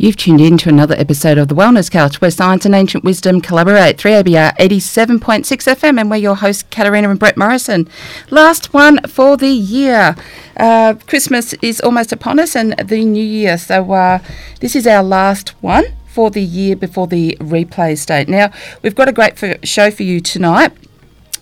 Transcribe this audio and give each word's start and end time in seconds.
You've 0.00 0.16
tuned 0.16 0.40
in 0.40 0.56
to 0.56 0.70
another 0.70 0.94
episode 0.96 1.36
of 1.36 1.48
The 1.48 1.54
Wellness 1.54 1.90
Couch 1.90 2.22
where 2.22 2.30
science 2.30 2.64
and 2.64 2.74
ancient 2.74 3.04
wisdom 3.04 3.42
collaborate. 3.42 3.98
3ABR 3.98 4.56
87.6 4.56 5.44
FM, 5.44 6.00
and 6.00 6.10
we're 6.10 6.16
your 6.16 6.36
hosts, 6.36 6.62
Katarina 6.70 7.10
and 7.10 7.18
Brett 7.18 7.36
Morrison. 7.36 7.86
Last 8.30 8.72
one 8.72 9.02
for 9.02 9.36
the 9.36 9.50
year. 9.50 10.16
Uh, 10.56 10.94
Christmas 11.06 11.52
is 11.60 11.82
almost 11.82 12.12
upon 12.12 12.38
us 12.38 12.56
and 12.56 12.72
the 12.78 13.04
new 13.04 13.22
year, 13.22 13.58
so 13.58 13.92
uh, 13.92 14.20
this 14.60 14.74
is 14.74 14.86
our 14.86 15.02
last 15.02 15.50
one 15.62 15.84
for 16.06 16.30
the 16.30 16.42
year 16.42 16.76
before 16.76 17.06
the 17.06 17.36
replay 17.38 17.98
state. 17.98 18.26
Now, 18.26 18.50
we've 18.80 18.94
got 18.94 19.06
a 19.06 19.12
great 19.12 19.38
for, 19.38 19.58
show 19.64 19.90
for 19.90 20.04
you 20.04 20.20
tonight. 20.22 20.72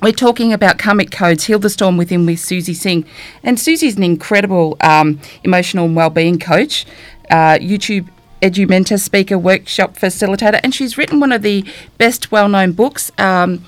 We're 0.02 0.10
talking 0.10 0.52
about 0.52 0.80
karmic 0.80 1.12
codes, 1.12 1.44
heal 1.44 1.60
the 1.60 1.70
storm 1.70 1.96
within 1.96 2.26
with 2.26 2.40
Suzy 2.40 2.74
Singh, 2.74 3.04
and 3.44 3.60
Suzy's 3.60 3.96
an 3.96 4.02
incredible 4.02 4.76
um, 4.80 5.20
emotional 5.44 5.84
and 5.84 5.94
well-being 5.94 6.40
coach. 6.40 6.86
Uh, 7.30 7.58
YouTube 7.58 8.08
Edumentor 8.42 8.98
speaker, 8.98 9.38
workshop 9.38 9.96
facilitator, 9.96 10.60
and 10.62 10.74
she's 10.74 10.96
written 10.98 11.20
one 11.20 11.32
of 11.32 11.42
the 11.42 11.64
best 11.96 12.30
well 12.30 12.48
known 12.48 12.72
books 12.72 13.10
um, 13.18 13.64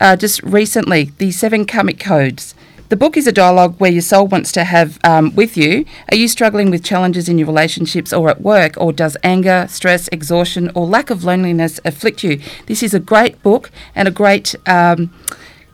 uh, 0.00 0.16
just 0.16 0.42
recently 0.42 1.12
The 1.18 1.30
Seven 1.30 1.66
Karmic 1.66 1.98
Codes. 1.98 2.54
The 2.88 2.96
book 2.96 3.18
is 3.18 3.26
a 3.26 3.32
dialogue 3.32 3.74
where 3.78 3.90
your 3.90 4.00
soul 4.00 4.26
wants 4.26 4.50
to 4.52 4.64
have 4.64 4.98
um, 5.04 5.34
with 5.34 5.58
you. 5.58 5.84
Are 6.10 6.16
you 6.16 6.26
struggling 6.26 6.70
with 6.70 6.82
challenges 6.82 7.28
in 7.28 7.36
your 7.36 7.46
relationships 7.46 8.14
or 8.14 8.30
at 8.30 8.40
work, 8.40 8.74
or 8.78 8.94
does 8.94 9.14
anger, 9.22 9.66
stress, 9.68 10.08
exhaustion, 10.08 10.70
or 10.74 10.86
lack 10.86 11.10
of 11.10 11.22
loneliness 11.22 11.80
afflict 11.84 12.24
you? 12.24 12.40
This 12.64 12.82
is 12.82 12.94
a 12.94 13.00
great 13.00 13.42
book 13.42 13.70
and 13.94 14.08
a 14.08 14.10
great 14.10 14.54
um, 14.66 15.12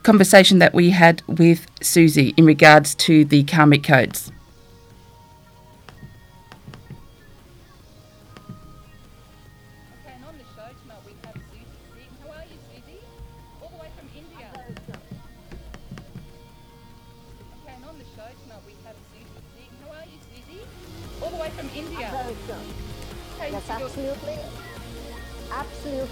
conversation 0.03 0.59
that 0.59 0.75
we 0.75 0.91
had 0.91 1.23
with 1.29 1.67
Suzy 1.81 2.35
in 2.37 2.47
regards 2.47 2.97
to 2.97 3.25
the 3.25 3.45
karmic 3.45 3.85
codes. 3.85 4.33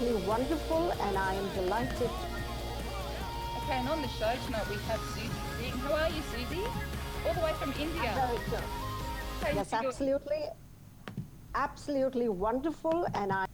Absolutely 0.03 0.27
wonderful, 0.27 0.91
and 0.91 1.17
I 1.17 1.33
am 1.33 1.47
delighted. 1.55 2.09
Okay, 3.57 3.71
and 3.71 3.87
on 3.87 4.01
the 4.01 4.09
show 4.09 4.33
tonight 4.45 4.69
we 4.69 4.75
have 4.89 4.99
Suzy 5.15 5.29
Singh. 5.57 5.79
How 5.79 5.93
are 5.93 6.09
you, 6.09 6.21
Suzy? 6.23 6.61
All 7.25 7.33
the 7.33 7.39
way 7.39 7.53
from 7.53 7.71
India. 7.79 8.11
Very 8.13 8.37
good. 8.49 9.55
Yes, 9.55 9.71
absolutely, 9.71 10.43
absolutely 11.55 12.27
wonderful, 12.27 13.07
and 13.13 13.31
I. 13.31 13.45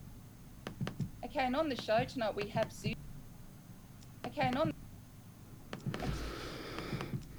Okay, 1.23 1.41
and 1.41 1.55
on 1.55 1.69
the 1.69 1.79
show 1.79 2.03
tonight 2.05 2.35
we 2.35 2.47
have 2.47 2.73
Suzy. 2.73 2.97
Okay, 4.25 4.41
and 4.41 4.57
on. 4.57 4.73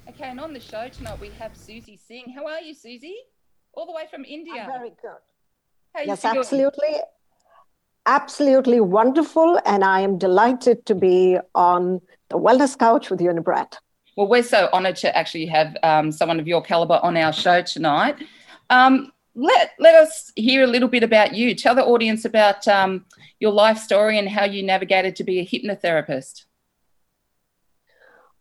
Okay, 0.07 0.23
and 0.23 0.39
on 0.39 0.53
the 0.53 0.61
show 0.61 0.87
tonight 0.87 1.19
we 1.19 1.31
have 1.37 1.53
Suzy 1.57 1.97
Singh. 1.97 2.31
How 2.33 2.47
are 2.47 2.61
you, 2.61 2.73
Suzy? 2.73 3.17
All 3.73 3.85
the 3.85 3.91
way 3.91 4.05
from 4.09 4.23
India. 4.23 4.61
I'm 4.61 4.71
very 4.71 4.91
good 5.01 5.19
How 5.93 6.01
yes, 6.01 6.23
absolutely. 6.23 6.95
Absolutely 8.05 8.79
wonderful. 8.79 9.59
And 9.65 9.83
I 9.83 10.01
am 10.01 10.17
delighted 10.17 10.85
to 10.87 10.95
be 10.95 11.37
on 11.53 12.01
the 12.29 12.37
Wellness 12.37 12.77
Couch 12.77 13.09
with 13.09 13.21
you 13.21 13.29
and 13.29 13.43
Brett. 13.43 13.77
Well, 14.17 14.27
we're 14.27 14.43
so 14.43 14.69
honoured 14.73 14.97
to 14.97 15.15
actually 15.15 15.45
have 15.47 15.77
um, 15.83 16.11
someone 16.11 16.39
of 16.39 16.47
your 16.47 16.61
calibre 16.61 16.99
on 17.01 17.15
our 17.15 17.31
show 17.31 17.61
tonight. 17.61 18.15
Um, 18.69 19.11
let, 19.35 19.71
let 19.79 19.95
us 19.95 20.31
hear 20.35 20.63
a 20.63 20.67
little 20.67 20.89
bit 20.89 21.03
about 21.03 21.33
you. 21.33 21.55
Tell 21.55 21.75
the 21.75 21.85
audience 21.85 22.25
about 22.25 22.67
um, 22.67 23.05
your 23.39 23.51
life 23.51 23.77
story 23.77 24.17
and 24.17 24.27
how 24.27 24.45
you 24.45 24.63
navigated 24.63 25.15
to 25.17 25.23
be 25.23 25.39
a 25.39 25.45
hypnotherapist. 25.45 26.45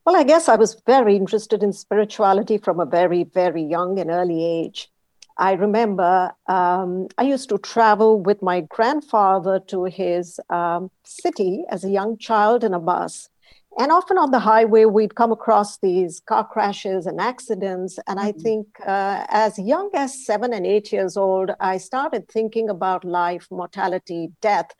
Well, 0.04 0.16
I 0.16 0.24
guess 0.24 0.48
I 0.48 0.56
was 0.56 0.80
very 0.86 1.14
interested 1.14 1.62
in 1.62 1.72
spirituality 1.72 2.58
from 2.58 2.80
a 2.80 2.86
very, 2.86 3.24
very 3.24 3.62
young 3.62 3.98
and 4.00 4.10
early 4.10 4.44
age. 4.44 4.90
I 5.40 5.52
remember 5.52 6.32
um, 6.48 7.08
I 7.16 7.22
used 7.22 7.48
to 7.48 7.56
travel 7.56 8.20
with 8.20 8.42
my 8.42 8.60
grandfather 8.60 9.58
to 9.68 9.84
his 9.84 10.38
um, 10.50 10.90
city 11.04 11.64
as 11.70 11.82
a 11.82 11.88
young 11.88 12.18
child 12.18 12.62
in 12.62 12.74
a 12.74 12.78
bus. 12.78 13.30
And 13.78 13.90
often 13.90 14.18
on 14.18 14.32
the 14.32 14.38
highway, 14.38 14.84
we'd 14.84 15.14
come 15.14 15.32
across 15.32 15.78
these 15.78 16.20
car 16.20 16.46
crashes 16.46 17.06
and 17.06 17.18
accidents. 17.18 17.98
And 18.06 18.18
mm-hmm. 18.18 18.28
I 18.28 18.32
think 18.32 18.66
uh, 18.86 19.24
as 19.28 19.58
young 19.58 19.88
as 19.94 20.26
seven 20.26 20.52
and 20.52 20.66
eight 20.66 20.92
years 20.92 21.16
old, 21.16 21.52
I 21.58 21.78
started 21.78 22.28
thinking 22.28 22.68
about 22.68 23.02
life, 23.02 23.46
mortality, 23.50 24.32
death, 24.42 24.70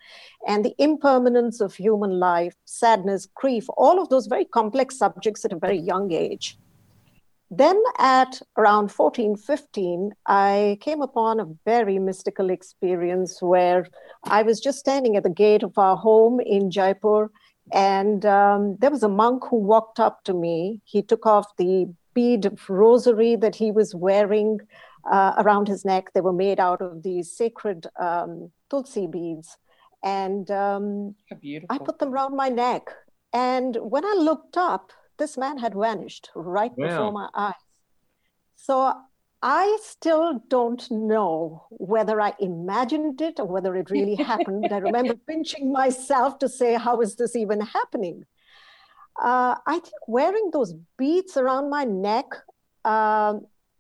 and 0.47 0.63
the 0.63 0.75
impermanence 0.77 1.63
of 1.63 1.75
human 1.75 2.19
life, 2.21 2.55
sadness, 2.67 3.27
grief, 3.35 3.65
all 3.79 3.99
of 3.99 4.11
those 4.11 4.27
very 4.27 4.45
complex 4.45 4.99
subjects 4.99 5.47
at 5.47 5.55
a 5.55 5.59
very 5.59 5.79
young 5.79 6.13
age. 6.13 6.59
Then 7.51 7.83
at 7.99 8.41
around 8.57 8.93
14, 8.93 9.37
15, 9.37 10.13
I 10.27 10.79
came 10.81 11.03
upon 11.03 11.41
a 11.41 11.49
very 11.65 11.99
mystical 11.99 12.49
experience 12.49 13.43
where 13.43 13.89
I 14.25 14.43
was 14.43 14.61
just 14.61 14.79
standing 14.79 15.17
at 15.17 15.25
the 15.25 15.31
gate 15.31 15.65
of 15.65 15.77
our 15.77 15.97
home 15.97 16.39
in 16.39 16.71
Jaipur, 16.71 17.31
and 17.73 18.25
um, 18.25 18.77
there 18.79 18.91
was 18.91 19.03
a 19.03 19.09
monk 19.09 19.45
who 19.49 19.57
walked 19.57 19.99
up 19.99 20.23
to 20.25 20.35
me. 20.35 20.81
He 20.85 21.03
took 21.03 21.27
off 21.27 21.47
the 21.57 21.87
bead 22.15 22.47
of 22.47 22.69
rosary 22.69 23.37
that 23.37 23.57
he 23.57 23.71
was 23.71 23.95
wearing 23.95 24.61
uh, 25.11 25.35
around 25.39 25.69
his 25.69 25.85
neck. 25.85 26.13
They 26.13 26.21
were 26.21 26.33
made 26.33 26.61
out 26.61 26.81
of 26.81 27.03
these 27.03 27.33
sacred 27.37 27.87
um, 27.99 28.51
tulsi 28.69 29.07
beads. 29.07 29.57
And 30.03 30.51
um, 30.51 31.15
I 31.69 31.79
put 31.79 31.99
them 31.99 32.13
around 32.13 32.37
my 32.37 32.49
neck. 32.49 32.91
And 33.33 33.77
when 33.81 34.05
I 34.05 34.15
looked 34.19 34.57
up, 34.57 34.93
this 35.21 35.39
man 35.39 35.59
had 35.59 35.75
vanished 35.75 36.31
right 36.35 36.73
yeah. 36.77 36.89
before 36.89 37.13
my 37.13 37.29
eyes. 37.33 37.55
So 38.57 38.93
I 39.43 39.79
still 39.83 40.43
don't 40.49 40.91
know 40.91 41.67
whether 41.71 42.21
I 42.21 42.33
imagined 42.41 43.21
it 43.21 43.39
or 43.39 43.47
whether 43.47 43.77
it 43.77 43.91
really 43.91 44.17
happened. 44.33 44.67
I 44.73 44.79
remember 44.79 45.15
pinching 45.15 45.71
myself 45.73 46.39
to 46.41 46.49
say, 46.49 46.75
How 46.75 47.01
is 47.01 47.15
this 47.15 47.37
even 47.37 47.61
happening? 47.61 48.25
Uh, 49.21 49.55
I 49.67 49.75
think 49.75 50.03
wearing 50.09 50.51
those 50.53 50.75
beads 50.99 51.37
around 51.37 51.71
my 51.71 51.85
neck 51.85 52.27
uh, 52.85 53.35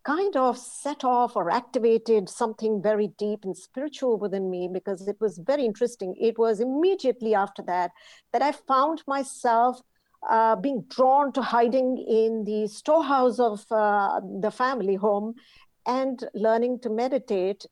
kind 0.05 0.37
of 0.37 0.57
set 0.59 1.05
off 1.05 1.37
or 1.37 1.51
activated 1.51 2.29
something 2.29 2.83
very 2.83 3.09
deep 3.19 3.45
and 3.45 3.57
spiritual 3.57 4.19
within 4.19 4.51
me 4.51 4.69
because 4.73 5.07
it 5.09 5.21
was 5.21 5.39
very 5.39 5.65
interesting. 5.65 6.15
It 6.21 6.39
was 6.39 6.61
immediately 6.61 7.35
after 7.35 7.63
that 7.63 7.91
that 8.33 8.43
I 8.43 8.53
found 8.53 9.03
myself 9.07 9.83
uh, 10.29 10.57
being 10.57 10.85
drawn 10.89 11.33
to 11.33 11.43
hiding 11.43 11.99
in 11.99 12.45
the 12.45 12.67
storehouse 12.69 13.39
of 13.39 13.65
uh, 13.71 14.21
the 14.41 14.51
family 14.51 14.95
home 14.95 15.35
and 15.87 16.29
learning 16.35 16.81
to 16.81 16.91
meditate. 16.91 17.65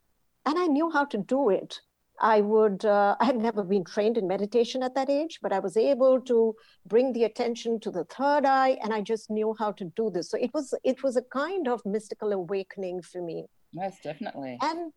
And 0.47 0.59
I 0.59 0.67
knew 0.67 0.91
how 0.91 1.05
to 1.07 1.19
do 1.19 1.51
it. 1.51 1.81
I 2.21 2.41
would, 2.41 2.85
uh, 2.85 3.17
I 3.21 3.27
had 3.27 3.37
never 3.37 3.63
been 3.63 3.85
trained 3.85 4.17
in 4.17 4.27
meditation 4.27 4.83
at 4.83 4.95
that 4.95 5.11
age, 5.11 5.39
but 5.43 5.53
I 5.53 5.59
was 5.59 5.77
able 5.77 6.21
to 6.23 6.55
bring 6.87 7.13
the 7.13 7.25
attention 7.25 7.81
to 7.81 7.91
the 7.91 8.05
third 8.05 8.45
eye 8.45 8.79
and 8.83 8.93
I 8.93 9.03
just 9.03 9.31
knew 9.31 9.55
how 9.59 9.73
to 9.73 9.85
do 9.97 10.11
this. 10.11 10.31
So 10.31 10.39
it 10.39 10.53
was, 10.55 10.75
it 10.85 11.03
was 11.03 11.17
a 11.17 11.23
kind 11.23 11.69
of 11.69 11.85
mystical 11.85 12.33
awakening 12.33 13.03
for 13.03 13.23
me. 13.23 13.47
Yes, 13.73 13.99
definitely. 14.03 14.59
And 14.63 14.93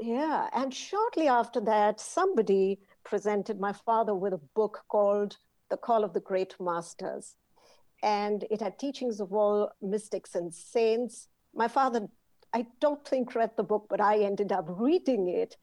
yeah, 0.00 0.48
and 0.54 0.72
shortly 0.72 1.28
after 1.28 1.60
that, 1.62 2.00
somebody 2.00 2.78
presented 3.04 3.58
my 3.58 3.72
father 3.72 4.14
with 4.14 4.32
a 4.32 4.40
book 4.54 4.80
called 4.88 5.36
the 5.70 5.76
Call 5.76 6.04
of 6.04 6.12
the 6.12 6.20
Great 6.20 6.54
Masters. 6.60 7.36
And 8.02 8.44
it 8.50 8.60
had 8.60 8.78
teachings 8.78 9.20
of 9.20 9.32
all 9.32 9.70
mystics 9.82 10.34
and 10.34 10.54
saints. 10.54 11.28
My 11.54 11.68
father, 11.68 12.08
I 12.52 12.66
don't 12.80 13.04
think, 13.06 13.34
read 13.34 13.56
the 13.56 13.64
book, 13.64 13.86
but 13.88 14.00
I 14.00 14.18
ended 14.18 14.52
up 14.52 14.66
reading 14.68 15.28
it. 15.28 15.56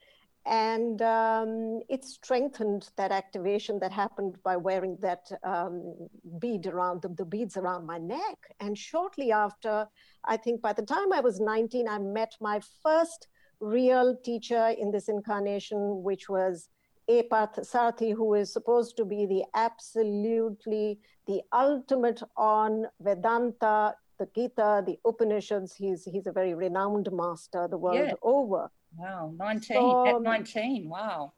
And 0.44 1.02
um, 1.02 1.80
it 1.88 2.04
strengthened 2.04 2.88
that 2.96 3.10
activation 3.10 3.80
that 3.80 3.90
happened 3.90 4.36
by 4.44 4.56
wearing 4.56 4.96
that 5.00 5.26
um, 5.42 6.08
bead 6.38 6.66
around 6.66 7.02
the, 7.02 7.08
the 7.08 7.24
beads 7.24 7.56
around 7.56 7.84
my 7.84 7.98
neck. 7.98 8.38
And 8.60 8.78
shortly 8.78 9.32
after, 9.32 9.88
I 10.24 10.36
think 10.36 10.62
by 10.62 10.72
the 10.72 10.82
time 10.82 11.12
I 11.12 11.20
was 11.20 11.40
19, 11.40 11.88
I 11.88 11.98
met 11.98 12.36
my 12.40 12.60
first 12.84 13.26
real 13.58 14.16
teacher 14.22 14.68
in 14.78 14.92
this 14.92 15.08
incarnation, 15.08 16.04
which 16.04 16.28
was 16.28 16.68
a 17.08 17.22
Sarthi, 17.22 18.14
who 18.14 18.34
is 18.34 18.52
supposed 18.52 18.96
to 18.96 19.04
be 19.04 19.26
the 19.26 19.44
absolutely 19.54 20.98
the 21.26 21.42
ultimate 21.52 22.22
on 22.36 22.86
Vedanta, 23.00 23.94
the 24.18 24.28
Gita, 24.34 24.82
the 24.86 24.98
Upanishads. 25.04 25.74
He's 25.74 26.04
he's 26.04 26.26
a 26.26 26.32
very 26.32 26.54
renowned 26.54 27.08
master 27.12 27.68
the 27.68 27.78
world 27.78 28.08
yeah. 28.08 28.12
over. 28.22 28.70
Wow, 28.96 29.34
19 29.36 29.76
so, 29.76 30.16
at 30.16 30.22
19. 30.22 30.88
Wow. 30.88 31.32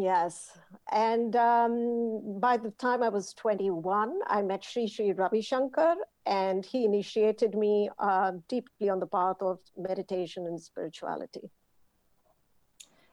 Yes. 0.00 0.58
And 0.90 1.36
um, 1.36 2.40
by 2.40 2.56
the 2.56 2.70
time 2.72 3.02
I 3.02 3.10
was 3.10 3.34
21, 3.34 4.18
I 4.26 4.42
met 4.42 4.64
Sri 4.64 4.88
Sri 4.88 5.12
Ravi 5.12 5.42
Shankar, 5.42 5.96
and 6.26 6.64
he 6.64 6.84
initiated 6.84 7.54
me 7.54 7.90
uh, 7.98 8.32
deeply 8.48 8.88
on 8.88 8.98
the 8.98 9.06
path 9.06 9.36
of 9.40 9.58
meditation 9.76 10.46
and 10.46 10.60
spirituality. 10.60 11.50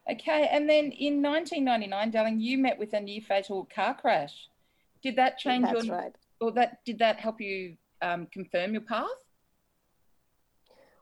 Okay, 0.10 0.50
and 0.52 0.70
then 0.70 0.86
in 0.92 1.22
1999, 1.22 2.12
darling, 2.12 2.40
you 2.40 2.58
met 2.58 2.78
with 2.80 2.94
a 2.94 3.00
near 3.00 3.22
fatal 3.22 3.70
car 3.74 3.94
crash. 3.94 4.48
Did 5.04 5.16
that 5.18 5.38
change 5.38 5.66
That's 5.66 5.86
your? 5.86 5.96
right. 5.96 6.16
Or 6.40 6.52
that 6.54 6.84
did 6.86 7.00
that 7.00 7.20
help 7.20 7.40
you 7.40 7.78
um, 8.02 8.28
confirm 8.32 8.74
your 8.74 8.82
path? 8.82 9.08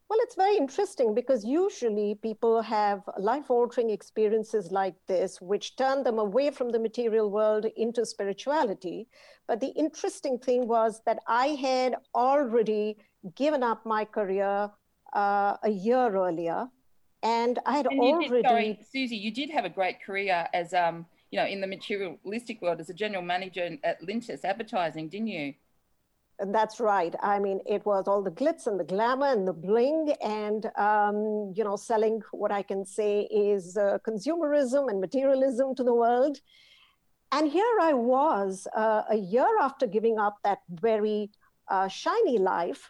Well, 0.10 0.20
it's 0.24 0.34
very 0.34 0.58
interesting 0.58 1.14
because 1.14 1.46
usually 1.46 2.16
people 2.16 2.64
have 2.64 3.04
life 3.20 3.52
altering 3.52 3.92
experiences 3.92 4.72
like 4.72 4.96
this, 5.08 5.40
which 5.40 5.76
turn 5.76 6.04
them 6.04 6.18
away 6.18 6.50
from 6.50 6.72
the 6.72 6.80
material 6.80 7.30
world 7.30 7.66
into 7.78 8.04
spirituality. 8.08 9.08
But 9.48 9.60
the 9.60 9.68
interesting 9.68 10.40
thing 10.40 10.68
was 10.68 11.02
that 11.06 11.20
I 11.28 11.50
had 11.50 11.96
already 12.16 12.98
given 13.36 13.62
up 13.62 13.86
my 13.86 14.04
career 14.04 14.72
uh, 15.14 15.58
a 15.62 15.70
year 15.70 16.16
earlier. 16.16 16.68
And 17.22 17.60
I 17.66 17.78
had 17.78 17.88
And 17.88 18.00
already. 18.00 18.42
did, 18.42 18.46
sorry, 18.46 18.80
Suzy, 18.92 19.18
you 19.18 19.32
did 19.32 19.50
have 19.50 19.66
a 19.66 19.70
great 19.70 20.02
career 20.02 20.48
as 20.54 20.74
um, 20.74 21.06
you 21.32 21.40
know, 21.40 21.46
in 21.46 21.62
the 21.62 21.68
materialistic 21.68 22.62
world 22.62 22.80
as 22.80 22.90
a 22.90 22.94
general 22.94 23.22
manager 23.22 23.78
at 23.84 24.02
Lintas 24.02 24.44
Advertising, 24.44 25.10
didn't 25.10 25.28
you? 25.28 25.54
That's 26.40 26.80
right. 26.80 27.14
I 27.22 27.38
mean, 27.40 27.60
it 27.66 27.86
was 27.86 28.08
all 28.08 28.24
the 28.24 28.32
glitz 28.32 28.66
and 28.66 28.80
the 28.80 28.86
glamour 28.86 29.28
and 29.28 29.46
the 29.46 29.54
bling, 29.54 30.16
and 30.24 30.66
um, 30.78 31.52
you 31.54 31.66
know, 31.66 31.76
selling 31.76 32.22
what 32.32 32.52
I 32.52 32.62
can 32.62 32.86
say 32.86 33.28
is 33.30 33.76
uh, 33.76 33.98
consumerism 34.08 34.90
and 34.90 35.02
materialism 35.02 35.76
to 35.76 35.84
the 35.84 35.94
world. 35.94 36.38
And 37.32 37.52
here 37.52 37.78
I 37.82 37.94
was, 37.94 38.68
uh, 38.76 39.04
a 39.10 39.18
year 39.18 39.60
after 39.62 39.86
giving 39.86 40.18
up 40.18 40.38
that 40.44 40.60
very 40.70 41.30
uh, 41.68 41.90
shiny 41.90 42.40
life, 42.40 42.90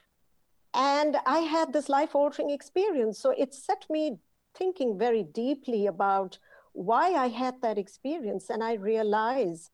and 0.74 1.18
I 1.26 1.40
had 1.40 1.74
this 1.74 1.90
life-altering 1.90 2.50
experience. 2.50 3.20
So 3.20 3.32
it 3.32 3.54
set 3.54 3.86
me 3.90 4.18
thinking 4.56 4.98
very 4.98 5.24
deeply 5.24 5.88
about 5.88 6.38
why 6.74 7.14
I 7.14 7.28
had 7.28 7.62
that 7.62 7.78
experience, 7.78 8.50
and 8.50 8.64
I 8.64 8.74
realized 8.74 9.72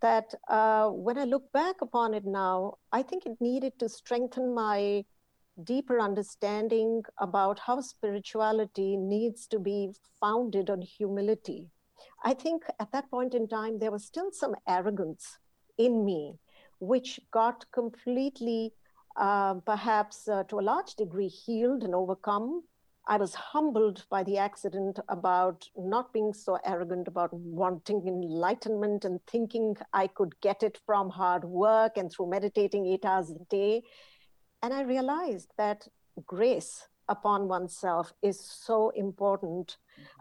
that 0.00 0.34
uh, 0.48 0.88
when 0.88 1.16
I 1.18 1.24
look 1.24 1.50
back 1.52 1.76
upon 1.80 2.14
it 2.14 2.26
now, 2.26 2.74
I 2.92 3.02
think 3.02 3.24
it 3.24 3.40
needed 3.40 3.78
to 3.78 3.88
strengthen 3.88 4.54
my 4.54 5.04
deeper 5.62 6.00
understanding 6.00 7.02
about 7.18 7.60
how 7.60 7.80
spirituality 7.80 8.96
needs 8.96 9.46
to 9.46 9.58
be 9.58 9.90
founded 10.20 10.68
on 10.68 10.82
humility. 10.82 11.70
I 12.24 12.34
think 12.34 12.64
at 12.80 12.92
that 12.92 13.10
point 13.10 13.34
in 13.34 13.48
time, 13.48 13.78
there 13.78 13.92
was 13.92 14.04
still 14.04 14.30
some 14.32 14.54
arrogance 14.68 15.38
in 15.78 16.04
me, 16.04 16.34
which 16.80 17.20
got 17.30 17.64
completely, 17.72 18.72
uh, 19.16 19.54
perhaps 19.54 20.28
uh, 20.28 20.44
to 20.44 20.58
a 20.58 20.62
large 20.72 20.94
degree, 20.94 21.28
healed 21.28 21.84
and 21.84 21.94
overcome 21.94 22.62
I 23.06 23.18
was 23.18 23.34
humbled 23.34 24.06
by 24.08 24.22
the 24.22 24.38
accident 24.38 24.98
about 25.10 25.68
not 25.76 26.12
being 26.14 26.32
so 26.32 26.58
arrogant 26.64 27.06
about 27.06 27.34
wanting 27.34 28.02
enlightenment 28.08 29.04
and 29.04 29.20
thinking 29.26 29.76
I 29.92 30.06
could 30.06 30.40
get 30.40 30.62
it 30.62 30.80
from 30.86 31.10
hard 31.10 31.44
work 31.44 31.98
and 31.98 32.10
through 32.10 32.30
meditating 32.30 32.86
eight 32.86 33.04
hours 33.04 33.30
a 33.30 33.44
day. 33.50 33.82
And 34.62 34.72
I 34.72 34.82
realized 34.82 35.52
that 35.58 35.86
grace 36.24 36.88
upon 37.06 37.46
oneself 37.46 38.14
is 38.22 38.40
so 38.40 38.88
important. 38.90 39.76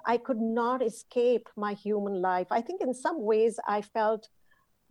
I 0.06 0.18
could 0.18 0.42
not 0.42 0.82
escape 0.82 1.48
my 1.56 1.74
human 1.74 2.22
life. 2.22 2.48
I 2.52 2.60
think 2.60 2.82
in 2.82 2.94
some 2.94 3.22
ways 3.24 3.62
I 3.66 3.82
felt 3.82 4.28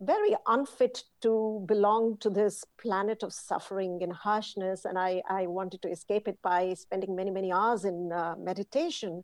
very 0.05 0.35
unfit 0.47 1.03
to 1.21 1.63
belong 1.67 2.17
to 2.17 2.29
this 2.29 2.65
planet 2.77 3.23
of 3.23 3.33
suffering 3.33 3.99
and 4.01 4.13
harshness. 4.13 4.85
And 4.85 4.97
I, 4.97 5.21
I 5.29 5.47
wanted 5.47 5.81
to 5.83 5.89
escape 5.89 6.27
it 6.27 6.37
by 6.41 6.73
spending 6.73 7.15
many, 7.15 7.31
many 7.31 7.51
hours 7.51 7.85
in 7.85 8.11
uh, 8.11 8.35
meditation. 8.37 9.23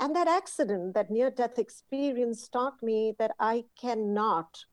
And 0.00 0.16
that 0.16 0.28
accident, 0.28 0.94
that 0.94 1.10
near 1.10 1.30
death 1.30 1.58
experience, 1.58 2.48
taught 2.48 2.82
me 2.82 3.14
that 3.18 3.32
I 3.38 3.64
cannot 3.80 4.64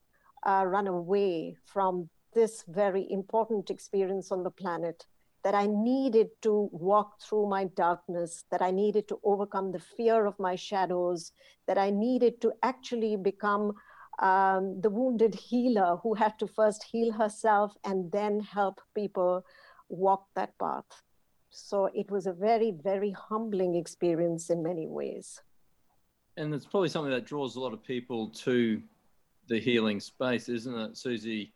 uh, 0.44 0.64
run 0.66 0.88
away 0.88 1.58
from 1.66 2.10
this 2.34 2.64
very 2.68 3.06
important 3.10 3.70
experience 3.70 4.32
on 4.32 4.44
the 4.44 4.52
planet. 4.52 5.06
That 5.44 5.56
I 5.56 5.68
needed 5.68 6.30
to 6.42 6.70
walk 6.74 7.22
through 7.22 7.48
my 7.48 7.66
darkness, 7.66 8.44
that 8.52 8.62
I 8.62 8.72
needed 8.72 9.08
to 9.08 9.20
overcome 9.24 9.72
the 9.72 9.80
fear 9.80 10.26
of 10.26 10.38
my 10.38 10.56
shadows, 10.56 11.32
that 11.66 11.78
I 11.78 11.92
needed 11.92 12.42
to 12.42 12.52
actually 12.62 13.16
become 13.16 13.74
um, 14.20 14.82
the 14.82 14.90
wounded 14.90 15.34
healer 15.34 15.98
who 16.04 16.14
had 16.14 16.38
to 16.40 16.48
first 16.48 16.84
heal 16.84 17.12
herself 17.12 17.76
and 17.84 18.12
then 18.12 18.42
help 18.42 18.82
people 18.94 19.46
walk 19.88 20.28
that 20.36 20.58
path. 20.60 21.04
So 21.50 21.90
it 21.94 22.12
was 22.12 22.28
a 22.28 22.34
very, 22.34 22.72
very 22.72 23.12
humbling 23.12 23.76
experience 23.76 24.50
in 24.50 24.62
many 24.62 24.88
ways. 24.88 25.42
And 26.38 26.54
it's 26.54 26.66
probably 26.66 26.90
something 26.90 27.12
that 27.12 27.26
draws 27.26 27.56
a 27.56 27.60
lot 27.60 27.74
of 27.74 27.84
people 27.84 28.30
to 28.30 28.82
the 29.48 29.60
healing 29.60 30.00
space, 30.00 30.48
isn't 30.48 30.76
it, 30.76 30.98
Suzy? 30.98 31.54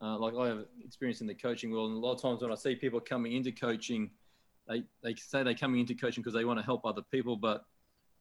Uh, 0.00 0.18
like 0.18 0.34
I 0.34 0.48
have 0.48 0.64
experience 0.84 1.20
in 1.20 1.26
the 1.26 1.34
coaching 1.34 1.70
world, 1.70 1.90
and 1.90 2.02
a 2.02 2.06
lot 2.06 2.14
of 2.14 2.22
times 2.22 2.42
when 2.42 2.52
I 2.52 2.54
see 2.54 2.74
people 2.74 3.00
coming 3.00 3.32
into 3.32 3.52
coaching, 3.52 4.10
they, 4.68 4.84
they 5.02 5.14
say 5.14 5.42
they're 5.42 5.54
coming 5.54 5.80
into 5.80 5.94
coaching 5.94 6.22
because 6.22 6.34
they 6.34 6.44
want 6.44 6.58
to 6.58 6.64
help 6.64 6.84
other 6.84 7.02
people, 7.10 7.36
but 7.36 7.64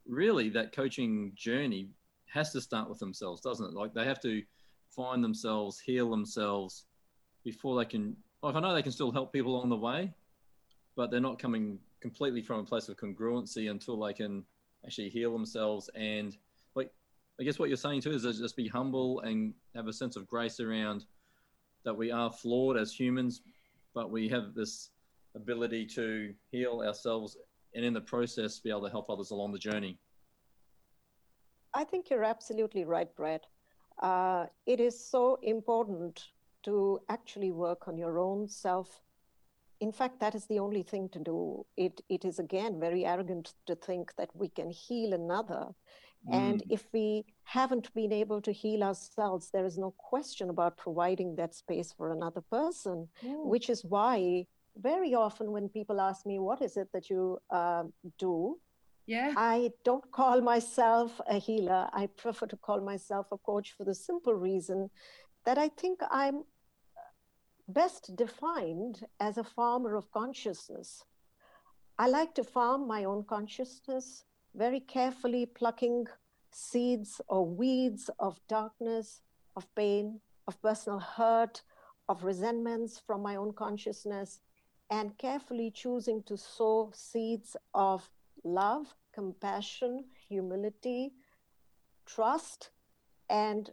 really 0.08 0.50
that 0.50 0.75
coaching 0.75 1.32
journey 1.36 1.89
has 2.32 2.52
to 2.54 2.62
start 2.62 2.90
with 2.90 3.00
themselves, 3.00 3.42
doesn't 3.42 3.68
it? 3.68 3.74
Like 3.74 3.94
they 3.94 4.06
have 4.06 4.22
to 4.22 4.42
find 4.90 5.24
themselves, 5.24 5.80
heal 5.80 6.10
themselves 6.10 6.86
before 7.44 7.78
they 7.78 7.86
can. 7.86 8.16
Like 8.42 8.56
I 8.56 8.60
know 8.60 8.74
they 8.74 8.82
can 8.82 8.92
still 8.92 9.12
help 9.12 9.34
people 9.34 9.56
along 9.56 9.70
the 9.70 9.76
way, 9.78 10.14
but 10.96 11.12
they're 11.12 11.20
not 11.20 11.40
coming 11.40 11.80
completely 12.00 12.42
from 12.42 12.62
a 12.62 12.64
place 12.64 12.90
of 12.90 12.98
congruency 12.98 13.70
until 13.70 14.00
they 14.00 14.14
can 14.14 14.44
actually 14.86 15.10
heal 15.10 15.32
themselves. 15.34 15.90
And 15.96 16.36
like 16.74 16.92
I 17.40 17.44
guess 17.44 17.60
what 17.60 17.70
you're 17.70 17.78
saying 17.78 18.02
too 18.02 18.12
is 18.12 18.24
just 18.24 18.56
be 18.56 18.68
humble 18.68 19.20
and 19.22 19.54
have 19.76 19.88
a 19.88 19.94
sense 19.94 20.16
of 20.16 20.28
grace 20.28 20.60
around 20.60 21.06
that 21.84 21.96
we 21.96 22.12
are 22.12 22.32
flawed 22.32 22.78
as 22.78 22.94
humans, 22.94 23.42
but 23.94 24.10
we 24.10 24.30
have 24.30 24.54
this 24.54 24.92
ability 25.36 25.86
to 25.86 26.34
heal 26.52 26.82
ourselves 26.86 27.38
and 27.74 27.86
in 27.86 27.94
the 27.94 28.02
process 28.02 28.60
be 28.60 28.70
able 28.70 28.84
to 28.84 28.90
help 28.90 29.10
others 29.10 29.32
along 29.32 29.52
the 29.52 29.60
journey. 29.60 29.98
I 31.74 31.84
think 31.84 32.10
you're 32.10 32.24
absolutely 32.24 32.86
right, 32.86 33.13
Brett. 33.16 33.46
Uh, 34.01 34.46
it 34.66 34.80
is 34.80 35.00
so 35.00 35.40
important 35.42 36.30
to 36.63 37.00
actually 37.10 37.51
work 37.51 37.88
on 37.88 37.98
your 37.98 38.20
own 38.20 38.48
self. 38.48 39.01
In 39.80 39.92
fact, 39.92 40.20
that 40.20 40.36
is 40.36 40.46
the 40.46 40.60
only 40.60 40.84
thing 40.84 41.10
to 41.10 41.20
do. 41.20 41.66
It, 41.78 42.01
it 42.10 42.24
is, 42.25 42.40
again, 42.40 42.80
very 42.80 43.06
arrogant 43.06 43.54
to 43.68 43.75
think 43.75 44.13
that 44.18 44.30
we 44.36 44.50
can 44.50 44.70
heal 44.70 45.13
another. 45.13 45.68
Mm. 46.30 46.34
And 46.34 46.63
if 46.70 46.86
we 46.94 47.25
haven't 47.44 47.94
been 47.96 48.12
able 48.12 48.42
to 48.42 48.51
heal 48.51 48.84
ourselves, 48.84 49.50
there 49.51 49.66
is 49.66 49.78
no 49.78 49.92
question 49.98 50.50
about 50.50 50.78
providing 50.78 51.36
that 51.36 51.56
space 51.56 51.92
for 51.92 52.12
another 52.12 52.42
person, 52.42 53.08
mm. 53.24 53.46
which 53.46 53.70
is 53.70 53.84
why 53.84 54.46
very 54.78 55.16
often 55.16 55.51
when 55.51 55.68
people 55.68 56.00
ask 56.00 56.25
me, 56.25 56.38
What 56.38 56.62
is 56.62 56.78
it 56.78 56.90
that 56.94 57.10
you 57.10 57.40
uh, 57.50 57.84
do? 58.20 58.60
Yeah. 59.05 59.34
I 59.36 59.72
don't 59.84 60.10
call 60.12 60.41
myself 60.41 61.20
a 61.27 61.38
healer. 61.38 61.89
I 61.93 62.08
prefer 62.08 62.46
to 62.48 62.58
call 62.58 62.81
myself 62.81 63.27
a 63.31 63.38
coach 63.38 63.74
for 63.77 63.84
the 63.84 63.96
simple 63.96 64.34
reason 64.34 64.89
that 65.46 65.58
I 65.58 65.70
think 65.70 66.00
I'm 66.10 66.43
best 67.67 68.15
defined 68.15 69.05
as 69.20 69.38
a 69.38 69.43
farmer 69.43 69.96
of 69.96 70.12
consciousness. 70.12 71.03
I 71.98 72.08
like 72.08 72.34
to 72.36 72.43
farm 72.43 72.88
my 72.88 73.03
own 73.03 73.24
consciousness, 73.24 74.25
very 74.55 74.79
carefully 74.79 75.46
plucking 75.46 76.08
seeds 76.51 77.22
or 77.27 77.46
weeds 77.46 78.10
of 78.20 78.39
darkness, 78.48 79.22
of 79.55 79.74
pain, 79.75 80.20
of 80.48 80.62
personal 80.62 81.00
hurt, 81.00 81.62
of 82.10 82.24
resentments 82.24 83.01
from 83.05 83.22
my 83.22 83.36
own 83.36 83.53
consciousness, 83.53 84.39
and 84.89 85.17
carefully 85.17 85.72
choosing 85.72 86.22
to 86.24 86.36
sow 86.38 86.91
seeds 86.93 87.55
of 87.74 88.10
love, 88.43 88.93
compassion, 89.13 90.05
humility, 90.27 91.13
trust, 92.05 92.71
and 93.29 93.71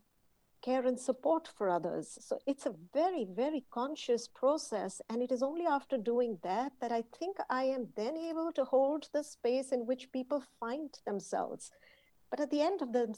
care 0.61 0.85
and 0.85 0.99
support 0.99 1.49
for 1.57 1.71
others. 1.71 2.19
So 2.21 2.39
it's 2.47 2.67
a 2.67 2.75
very, 2.93 3.27
very 3.31 3.65
conscious 3.71 4.27
process. 4.29 5.01
And 5.09 5.23
it 5.23 5.31
is 5.31 5.43
only 5.43 5.67
after 5.67 5.97
doing 5.97 6.39
that 6.43 6.73
that 6.81 6.93
I 6.93 7.05
think 7.19 7.37
I 7.49 7.65
am 7.65 7.89
then 7.97 8.17
able 8.17 8.53
to 8.53 8.65
hold 8.65 9.09
the 9.13 9.23
space 9.23 9.71
in 9.73 9.87
which 9.87 10.13
people 10.13 10.43
find 10.59 10.91
themselves. 11.07 11.71
But 12.31 12.41
at 12.41 12.51
the 12.51 12.61
end 12.61 12.83
of 12.83 12.93
the 12.93 13.15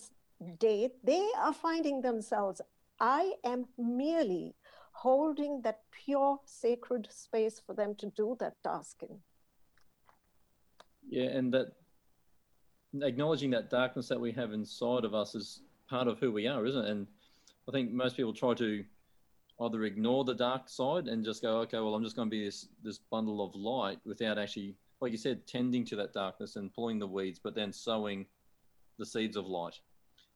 day, 0.58 0.90
they 1.02 1.28
are 1.36 1.54
finding 1.54 2.02
themselves. 2.02 2.60
I 3.00 3.32
am 3.44 3.66
merely 3.78 4.54
holding 4.92 5.62
that 5.62 5.80
pure, 6.04 6.38
sacred 6.44 7.08
space 7.10 7.60
for 7.64 7.74
them 7.74 7.94
to 7.96 8.12
do 8.16 8.36
that 8.40 8.62
task 8.62 9.02
in. 9.02 9.20
Yeah, 11.10 11.24
and 11.24 11.52
that 11.52 11.72
acknowledging 13.02 13.50
that 13.50 13.68
darkness 13.68 14.08
that 14.08 14.20
we 14.20 14.30
have 14.32 14.52
inside 14.52 15.04
of 15.04 15.12
us 15.12 15.34
is 15.34 15.62
part 15.88 16.06
of 16.06 16.20
who 16.20 16.30
we 16.30 16.46
are, 16.46 16.64
isn't 16.64 16.84
it? 16.84 16.90
And 16.90 17.06
I 17.68 17.72
think 17.72 17.90
most 17.90 18.16
people 18.16 18.32
try 18.32 18.54
to 18.54 18.84
either 19.60 19.84
ignore 19.84 20.24
the 20.24 20.34
dark 20.34 20.68
side 20.68 21.08
and 21.08 21.24
just 21.24 21.42
go, 21.42 21.58
okay, 21.58 21.78
well, 21.78 21.96
I'm 21.96 22.04
just 22.04 22.14
going 22.14 22.28
to 22.28 22.30
be 22.30 22.44
this 22.44 22.68
this 22.84 22.98
bundle 22.98 23.44
of 23.44 23.54
light 23.56 23.98
without 24.06 24.38
actually, 24.38 24.76
like 25.00 25.10
you 25.10 25.18
said, 25.18 25.48
tending 25.48 25.84
to 25.86 25.96
that 25.96 26.12
darkness 26.12 26.54
and 26.54 26.72
pulling 26.72 27.00
the 27.00 27.08
weeds, 27.08 27.40
but 27.42 27.56
then 27.56 27.72
sowing 27.72 28.24
the 28.98 29.04
seeds 29.04 29.36
of 29.36 29.46
light. 29.46 29.80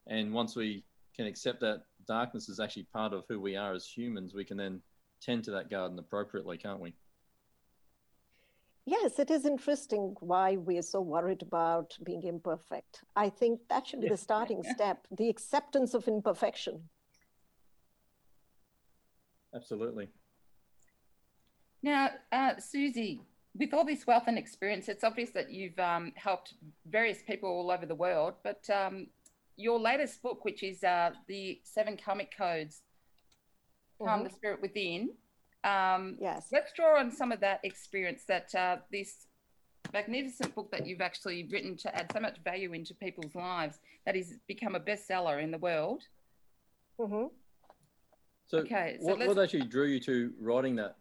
And 0.09 0.33
once 0.33 0.57
we 0.57 0.83
can 1.15 1.27
accept 1.27 1.61
that 1.61 1.85
darkness 2.09 2.49
is 2.49 2.59
actually 2.59 2.83
part 2.93 3.13
of 3.13 3.25
who 3.29 3.41
we 3.41 3.55
are 3.55 3.75
as 3.75 3.87
humans, 3.87 4.35
we 4.35 4.45
can 4.45 4.57
then 4.57 4.83
tend 5.21 5.45
to 5.45 5.53
that 5.53 5.71
garden 5.71 5.97
appropriately, 6.01 6.59
can't 6.59 6.81
we? 6.81 6.95
Yes, 8.87 9.19
it 9.19 9.31
is 9.31 9.47
interesting 9.47 10.15
why 10.21 10.57
we 10.57 10.77
are 10.77 10.83
so 10.83 11.01
worried 11.01 11.41
about 11.41 11.97
being 12.05 12.23
imperfect. 12.23 13.03
I 13.17 13.31
think 13.31 13.61
that 13.71 13.87
should 13.87 14.03
be 14.03 14.09
the 14.09 14.17
starting 14.17 14.63
step 14.75 15.07
the 15.11 15.31
acceptance 15.31 15.95
of 15.95 16.07
imperfection. 16.07 16.83
Absolutely. 19.55 20.09
Now, 21.83 22.11
uh, 22.33 22.59
Suzy, 22.59 23.21
with 23.57 23.73
all 23.73 23.85
this 23.85 24.07
wealth 24.07 24.25
and 24.27 24.39
experience, 24.39 24.89
it's 24.89 25.05
obvious 25.05 25.31
that 25.31 25.51
you've 25.51 25.79
um, 25.79 26.13
helped 26.17 26.55
various 26.87 27.23
people 27.23 27.49
all 27.49 27.71
over 27.71 27.87
the 27.87 27.95
world. 27.95 28.35
But 28.43 28.69
um, 28.69 29.07
your 29.57 29.79
latest 29.79 30.23
book, 30.23 30.45
which 30.45 30.63
is 30.63 30.83
uh, 30.83 31.11
the 31.29 31.61
Seven 31.63 31.97
Karmic 31.97 32.37
Codes, 32.37 32.83
Calm 33.99 34.09
mm-hmm. 34.09 34.25
the 34.25 34.31
Spirit 34.31 34.61
Within. 34.61 35.11
Um, 35.65 36.17
yes. 36.21 36.49
Let's 36.53 36.73
draw 36.73 36.99
on 37.01 37.11
some 37.11 37.33
of 37.33 37.41
that 37.41 37.61
experience 37.65 38.25
that 38.29 38.55
uh, 38.55 38.77
this 38.93 39.27
magnificent 39.93 40.55
book 40.55 40.71
that 40.71 40.87
you've 40.87 41.01
actually 41.01 41.49
written 41.51 41.77
to 41.79 41.97
add 41.97 42.11
so 42.13 42.21
much 42.21 42.37
value 42.45 42.73
into 42.75 42.95
people's 42.95 43.35
lives 43.35 43.81
that 44.05 44.15
has 44.15 44.35
become 44.47 44.75
a 44.75 44.81
bestseller 44.81 45.43
in 45.43 45.51
the 45.51 45.59
world. 45.59 46.03
Mm-hmm. 47.01 47.27
So, 48.47 48.59
okay, 48.59 48.99
so 49.01 49.17
what, 49.17 49.27
what 49.27 49.39
actually 49.39 49.67
drew 49.67 49.87
you 49.87 50.01
to 50.01 50.33
writing 50.39 50.77
that? 50.77 50.97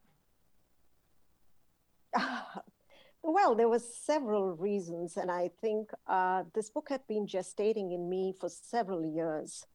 well, 3.24 3.56
there 3.56 3.68
were 3.68 3.80
several 3.80 4.56
reasons, 4.56 5.18
and 5.18 5.30
I 5.30 5.50
think 5.60 5.90
uh, 6.08 6.44
this 6.54 6.70
book 6.70 6.88
had 6.90 7.06
been 7.08 7.28
gestating 7.28 7.94
in 7.94 8.10
me 8.10 8.34
for 8.40 8.48
several 8.48 9.06
years. 9.06 9.66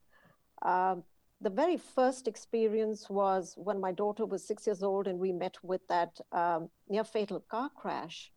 Uh, 0.63 0.95
the 1.41 1.49
very 1.49 1.77
first 1.77 2.27
experience 2.27 3.09
was 3.09 3.53
when 3.57 3.79
my 3.79 3.91
daughter 3.91 4.25
was 4.25 4.45
six 4.45 4.67
years 4.67 4.83
old 4.83 5.07
and 5.07 5.17
we 5.17 5.31
met 5.31 5.55
with 5.63 5.81
that 5.87 6.19
um, 6.31 6.69
near 6.89 7.03
fatal 7.03 7.39
car 7.39 7.69
crash. 7.75 8.31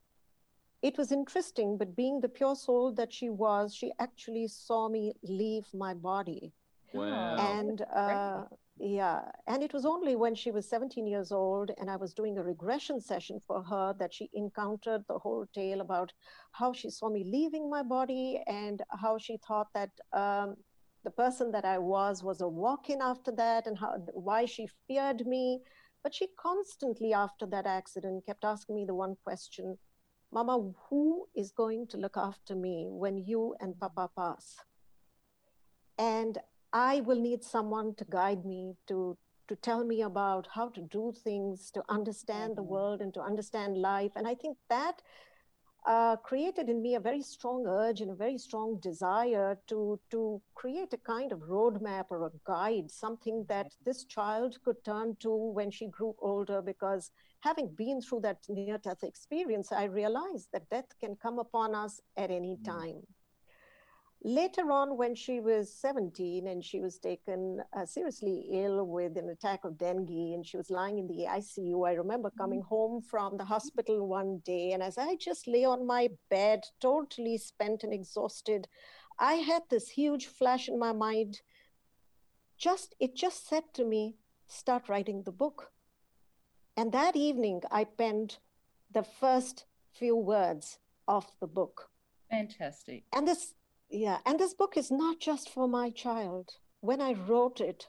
It 0.82 0.98
was 0.98 1.12
interesting, 1.12 1.78
but 1.78 1.96
being 1.96 2.20
the 2.20 2.28
pure 2.28 2.56
soul 2.56 2.92
that 2.94 3.12
she 3.12 3.28
was, 3.30 3.74
she 3.74 3.92
actually 3.98 4.48
saw 4.48 4.88
me 4.88 5.14
leave 5.22 5.66
my 5.74 5.94
body. 5.94 6.52
Wow. 6.92 7.36
And 7.36 7.82
uh, 7.94 8.44
yeah, 8.78 9.22
and 9.46 9.62
it 9.62 9.72
was 9.72 9.86
only 9.86 10.16
when 10.16 10.34
she 10.34 10.50
was 10.50 10.68
17 10.68 11.06
years 11.06 11.32
old 11.32 11.70
and 11.78 11.90
I 11.90 11.96
was 11.96 12.14
doing 12.14 12.38
a 12.38 12.42
regression 12.42 13.00
session 13.00 13.40
for 13.46 13.62
her 13.62 13.94
that 13.98 14.12
she 14.12 14.28
encountered 14.34 15.04
the 15.08 15.18
whole 15.18 15.46
tale 15.54 15.80
about 15.80 16.12
how 16.52 16.72
she 16.72 16.90
saw 16.90 17.08
me 17.08 17.24
leaving 17.24 17.70
my 17.70 17.82
body 17.82 18.42
and 18.46 18.82
how 18.90 19.18
she 19.18 19.38
thought 19.46 19.68
that 19.74 19.90
um, 20.12 20.56
the 21.04 21.10
person 21.10 21.50
that 21.52 21.64
I 21.64 21.78
was 21.78 22.22
was 22.22 22.40
a 22.40 22.48
walk 22.48 22.90
in 22.90 23.00
after 23.02 23.32
that 23.32 23.66
and 23.66 23.78
how, 23.78 23.96
why 24.12 24.44
she 24.44 24.68
feared 24.86 25.26
me. 25.26 25.60
But 26.02 26.14
she 26.14 26.28
constantly, 26.38 27.12
after 27.12 27.46
that 27.46 27.66
accident, 27.66 28.26
kept 28.26 28.44
asking 28.44 28.76
me 28.76 28.84
the 28.84 28.94
one 28.94 29.16
question 29.24 29.78
Mama, 30.32 30.72
who 30.88 31.26
is 31.36 31.52
going 31.52 31.86
to 31.88 31.98
look 31.98 32.16
after 32.16 32.54
me 32.56 32.86
when 32.88 33.18
you 33.18 33.54
and 33.60 33.78
Papa 33.78 34.08
pass? 34.16 34.56
And 35.98 36.38
I 36.72 37.00
will 37.00 37.20
need 37.20 37.44
someone 37.44 37.94
to 37.96 38.06
guide 38.06 38.46
me, 38.46 38.74
to, 38.88 39.18
to 39.48 39.56
tell 39.56 39.84
me 39.84 40.00
about 40.00 40.48
how 40.54 40.70
to 40.70 40.80
do 40.80 41.12
things, 41.22 41.70
to 41.72 41.82
understand 41.90 42.52
mm-hmm. 42.52 42.56
the 42.56 42.62
world 42.62 43.02
and 43.02 43.12
to 43.12 43.20
understand 43.20 43.76
life. 43.76 44.12
And 44.16 44.26
I 44.26 44.34
think 44.34 44.56
that 44.70 45.02
uh, 45.86 46.16
created 46.16 46.68
in 46.68 46.80
me 46.80 46.94
a 46.94 47.00
very 47.00 47.22
strong 47.22 47.66
urge 47.66 48.00
and 48.00 48.10
a 48.10 48.14
very 48.14 48.38
strong 48.38 48.78
desire 48.80 49.58
to, 49.68 49.98
to 50.10 50.40
create 50.54 50.92
a 50.92 50.98
kind 50.98 51.32
of 51.32 51.40
roadmap 51.40 52.04
or 52.10 52.26
a 52.26 52.30
guide, 52.46 52.90
something 52.90 53.44
that 53.48 53.72
this 53.84 54.04
child 54.04 54.56
could 54.64 54.76
turn 54.84 55.16
to 55.20 55.30
when 55.30 55.70
she 55.70 55.88
grew 55.88 56.14
older. 56.20 56.62
Because 56.62 57.10
having 57.40 57.68
been 57.76 58.00
through 58.00 58.20
that 58.20 58.38
near 58.48 58.78
death 58.78 59.02
experience, 59.02 59.72
I 59.72 59.84
realized 59.84 60.48
that 60.52 60.70
death 60.70 60.88
can 61.00 61.16
come 61.16 61.38
upon 61.38 61.74
us 61.74 62.00
at 62.16 62.30
any 62.30 62.56
mm. 62.56 62.64
time. 62.64 63.02
Later 64.24 64.70
on, 64.70 64.96
when 64.96 65.16
she 65.16 65.40
was 65.40 65.74
17 65.74 66.46
and 66.46 66.64
she 66.64 66.78
was 66.78 66.96
taken 66.98 67.60
uh, 67.76 67.84
seriously 67.84 68.46
ill 68.52 68.86
with 68.86 69.16
an 69.16 69.30
attack 69.30 69.64
of 69.64 69.76
dengue 69.76 70.34
and 70.34 70.46
she 70.46 70.56
was 70.56 70.70
lying 70.70 70.98
in 70.98 71.08
the 71.08 71.26
ICU, 71.28 71.88
I 71.88 71.94
remember 71.94 72.30
coming 72.30 72.60
mm-hmm. 72.60 72.68
home 72.68 73.02
from 73.02 73.36
the 73.36 73.44
hospital 73.44 74.06
one 74.06 74.40
day. 74.44 74.72
And 74.72 74.82
as 74.82 74.96
I 74.96 75.16
just 75.16 75.48
lay 75.48 75.64
on 75.64 75.88
my 75.88 76.08
bed, 76.30 76.60
totally 76.80 77.36
spent 77.36 77.82
and 77.82 77.92
exhausted, 77.92 78.68
I 79.18 79.34
had 79.34 79.62
this 79.70 79.88
huge 79.88 80.26
flash 80.26 80.68
in 80.68 80.78
my 80.78 80.92
mind. 80.92 81.40
Just, 82.56 82.94
it 83.00 83.16
just 83.16 83.48
said 83.48 83.64
to 83.74 83.84
me, 83.84 84.14
start 84.46 84.88
writing 84.88 85.24
the 85.24 85.32
book. 85.32 85.72
And 86.76 86.92
that 86.92 87.16
evening, 87.16 87.62
I 87.72 87.84
penned 87.84 88.38
the 88.92 89.02
first 89.02 89.64
few 89.92 90.14
words 90.14 90.78
of 91.08 91.26
the 91.40 91.48
book. 91.48 91.90
Fantastic. 92.30 93.02
And 93.12 93.26
this 93.26 93.54
yeah, 93.92 94.18
and 94.26 94.38
this 94.38 94.54
book 94.54 94.76
is 94.76 94.90
not 94.90 95.20
just 95.20 95.48
for 95.48 95.68
my 95.68 95.90
child. 95.90 96.54
When 96.80 97.00
I 97.00 97.12
wrote 97.12 97.60
it, 97.60 97.88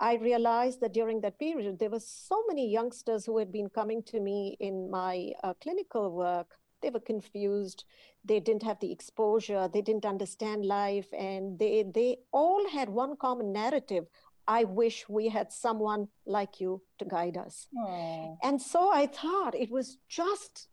I 0.00 0.14
realized 0.14 0.80
that 0.80 0.94
during 0.94 1.20
that 1.22 1.38
period, 1.38 1.78
there 1.78 1.90
were 1.90 2.00
so 2.00 2.44
many 2.46 2.70
youngsters 2.70 3.26
who 3.26 3.38
had 3.38 3.50
been 3.50 3.68
coming 3.68 4.02
to 4.04 4.20
me 4.20 4.56
in 4.60 4.90
my 4.90 5.32
uh, 5.42 5.54
clinical 5.60 6.12
work. 6.12 6.58
They 6.82 6.90
were 6.90 7.00
confused. 7.00 7.84
They 8.24 8.38
didn't 8.38 8.62
have 8.62 8.78
the 8.78 8.92
exposure. 8.92 9.68
They 9.72 9.82
didn't 9.82 10.06
understand 10.06 10.64
life. 10.64 11.08
And 11.12 11.58
they, 11.58 11.82
they 11.82 12.18
all 12.30 12.68
had 12.68 12.88
one 12.88 13.16
common 13.16 13.52
narrative 13.52 14.06
I 14.48 14.64
wish 14.64 15.06
we 15.10 15.28
had 15.28 15.52
someone 15.52 16.08
like 16.24 16.58
you 16.58 16.80
to 16.98 17.04
guide 17.04 17.36
us. 17.36 17.68
Aww. 17.76 18.38
And 18.42 18.60
so 18.60 18.90
I 18.90 19.06
thought 19.06 19.54
it 19.54 19.70
was 19.70 19.98
just 20.08 20.68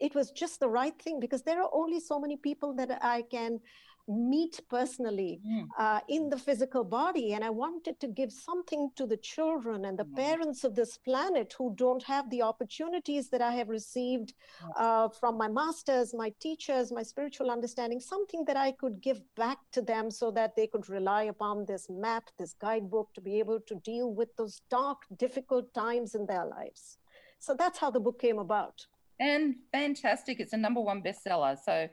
it 0.00 0.14
was 0.14 0.30
just 0.32 0.60
the 0.60 0.68
right 0.68 1.00
thing 1.00 1.20
because 1.20 1.42
there 1.42 1.62
are 1.62 1.70
only 1.72 2.00
so 2.00 2.20
many 2.20 2.36
people 2.36 2.74
that 2.74 2.98
I 3.02 3.22
can 3.22 3.60
meet 4.08 4.60
personally 4.68 5.40
mm. 5.46 5.66
uh, 5.78 6.00
in 6.08 6.28
the 6.28 6.36
physical 6.36 6.84
body. 6.84 7.32
And 7.32 7.44
I 7.44 7.50
wanted 7.50 7.98
to 8.00 8.08
give 8.08 8.32
something 8.32 8.90
to 8.96 9.06
the 9.06 9.16
children 9.16 9.84
and 9.86 9.98
the 9.98 10.04
mm. 10.04 10.16
parents 10.16 10.64
of 10.64 10.74
this 10.74 10.98
planet 10.98 11.54
who 11.56 11.74
don't 11.76 12.02
have 12.02 12.28
the 12.30 12.42
opportunities 12.42 13.30
that 13.30 13.40
I 13.40 13.52
have 13.52 13.68
received 13.68 14.34
uh, 14.76 15.08
from 15.08 15.38
my 15.38 15.48
masters, 15.48 16.14
my 16.14 16.32
teachers, 16.40 16.92
my 16.92 17.02
spiritual 17.02 17.50
understanding, 17.50 18.00
something 18.00 18.44
that 18.46 18.56
I 18.56 18.72
could 18.72 19.00
give 19.00 19.20
back 19.36 19.58
to 19.72 19.82
them 19.82 20.10
so 20.10 20.30
that 20.32 20.54
they 20.56 20.66
could 20.66 20.88
rely 20.88 21.24
upon 21.24 21.64
this 21.66 21.88
map, 21.88 22.24
this 22.38 22.54
guidebook 22.60 23.12
to 23.14 23.20
be 23.20 23.38
able 23.38 23.60
to 23.60 23.74
deal 23.76 24.12
with 24.12 24.34
those 24.36 24.60
dark, 24.70 24.98
difficult 25.16 25.72
times 25.74 26.14
in 26.14 26.26
their 26.26 26.44
lives. 26.44 26.98
So 27.38 27.54
that's 27.54 27.78
how 27.78 27.90
the 27.90 28.00
book 28.00 28.20
came 28.20 28.38
about. 28.38 28.86
And 29.20 29.56
fantastic. 29.70 30.40
It's 30.40 30.52
a 30.52 30.56
number 30.56 30.80
one 30.80 31.02
bestseller. 31.02 31.56
So 31.62 31.88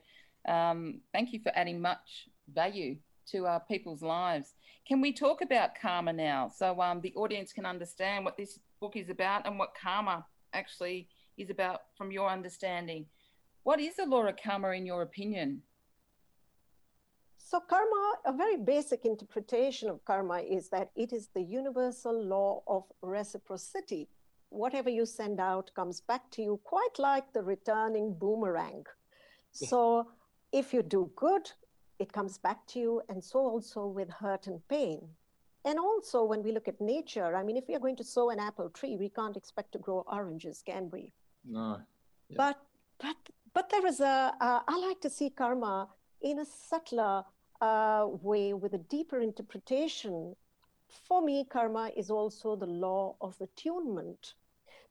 um, 0.47 1.01
thank 1.13 1.33
you 1.33 1.39
for 1.39 1.51
adding 1.55 1.81
much 1.81 2.27
value 2.53 2.97
to 3.31 3.45
our 3.45 3.59
people's 3.59 4.01
lives. 4.01 4.53
Can 4.87 5.01
we 5.01 5.13
talk 5.13 5.41
about 5.41 5.79
karma 5.79 6.11
now 6.11 6.49
so 6.49 6.81
um, 6.81 7.01
the 7.01 7.13
audience 7.15 7.53
can 7.53 7.65
understand 7.65 8.25
what 8.25 8.37
this 8.37 8.59
book 8.79 8.95
is 8.95 9.09
about 9.09 9.45
and 9.45 9.57
what 9.59 9.73
karma 9.81 10.25
actually 10.53 11.07
is 11.37 11.49
about 11.49 11.81
from 11.97 12.11
your 12.11 12.29
understanding? 12.29 13.05
What 13.63 13.79
is 13.79 13.95
the 13.95 14.05
law 14.05 14.25
of 14.25 14.35
karma 14.43 14.71
in 14.71 14.85
your 14.85 15.03
opinion? 15.03 15.61
So, 17.37 17.59
karma, 17.59 18.13
a 18.25 18.31
very 18.31 18.55
basic 18.55 19.05
interpretation 19.05 19.89
of 19.89 20.03
karma 20.05 20.39
is 20.39 20.69
that 20.69 20.89
it 20.95 21.11
is 21.11 21.27
the 21.33 21.41
universal 21.41 22.13
law 22.23 22.63
of 22.65 22.83
reciprocity. 23.01 24.07
Whatever 24.49 24.89
you 24.89 25.05
send 25.05 25.39
out 25.39 25.69
comes 25.75 26.01
back 26.01 26.31
to 26.31 26.41
you, 26.41 26.59
quite 26.63 26.97
like 26.97 27.33
the 27.33 27.43
returning 27.43 28.13
boomerang. 28.13 28.85
So, 29.51 30.07
if 30.51 30.73
you 30.73 30.81
do 30.81 31.11
good, 31.15 31.51
it 31.99 32.11
comes 32.11 32.37
back 32.37 32.65
to 32.67 32.79
you, 32.79 33.01
and 33.09 33.23
so 33.23 33.39
also 33.39 33.85
with 33.85 34.09
hurt 34.09 34.47
and 34.47 34.65
pain. 34.67 34.99
And 35.63 35.77
also, 35.77 36.23
when 36.23 36.41
we 36.41 36.51
look 36.51 36.67
at 36.67 36.81
nature, 36.81 37.35
I 37.35 37.43
mean, 37.43 37.55
if 37.55 37.67
we 37.67 37.75
are 37.75 37.79
going 37.79 37.97
to 37.97 38.03
sow 38.03 38.31
an 38.31 38.39
apple 38.39 38.69
tree, 38.69 38.97
we 38.97 39.09
can't 39.09 39.37
expect 39.37 39.71
to 39.73 39.77
grow 39.77 40.03
oranges, 40.11 40.63
can 40.65 40.89
we? 40.89 41.13
No. 41.45 41.79
Yeah. 42.29 42.37
But 42.37 42.57
but 42.99 43.17
but 43.53 43.69
there 43.69 43.85
is 43.85 43.99
a. 43.99 44.33
Uh, 44.41 44.61
I 44.67 44.77
like 44.87 44.99
to 45.01 45.09
see 45.09 45.29
karma 45.29 45.89
in 46.21 46.39
a 46.39 46.45
subtler 46.45 47.23
uh, 47.61 48.07
way 48.21 48.53
with 48.53 48.73
a 48.73 48.79
deeper 48.79 49.19
interpretation. 49.19 50.35
For 50.87 51.21
me, 51.21 51.45
karma 51.45 51.91
is 51.95 52.09
also 52.09 52.55
the 52.55 52.65
law 52.65 53.15
of 53.21 53.39
attunement. 53.39 54.33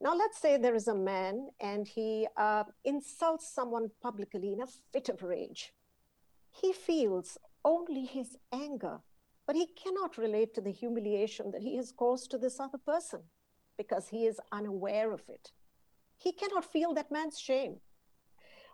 Now, 0.00 0.14
let's 0.14 0.38
say 0.38 0.56
there 0.56 0.74
is 0.74 0.88
a 0.88 0.94
man 0.94 1.50
and 1.60 1.86
he 1.86 2.26
uh, 2.36 2.64
insults 2.84 3.52
someone 3.52 3.90
publicly 4.02 4.52
in 4.52 4.62
a 4.62 4.66
fit 4.92 5.08
of 5.10 5.22
rage. 5.22 5.72
He 6.50 6.72
feels 6.72 7.36
only 7.64 8.06
his 8.06 8.38
anger, 8.52 9.00
but 9.46 9.56
he 9.56 9.66
cannot 9.66 10.16
relate 10.16 10.54
to 10.54 10.62
the 10.62 10.72
humiliation 10.72 11.50
that 11.50 11.62
he 11.62 11.76
has 11.76 11.92
caused 11.92 12.30
to 12.30 12.38
this 12.38 12.58
other 12.58 12.78
person 12.78 13.20
because 13.76 14.08
he 14.08 14.26
is 14.26 14.40
unaware 14.52 15.12
of 15.12 15.22
it. 15.28 15.52
He 16.16 16.32
cannot 16.32 16.64
feel 16.64 16.94
that 16.94 17.10
man's 17.10 17.38
shame. 17.38 17.76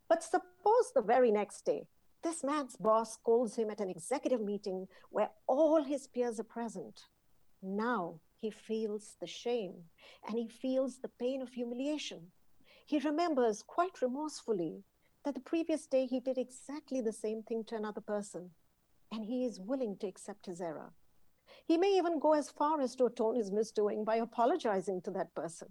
But 0.08 0.22
suppose 0.22 0.92
the 0.94 1.02
very 1.02 1.32
next 1.32 1.64
day, 1.64 1.88
This 2.26 2.42
man's 2.42 2.76
boss 2.76 3.16
calls 3.16 3.54
him 3.54 3.70
at 3.70 3.80
an 3.80 3.88
executive 3.88 4.40
meeting 4.40 4.88
where 5.10 5.30
all 5.46 5.84
his 5.84 6.08
peers 6.08 6.40
are 6.40 6.44
present. 6.44 7.02
Now 7.62 8.20
he 8.38 8.50
feels 8.50 9.16
the 9.20 9.26
shame 9.26 9.74
and 10.28 10.38
he 10.38 10.48
feels 10.48 10.98
the 10.98 11.10
pain 11.18 11.42
of 11.42 11.52
humiliation. 11.52 12.20
He 12.86 12.98
remembers 12.98 13.62
quite 13.62 14.00
remorsefully 14.02 14.84
that 15.24 15.34
the 15.34 15.40
previous 15.40 15.86
day 15.86 16.06
he 16.06 16.20
did 16.20 16.38
exactly 16.38 17.00
the 17.00 17.12
same 17.12 17.42
thing 17.42 17.64
to 17.64 17.74
another 17.74 18.00
person, 18.00 18.50
and 19.10 19.24
he 19.24 19.44
is 19.44 19.60
willing 19.60 19.96
to 19.98 20.06
accept 20.06 20.46
his 20.46 20.60
error. 20.60 20.92
He 21.66 21.76
may 21.76 21.96
even 21.96 22.20
go 22.20 22.34
as 22.34 22.50
far 22.50 22.80
as 22.80 22.94
to 22.96 23.06
atone 23.06 23.34
his 23.34 23.50
misdoing 23.50 24.04
by 24.04 24.16
apologizing 24.16 25.02
to 25.02 25.10
that 25.12 25.34
person. 25.34 25.68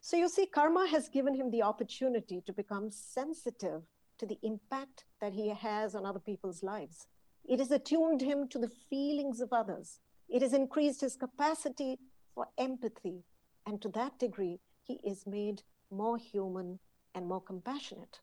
So 0.00 0.16
you 0.16 0.28
see, 0.28 0.46
karma 0.46 0.86
has 0.88 1.08
given 1.08 1.34
him 1.34 1.50
the 1.50 1.62
opportunity 1.62 2.42
to 2.46 2.52
become 2.52 2.90
sensitive 2.90 3.82
to 4.18 4.26
the 4.26 4.38
impact 4.42 5.04
that 5.20 5.32
he 5.32 5.48
has 5.48 5.94
on 5.94 6.06
other 6.06 6.20
people's 6.20 6.62
lives. 6.62 7.06
It 7.44 7.58
has 7.58 7.72
attuned 7.72 8.20
him 8.20 8.46
to 8.48 8.58
the 8.58 8.70
feelings 8.88 9.40
of 9.40 9.52
others. 9.52 9.98
It 10.32 10.40
has 10.40 10.54
increased 10.54 11.02
his 11.02 11.14
capacity 11.14 11.98
for 12.34 12.46
empathy. 12.56 13.22
And 13.66 13.82
to 13.82 13.90
that 13.90 14.18
degree, 14.18 14.60
he 14.82 14.94
is 15.04 15.26
made 15.26 15.62
more 15.90 16.16
human 16.16 16.78
and 17.14 17.26
more 17.26 17.42
compassionate. 17.42 18.20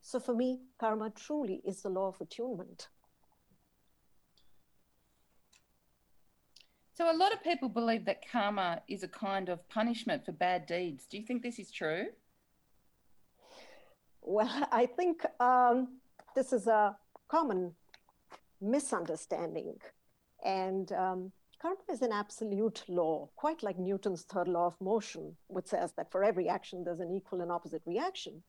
So 0.00 0.18
for 0.18 0.34
me, 0.34 0.62
karma 0.78 1.10
truly 1.10 1.62
is 1.64 1.82
the 1.82 1.88
law 1.88 2.08
of 2.08 2.20
attunement. 2.20 2.88
So 6.94 7.10
a 7.10 7.16
lot 7.16 7.32
of 7.32 7.44
people 7.44 7.68
believe 7.68 8.04
that 8.06 8.28
karma 8.30 8.82
is 8.88 9.04
a 9.04 9.08
kind 9.08 9.48
of 9.48 9.68
punishment 9.68 10.26
for 10.26 10.32
bad 10.32 10.66
deeds. 10.66 11.06
Do 11.06 11.16
you 11.16 11.24
think 11.24 11.44
this 11.44 11.60
is 11.60 11.70
true? 11.70 12.08
Well, 14.20 14.68
I 14.72 14.86
think 14.86 15.24
um, 15.38 16.00
this 16.34 16.52
is 16.52 16.66
a 16.66 16.96
common 17.28 17.72
misunderstanding. 18.60 19.76
And 20.44 20.92
um, 20.92 21.32
karma 21.60 21.80
is 21.90 22.02
an 22.02 22.12
absolute 22.12 22.84
law, 22.88 23.30
quite 23.36 23.62
like 23.62 23.78
Newton's 23.78 24.22
third 24.22 24.48
law 24.48 24.66
of 24.66 24.80
motion, 24.80 25.36
which 25.46 25.66
says 25.66 25.92
that 25.96 26.10
for 26.10 26.22
every 26.22 26.48
action, 26.48 26.84
there's 26.84 27.00
an 27.00 27.10
equal 27.10 27.40
and 27.40 27.50
opposite 27.50 27.82
reaction. 27.86 28.42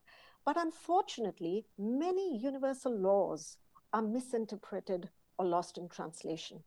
But 0.44 0.56
unfortunately, 0.56 1.64
many 1.78 2.38
universal 2.38 2.96
laws 2.96 3.56
are 3.92 4.02
misinterpreted 4.02 5.08
or 5.38 5.46
lost 5.46 5.78
in 5.78 5.88
translation. 5.88 6.62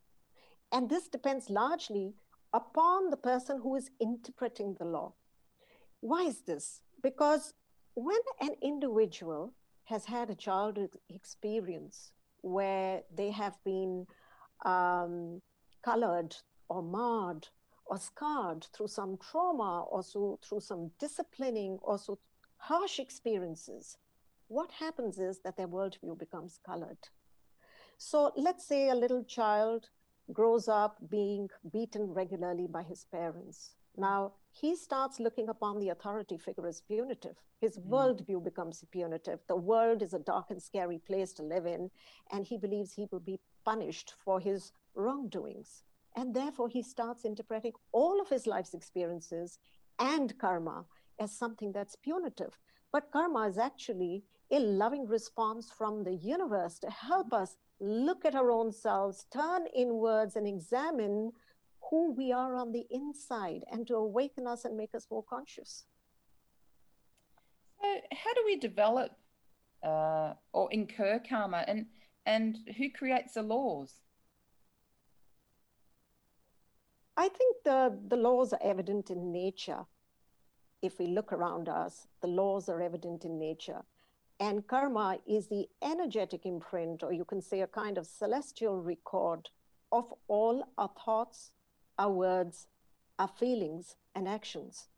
And 0.72 0.88
this 0.88 1.08
depends 1.08 1.50
largely 1.50 2.14
upon 2.52 3.10
the 3.10 3.16
person 3.16 3.60
who 3.62 3.76
is 3.76 3.90
interpreting 4.00 4.74
the 4.78 4.84
law. 4.84 5.14
Why 6.00 6.22
is 6.24 6.42
this? 6.42 6.80
Because 7.02 7.54
when 7.94 8.20
an 8.40 8.54
individual 8.62 9.52
has 9.84 10.04
had 10.04 10.30
a 10.30 10.34
childhood 10.34 10.96
experience 11.08 12.12
where 12.42 13.02
they 13.14 13.30
have 13.30 13.56
been 13.64 14.06
um, 14.64 15.40
colored 15.82 16.36
or 16.68 16.82
marred 16.82 17.48
or 17.86 17.98
scarred 17.98 18.66
through 18.72 18.88
some 18.88 19.18
trauma 19.18 19.84
or 19.90 20.02
so, 20.02 20.38
through 20.42 20.60
some 20.60 20.90
disciplining 20.98 21.78
or 21.82 21.98
so 21.98 22.18
harsh 22.56 22.98
experiences, 22.98 23.96
what 24.48 24.70
happens 24.72 25.18
is 25.18 25.40
that 25.44 25.56
their 25.56 25.68
worldview 25.68 26.18
becomes 26.18 26.58
colored. 26.64 26.98
So 27.98 28.32
let's 28.36 28.66
say 28.66 28.88
a 28.88 28.94
little 28.94 29.24
child 29.24 29.90
grows 30.32 30.68
up 30.68 30.96
being 31.10 31.48
beaten 31.72 32.12
regularly 32.12 32.66
by 32.66 32.82
his 32.82 33.04
parents. 33.10 33.74
Now, 33.96 34.32
he 34.52 34.76
starts 34.76 35.20
looking 35.20 35.48
upon 35.48 35.78
the 35.78 35.90
authority 35.90 36.38
figure 36.38 36.66
as 36.66 36.80
punitive. 36.80 37.36
His 37.60 37.78
mm. 37.78 37.88
worldview 37.88 38.42
becomes 38.42 38.84
punitive. 38.90 39.40
The 39.48 39.56
world 39.56 40.02
is 40.02 40.14
a 40.14 40.18
dark 40.18 40.46
and 40.50 40.62
scary 40.62 40.98
place 40.98 41.32
to 41.34 41.42
live 41.42 41.66
in, 41.66 41.90
and 42.32 42.46
he 42.46 42.56
believes 42.56 42.92
he 42.92 43.06
will 43.10 43.20
be 43.20 43.38
punished 43.64 44.14
for 44.24 44.40
his 44.40 44.72
wrongdoings. 44.94 45.84
And 46.16 46.34
therefore, 46.34 46.68
he 46.68 46.82
starts 46.82 47.24
interpreting 47.24 47.72
all 47.92 48.20
of 48.20 48.28
his 48.28 48.46
life's 48.46 48.74
experiences 48.74 49.58
and 49.98 50.36
karma 50.38 50.84
as 51.18 51.30
something 51.32 51.72
that's 51.72 51.96
punitive. 51.96 52.58
But 52.92 53.12
karma 53.12 53.48
is 53.48 53.58
actually 53.58 54.24
a 54.50 54.58
loving 54.58 55.06
response 55.06 55.70
from 55.70 56.02
the 56.02 56.14
universe 56.14 56.78
to 56.80 56.90
help 56.90 57.32
us 57.32 57.56
look 57.78 58.24
at 58.24 58.34
our 58.34 58.50
own 58.50 58.72
selves, 58.72 59.26
turn 59.32 59.66
inwards, 59.74 60.34
and 60.34 60.46
examine 60.46 61.32
who 61.88 62.12
we 62.12 62.32
are 62.32 62.56
on 62.56 62.72
the 62.72 62.86
inside 62.90 63.62
and 63.70 63.86
to 63.86 63.94
awaken 63.94 64.46
us 64.46 64.64
and 64.64 64.76
make 64.76 64.94
us 64.94 65.06
more 65.10 65.22
conscious. 65.22 65.84
So, 67.80 67.86
how 68.12 68.34
do 68.34 68.42
we 68.44 68.56
develop 68.56 69.12
uh, 69.82 70.34
or 70.52 70.70
incur 70.72 71.20
karma, 71.26 71.64
and 71.66 71.86
and 72.30 72.58
who 72.76 72.88
creates 72.90 73.34
the 73.34 73.42
laws? 73.42 73.94
I 77.16 77.28
think 77.28 77.56
the 77.64 77.98
the 78.12 78.16
laws 78.16 78.52
are 78.52 78.62
evident 78.72 79.10
in 79.10 79.32
nature. 79.32 79.80
If 80.80 80.98
we 81.00 81.06
look 81.06 81.32
around 81.32 81.68
us, 81.68 82.06
the 82.22 82.28
laws 82.28 82.68
are 82.68 82.80
evident 82.80 83.24
in 83.24 83.38
nature. 83.38 83.82
And 84.38 84.66
karma 84.66 85.18
is 85.26 85.48
the 85.48 85.66
energetic 85.82 86.46
imprint, 86.46 87.02
or 87.02 87.12
you 87.12 87.24
can 87.24 87.42
say 87.42 87.60
a 87.60 87.66
kind 87.66 87.98
of 87.98 88.06
celestial 88.06 88.80
record 88.80 89.50
of 89.92 90.14
all 90.28 90.64
our 90.78 90.92
thoughts, 91.04 91.50
our 91.98 92.12
words, 92.12 92.68
our 93.18 93.28
feelings, 93.42 93.96
and 94.14 94.26
actions. 94.26 94.88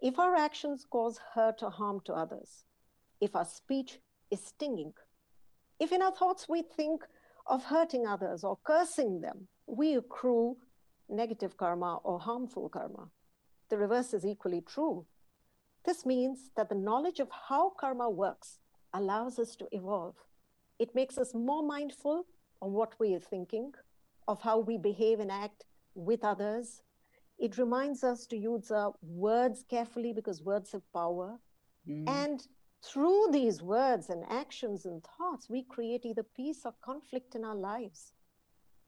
If 0.00 0.18
our 0.18 0.36
actions 0.36 0.86
cause 0.88 1.18
hurt 1.34 1.62
or 1.62 1.70
harm 1.70 2.00
to 2.04 2.12
others, 2.12 2.64
if 3.20 3.34
our 3.34 3.48
speech 3.58 3.98
is 4.30 4.44
stinging, 4.44 4.92
if 5.80 5.92
in 5.92 6.02
our 6.02 6.12
thoughts 6.12 6.48
we 6.48 6.62
think 6.62 7.04
of 7.46 7.64
hurting 7.64 8.06
others 8.06 8.44
or 8.44 8.58
cursing 8.64 9.20
them, 9.20 9.48
we 9.66 9.94
accrue 9.94 10.56
negative 11.08 11.56
karma 11.56 11.96
or 12.04 12.18
harmful 12.18 12.68
karma. 12.68 13.08
The 13.70 13.78
reverse 13.78 14.14
is 14.14 14.24
equally 14.24 14.60
true. 14.60 15.06
This 15.84 16.04
means 16.04 16.50
that 16.56 16.68
the 16.68 16.74
knowledge 16.74 17.20
of 17.20 17.28
how 17.48 17.70
karma 17.70 18.10
works 18.10 18.58
allows 18.92 19.38
us 19.38 19.56
to 19.56 19.68
evolve. 19.72 20.16
It 20.78 20.94
makes 20.94 21.18
us 21.18 21.34
more 21.34 21.62
mindful 21.62 22.26
of 22.60 22.72
what 22.72 22.94
we 22.98 23.14
are 23.14 23.20
thinking, 23.20 23.72
of 24.26 24.40
how 24.42 24.58
we 24.58 24.76
behave 24.76 25.20
and 25.20 25.30
act 25.30 25.64
with 25.94 26.24
others. 26.24 26.82
It 27.38 27.58
reminds 27.58 28.04
us 28.04 28.26
to 28.26 28.36
use 28.36 28.70
our 28.70 28.94
words 29.02 29.64
carefully 29.68 30.12
because 30.12 30.42
words 30.42 30.72
have 30.72 30.92
power. 30.92 31.38
Mm. 31.88 32.08
And 32.08 32.46
through 32.82 33.28
these 33.32 33.62
words 33.62 34.08
and 34.08 34.24
actions 34.30 34.86
and 34.86 35.02
thoughts, 35.02 35.48
we 35.48 35.62
create 35.62 36.04
either 36.04 36.22
peace 36.22 36.62
or 36.64 36.74
conflict 36.82 37.34
in 37.34 37.44
our 37.44 37.56
lives. 37.56 38.12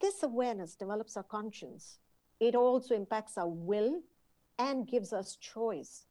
This 0.01 0.23
awareness 0.23 0.75
develops 0.75 1.17
our 1.17 1.23
conscience. 1.23 1.99
It 2.39 2.55
also 2.55 2.95
impacts 2.95 3.37
our 3.37 3.49
will 3.49 4.01
and 4.59 4.89
gives 4.89 5.13
us 5.13 5.37
choice. 5.37 6.07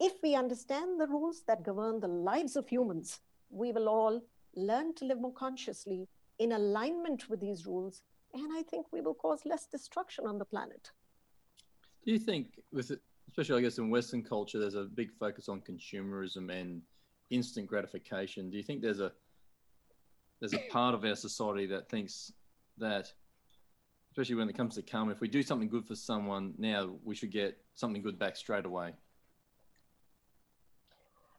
If 0.00 0.14
we 0.22 0.34
understand 0.34 1.00
the 1.00 1.06
rules 1.06 1.42
that 1.46 1.64
govern 1.64 2.00
the 2.00 2.08
lives 2.08 2.56
of 2.56 2.68
humans, 2.68 3.20
we 3.50 3.72
will 3.72 3.88
all 3.88 4.20
learn 4.54 4.94
to 4.94 5.04
live 5.04 5.20
more 5.20 5.32
consciously 5.32 6.08
in 6.38 6.52
alignment 6.52 7.28
with 7.28 7.40
these 7.40 7.66
rules 7.66 8.02
and 8.34 8.52
I 8.52 8.62
think 8.62 8.86
we 8.92 9.00
will 9.00 9.14
cause 9.14 9.42
less 9.44 9.66
destruction 9.66 10.26
on 10.26 10.38
the 10.38 10.44
planet. 10.44 10.90
Do 12.04 12.12
you 12.12 12.18
think, 12.18 12.58
with 12.72 12.90
especially 13.28 13.60
I 13.60 13.62
guess 13.62 13.78
in 13.78 13.90
Western 13.90 14.22
culture, 14.22 14.58
there's 14.58 14.74
a 14.74 14.84
big 14.84 15.12
focus 15.18 15.48
on 15.48 15.60
consumerism 15.60 16.50
and 16.50 16.82
instant 17.30 17.66
gratification. 17.66 18.50
Do 18.50 18.56
you 18.56 18.62
think 18.62 18.82
there's 18.82 19.00
a 19.00 19.12
there's 20.40 20.54
a 20.54 20.70
part 20.70 20.94
of 20.94 21.04
our 21.04 21.14
society 21.14 21.66
that 21.66 21.88
thinks 21.88 22.32
that, 22.78 23.12
especially 24.10 24.34
when 24.34 24.48
it 24.48 24.56
comes 24.56 24.74
to 24.74 24.82
karma, 24.82 25.12
if 25.12 25.20
we 25.20 25.28
do 25.28 25.42
something 25.42 25.68
good 25.68 25.86
for 25.86 25.94
someone 25.94 26.54
now, 26.58 26.96
we 27.04 27.14
should 27.14 27.30
get 27.30 27.56
something 27.74 28.02
good 28.02 28.18
back 28.18 28.36
straight 28.36 28.66
away? 28.66 28.92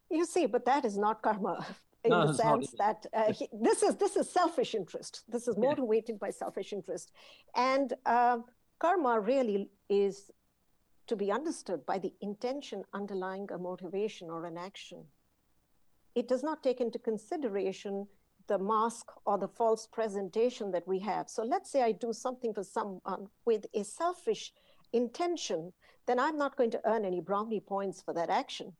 You 0.09 0.25
see, 0.25 0.45
but 0.45 0.65
that 0.65 0.85
is 0.85 0.97
not 0.97 1.21
karma 1.21 1.65
in 2.03 2.11
no, 2.11 2.27
the 2.27 2.33
sense 2.33 2.71
that 2.77 3.05
uh, 3.13 3.33
he, 3.33 3.47
this 3.51 3.83
is 3.83 3.95
this 3.95 4.15
is 4.15 4.29
selfish 4.29 4.75
interest. 4.75 5.23
This 5.27 5.47
is 5.47 5.57
motivated 5.57 6.15
yeah. 6.15 6.27
by 6.27 6.29
selfish 6.29 6.73
interest, 6.73 7.11
and 7.55 7.93
uh, 8.05 8.39
karma 8.79 9.19
really 9.19 9.69
is 9.89 10.31
to 11.07 11.15
be 11.15 11.31
understood 11.31 11.85
by 11.85 11.99
the 11.99 12.13
intention 12.21 12.83
underlying 12.93 13.47
a 13.51 13.57
motivation 13.57 14.29
or 14.29 14.45
an 14.45 14.57
action. 14.57 15.03
It 16.15 16.27
does 16.27 16.43
not 16.43 16.63
take 16.63 16.79
into 16.79 16.97
consideration 16.97 18.07
the 18.47 18.57
mask 18.57 19.11
or 19.25 19.37
the 19.37 19.47
false 19.47 19.87
presentation 19.87 20.71
that 20.71 20.87
we 20.87 20.99
have. 20.99 21.29
So 21.29 21.43
let's 21.43 21.71
say 21.71 21.81
I 21.81 21.91
do 21.91 22.13
something 22.13 22.53
for 22.53 22.63
someone 22.63 23.27
with 23.45 23.65
a 23.73 23.83
selfish 23.83 24.53
intention, 24.93 25.73
then 26.07 26.19
I'm 26.19 26.37
not 26.37 26.55
going 26.55 26.71
to 26.71 26.81
earn 26.85 27.05
any 27.05 27.19
brownie 27.19 27.59
points 27.59 28.01
for 28.01 28.13
that 28.13 28.29
action. 28.29 28.73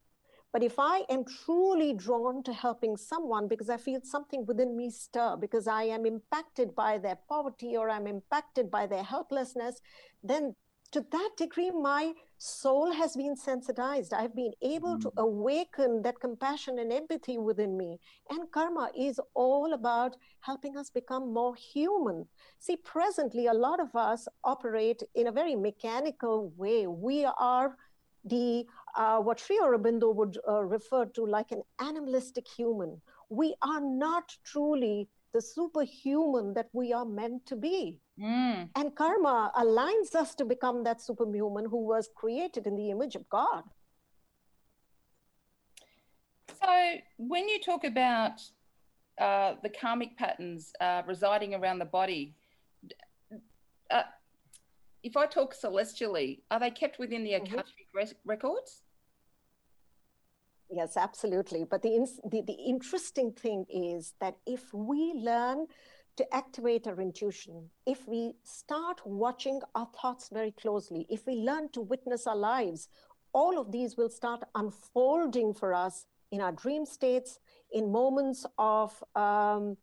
But 0.52 0.62
if 0.62 0.78
I 0.78 1.04
am 1.10 1.24
truly 1.44 1.92
drawn 1.92 2.42
to 2.44 2.52
helping 2.52 2.96
someone 2.96 3.48
because 3.48 3.68
I 3.68 3.76
feel 3.76 4.00
something 4.02 4.46
within 4.46 4.76
me 4.76 4.88
stir, 4.90 5.36
because 5.36 5.66
I 5.66 5.82
am 5.82 6.06
impacted 6.06 6.74
by 6.74 6.96
their 6.96 7.18
poverty 7.28 7.76
or 7.76 7.90
I'm 7.90 8.06
impacted 8.06 8.70
by 8.70 8.86
their 8.86 9.02
helplessness, 9.02 9.80
then 10.22 10.54
to 10.96 11.04
that 11.12 11.30
degree, 11.36 11.70
my 11.70 12.14
soul 12.38 12.90
has 12.90 13.16
been 13.16 13.36
sensitized. 13.36 14.14
I've 14.14 14.34
been 14.34 14.54
able 14.62 14.96
mm. 14.96 15.02
to 15.02 15.12
awaken 15.18 16.00
that 16.00 16.20
compassion 16.20 16.78
and 16.78 16.90
empathy 16.90 17.36
within 17.36 17.76
me. 17.76 17.98
And 18.30 18.50
karma 18.50 18.88
is 18.96 19.20
all 19.34 19.74
about 19.74 20.16
helping 20.40 20.78
us 20.78 20.88
become 20.88 21.34
more 21.34 21.54
human. 21.54 22.26
See, 22.60 22.76
presently, 22.76 23.46
a 23.46 23.52
lot 23.52 23.78
of 23.78 23.94
us 23.94 24.26
operate 24.42 25.02
in 25.14 25.26
a 25.26 25.32
very 25.32 25.54
mechanical 25.54 26.50
way. 26.56 26.86
We 26.86 27.26
are 27.26 27.76
the 28.24 28.64
uh, 28.96 29.18
what 29.18 29.38
Sri 29.38 29.58
Aurobindo 29.62 30.14
would 30.14 30.38
uh, 30.48 30.64
refer 30.64 31.04
to 31.04 31.26
like 31.26 31.52
an 31.52 31.62
animalistic 31.78 32.46
human. 32.48 33.02
We 33.28 33.54
are 33.60 33.82
not 33.82 34.34
truly 34.44 35.10
the 35.36 35.42
superhuman 35.42 36.54
that 36.54 36.68
we 36.72 36.94
are 36.94 37.04
meant 37.04 37.44
to 37.44 37.56
be. 37.56 38.00
Mm. 38.18 38.70
And 38.74 38.96
karma 38.96 39.52
aligns 39.54 40.14
us 40.14 40.34
to 40.36 40.46
become 40.46 40.82
that 40.84 41.02
superhuman 41.02 41.66
who 41.66 41.84
was 41.86 42.08
created 42.16 42.66
in 42.66 42.74
the 42.74 42.90
image 42.90 43.16
of 43.16 43.28
God. 43.28 43.64
So, 46.58 46.70
when 47.18 47.50
you 47.50 47.60
talk 47.60 47.84
about 47.84 48.40
uh, 49.20 49.56
the 49.62 49.68
karmic 49.68 50.16
patterns 50.16 50.72
uh, 50.80 51.02
residing 51.06 51.54
around 51.54 51.80
the 51.80 51.90
body, 52.00 52.34
uh, 53.90 54.08
if 55.02 55.18
I 55.18 55.26
talk 55.26 55.52
celestially, 55.52 56.42
are 56.50 56.60
they 56.60 56.70
kept 56.70 56.98
within 56.98 57.24
the 57.24 57.32
mm-hmm. 57.32 57.52
Akashic 57.52 57.88
mm-hmm. 57.94 58.28
records? 58.30 58.85
Yes, 60.70 60.96
absolutely. 60.96 61.64
But 61.64 61.82
the, 61.82 62.06
the, 62.24 62.42
the 62.42 62.52
interesting 62.52 63.32
thing 63.32 63.66
is 63.70 64.14
that 64.20 64.36
if 64.46 64.72
we 64.74 65.12
learn 65.14 65.66
to 66.16 66.34
activate 66.34 66.86
our 66.86 67.00
intuition, 67.00 67.70
if 67.86 68.06
we 68.08 68.32
start 68.42 69.00
watching 69.04 69.60
our 69.74 69.88
thoughts 70.00 70.28
very 70.32 70.50
closely, 70.50 71.06
if 71.08 71.26
we 71.26 71.34
learn 71.34 71.68
to 71.70 71.80
witness 71.80 72.26
our 72.26 72.36
lives, 72.36 72.88
all 73.32 73.60
of 73.60 73.70
these 73.70 73.96
will 73.96 74.08
start 74.08 74.42
unfolding 74.54 75.54
for 75.54 75.72
us 75.72 76.06
in 76.32 76.40
our 76.40 76.52
dream 76.52 76.84
states, 76.84 77.38
in 77.70 77.92
moments 77.92 78.44
of 78.58 79.04
um, 79.14 79.76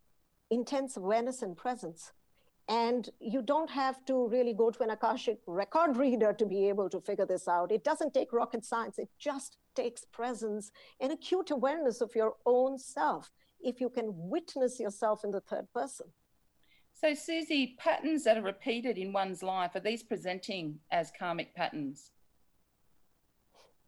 intense 0.50 0.98
awareness 0.98 1.42
and 1.42 1.56
presence. 1.56 2.12
And 2.68 3.10
you 3.20 3.42
don't 3.42 3.70
have 3.70 4.04
to 4.06 4.28
really 4.28 4.54
go 4.54 4.72
to 4.72 4.84
an 4.84 4.90
Akashic 4.90 5.40
record 5.48 5.98
reader 5.98 6.34
to 6.34 6.46
be 6.46 6.70
able 6.70 6.90
to 6.90 7.00
figure 7.02 7.26
this 7.26 7.48
out. 7.48 7.72
It 7.72 7.84
doesn't 7.84 8.14
take 8.14 8.34
rocket 8.34 8.66
science, 8.66 8.98
it 9.00 9.10
just 9.20 9.58
takes 9.76 10.06
presence 10.06 10.72
and 11.00 11.12
acute 11.12 11.52
awareness 11.52 12.02
of 12.02 12.16
your 12.16 12.36
own 12.46 12.78
self 12.78 13.32
if 13.62 13.80
you 13.80 13.90
can 13.90 14.08
witness 14.08 14.80
yourself 14.80 15.24
in 15.24 15.32
the 15.32 15.42
third 15.42 15.68
person. 15.74 16.08
So, 16.94 17.14
Suzy, 17.14 17.76
patterns 17.80 18.24
that 18.24 18.38
are 18.38 18.44
repeated 18.44 18.98
in 18.98 19.14
one's 19.14 19.42
life, 19.44 19.76
are 19.76 19.80
these 19.80 20.04
presenting 20.04 20.80
as 20.92 21.12
karmic 21.18 21.56
patterns? 21.56 22.12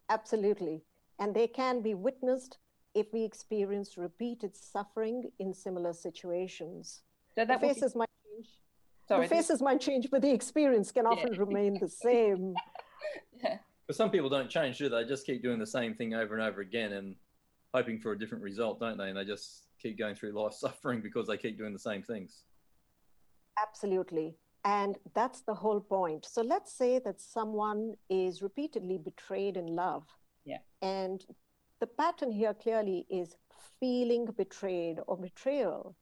Absolutely. 0.10 0.82
And 1.20 1.34
they 1.34 1.48
can 1.48 1.82
be 1.82 1.94
witnessed 1.94 2.58
if 2.94 3.08
we 3.14 3.24
experience 3.24 3.98
repeated 3.98 4.56
suffering 4.56 5.30
in 5.40 5.54
similar 5.54 5.94
situations. 5.94 7.02
So 7.36 7.46
that 7.46 7.62
the 7.62 7.68
faces 7.68 7.94
be... 7.94 8.00
might 8.00 8.10
change. 8.26 8.50
Sorry, 9.08 9.28
the 9.28 9.36
faces 9.36 9.62
might 9.62 9.82
change, 9.82 10.08
but 10.10 10.22
the 10.22 10.32
experience 10.32 10.92
can 10.92 11.06
often 11.06 11.34
yeah. 11.34 11.40
remain 11.40 11.78
the 11.80 11.88
same. 11.88 12.56
yeah. 13.44 13.58
But 13.88 13.96
some 13.96 14.10
people 14.10 14.30
don't 14.30 14.50
change, 14.50 14.78
do 14.78 14.90
they? 14.90 15.04
they? 15.04 15.10
Just 15.10 15.26
keep 15.26 15.44
doing 15.44 15.60
the 15.60 15.68
same 15.68 15.94
thing 15.94 16.14
over 16.14 16.34
and 16.34 16.44
over 16.44 16.62
again 16.62 16.94
and 16.94 17.16
hoping 17.74 18.00
for 18.00 18.14
a 18.14 18.20
different 18.20 18.44
result, 18.44 18.80
don't 18.80 18.98
they? 18.98 19.10
And 19.10 19.18
they 19.18 19.26
just 19.26 19.68
keep 19.80 19.98
going 19.98 20.16
through 20.16 20.32
life 20.32 20.54
suffering 20.66 21.02
because 21.02 21.28
they 21.28 21.38
keep 21.38 21.58
doing 21.58 21.74
the 21.74 21.80
same 21.80 22.02
things. 22.02 22.44
Absolutely. 23.62 24.36
And 24.64 24.98
that's 25.14 25.42
the 25.42 25.54
whole 25.54 25.80
point. 25.80 26.26
So 26.26 26.42
let's 26.42 26.74
say 26.74 27.00
that 27.06 27.22
someone 27.22 27.94
is 28.10 28.42
repeatedly 28.42 28.98
betrayed 28.98 29.58
in 29.58 29.68
love. 29.68 30.04
Yeah. 30.44 30.58
And 30.82 31.24
the 31.80 31.88
pattern 31.88 32.32
here 32.32 32.54
clearly 32.54 33.06
is 33.10 33.36
feeling 33.80 34.26
betrayed 34.26 35.00
or 35.08 35.18
betrayal. 35.18 35.96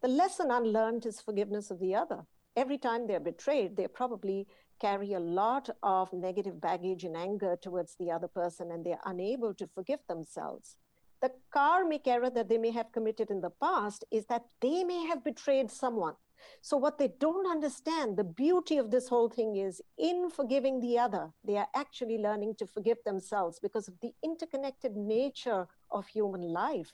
The 0.00 0.08
lesson 0.08 0.50
unlearned 0.50 1.04
is 1.04 1.20
forgiveness 1.20 1.70
of 1.70 1.78
the 1.78 1.94
other. 1.94 2.24
Every 2.56 2.78
time 2.78 3.06
they're 3.06 3.20
betrayed, 3.20 3.76
they're 3.76 3.88
probably 3.88 4.46
carry 4.80 5.12
a 5.12 5.20
lot 5.20 5.68
of 5.82 6.12
negative 6.12 6.60
baggage 6.60 7.04
and 7.04 7.16
anger 7.16 7.56
towards 7.60 7.96
the 7.96 8.10
other 8.10 8.28
person, 8.28 8.70
and 8.72 8.84
they're 8.84 9.00
unable 9.04 9.54
to 9.54 9.66
forgive 9.66 10.00
themselves. 10.08 10.76
The 11.20 11.32
karmic 11.52 12.06
error 12.06 12.30
that 12.30 12.48
they 12.48 12.58
may 12.58 12.70
have 12.70 12.92
committed 12.92 13.30
in 13.30 13.40
the 13.40 13.50
past 13.50 14.04
is 14.10 14.26
that 14.26 14.46
they 14.60 14.84
may 14.84 15.06
have 15.06 15.22
betrayed 15.22 15.70
someone 15.70 16.14
so, 16.60 16.76
what 16.76 16.98
they 16.98 17.08
don't 17.08 17.46
understand, 17.46 18.16
the 18.16 18.24
beauty 18.24 18.78
of 18.78 18.90
this 18.90 19.08
whole 19.08 19.28
thing 19.28 19.56
is 19.56 19.82
in 19.98 20.30
forgiving 20.30 20.80
the 20.80 20.98
other, 20.98 21.32
they 21.44 21.56
are 21.56 21.68
actually 21.74 22.18
learning 22.18 22.56
to 22.56 22.66
forgive 22.66 22.98
themselves 23.04 23.58
because 23.60 23.88
of 23.88 23.98
the 24.00 24.12
interconnected 24.22 24.96
nature 24.96 25.66
of 25.90 26.06
human 26.06 26.42
life. 26.42 26.92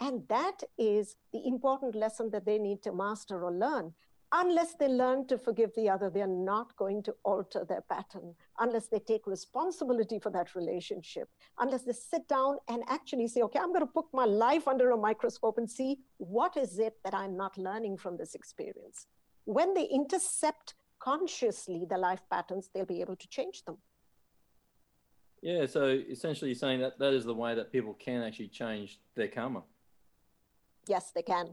And 0.00 0.26
that 0.28 0.62
is 0.76 1.16
the 1.32 1.46
important 1.46 1.94
lesson 1.94 2.30
that 2.30 2.44
they 2.44 2.58
need 2.58 2.82
to 2.82 2.92
master 2.92 3.44
or 3.44 3.52
learn 3.52 3.94
unless 4.34 4.74
they 4.74 4.88
learn 4.88 5.26
to 5.28 5.38
forgive 5.38 5.70
the 5.76 5.88
other, 5.88 6.10
they're 6.10 6.26
not 6.26 6.74
going 6.76 7.02
to 7.04 7.14
alter 7.24 7.64
their 7.64 7.82
pattern. 7.82 8.34
Unless 8.58 8.88
they 8.88 8.98
take 8.98 9.26
responsibility 9.26 10.18
for 10.18 10.30
that 10.30 10.54
relationship, 10.56 11.28
unless 11.60 11.82
they 11.82 11.92
sit 11.92 12.26
down 12.28 12.56
and 12.68 12.82
actually 12.88 13.28
say, 13.28 13.42
okay, 13.42 13.60
I'm 13.60 13.72
going 13.72 13.86
to 13.86 13.86
put 13.86 14.06
my 14.12 14.24
life 14.24 14.66
under 14.66 14.90
a 14.90 14.96
microscope 14.96 15.56
and 15.58 15.70
see 15.70 16.00
what 16.18 16.56
is 16.56 16.78
it 16.80 16.94
that 17.04 17.14
I'm 17.14 17.36
not 17.36 17.56
learning 17.56 17.96
from 17.96 18.16
this 18.16 18.34
experience. 18.34 19.06
When 19.44 19.72
they 19.72 19.84
intercept 19.84 20.74
consciously 20.98 21.86
the 21.88 21.98
life 21.98 22.22
patterns, 22.30 22.70
they'll 22.74 22.86
be 22.86 23.00
able 23.00 23.16
to 23.16 23.28
change 23.28 23.64
them. 23.64 23.78
Yeah, 25.42 25.66
so 25.66 25.84
essentially 26.10 26.50
you're 26.50 26.58
saying 26.58 26.80
that 26.80 26.98
that 26.98 27.12
is 27.12 27.24
the 27.24 27.34
way 27.34 27.54
that 27.54 27.70
people 27.70 27.94
can 27.94 28.22
actually 28.22 28.48
change 28.48 28.98
their 29.14 29.28
karma. 29.28 29.62
Yes, 30.88 31.12
they 31.14 31.22
can. 31.22 31.50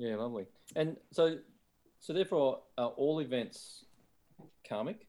Yeah, 0.00 0.16
lovely. 0.16 0.46
And 0.76 0.96
so, 1.12 1.36
so 1.98 2.14
therefore, 2.14 2.60
are 2.78 2.88
all 2.96 3.20
events 3.20 3.84
karmic? 4.66 5.06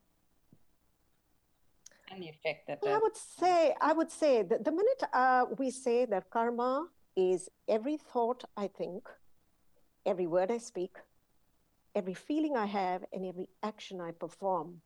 And 2.12 2.21
the 2.21 2.27
effect 2.27 2.67
that. 2.67 2.80
Well, 2.82 2.95
I 2.95 2.99
would 3.01 3.15
say, 3.15 3.73
I 3.80 3.93
would 3.93 4.12
say 4.12 4.43
that 4.43 4.65
the 4.65 4.71
minute 4.71 5.04
uh, 5.13 5.45
we 5.58 5.71
say 5.71 6.04
that 6.08 6.30
karma 6.30 6.88
is 7.15 7.47
every 7.69 7.95
thought 7.95 8.43
I 8.58 8.67
think, 8.67 9.08
every 10.06 10.27
word 10.27 10.51
I 10.51 10.58
speak, 10.58 10.97
every 11.95 12.13
feeling 12.13 12.58
I 12.58 12.65
have, 12.65 13.06
and 13.13 13.25
every 13.25 13.47
action 13.63 14.01
I 14.01 14.12
perform, 14.12 14.82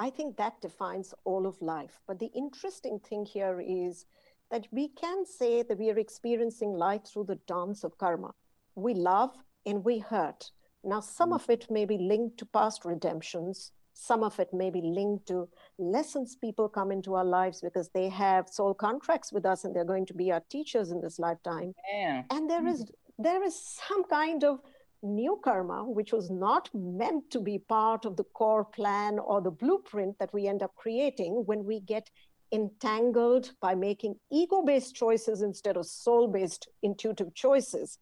I 0.00 0.08
think 0.08 0.38
that 0.38 0.62
defines 0.62 1.12
all 1.24 1.46
of 1.46 1.60
life. 1.60 2.00
But 2.06 2.18
the 2.18 2.32
interesting 2.34 2.98
thing 3.00 3.26
here 3.26 3.60
is 3.60 4.06
that 4.50 4.66
we 4.70 4.88
can 4.88 5.26
say 5.26 5.62
that 5.62 5.78
we 5.78 5.90
are 5.90 5.98
experiencing 5.98 6.72
life 6.72 7.04
through 7.04 7.24
the 7.24 7.40
dance 7.46 7.84
of 7.84 7.98
karma 7.98 8.32
we 8.74 8.94
love 8.94 9.30
and 9.66 9.84
we 9.84 9.98
hurt. 9.98 10.50
Now, 10.84 11.00
some 11.00 11.30
mm. 11.30 11.36
of 11.36 11.48
it 11.48 11.70
may 11.70 11.84
be 11.84 11.98
linked 11.98 12.38
to 12.38 12.46
past 12.46 12.84
redemptions. 12.84 13.72
Some 13.94 14.24
of 14.24 14.38
it 14.40 14.52
may 14.52 14.70
be 14.70 14.80
linked 14.80 15.26
to 15.28 15.48
lessons 15.78 16.36
people 16.36 16.68
come 16.68 16.90
into 16.90 17.14
our 17.14 17.24
lives 17.24 17.60
because 17.60 17.90
they 17.90 18.08
have 18.08 18.48
soul 18.48 18.74
contracts 18.74 19.32
with 19.32 19.44
us 19.44 19.64
and 19.64 19.76
they're 19.76 19.84
going 19.84 20.06
to 20.06 20.14
be 20.14 20.32
our 20.32 20.42
teachers 20.50 20.90
in 20.90 21.00
this 21.00 21.18
lifetime. 21.18 21.74
Yeah. 21.92 22.22
And 22.30 22.48
there 22.48 22.66
is 22.66 22.90
there 23.18 23.42
is 23.44 23.54
some 23.88 24.04
kind 24.04 24.42
of 24.44 24.60
new 25.02 25.38
karma 25.44 25.84
which 25.84 26.12
was 26.12 26.30
not 26.30 26.70
meant 26.72 27.30
to 27.30 27.40
be 27.40 27.58
part 27.58 28.04
of 28.04 28.16
the 28.16 28.24
core 28.24 28.64
plan 28.64 29.18
or 29.18 29.40
the 29.40 29.50
blueprint 29.50 30.18
that 30.18 30.32
we 30.32 30.46
end 30.46 30.62
up 30.62 30.74
creating 30.76 31.42
when 31.46 31.64
we 31.64 31.80
get 31.80 32.08
entangled 32.52 33.52
by 33.60 33.74
making 33.74 34.14
ego 34.30 34.62
based 34.62 34.94
choices 34.94 35.42
instead 35.42 35.76
of 35.76 35.86
soul 35.86 36.28
based 36.28 36.68
intuitive 36.82 37.34
choices. 37.34 37.98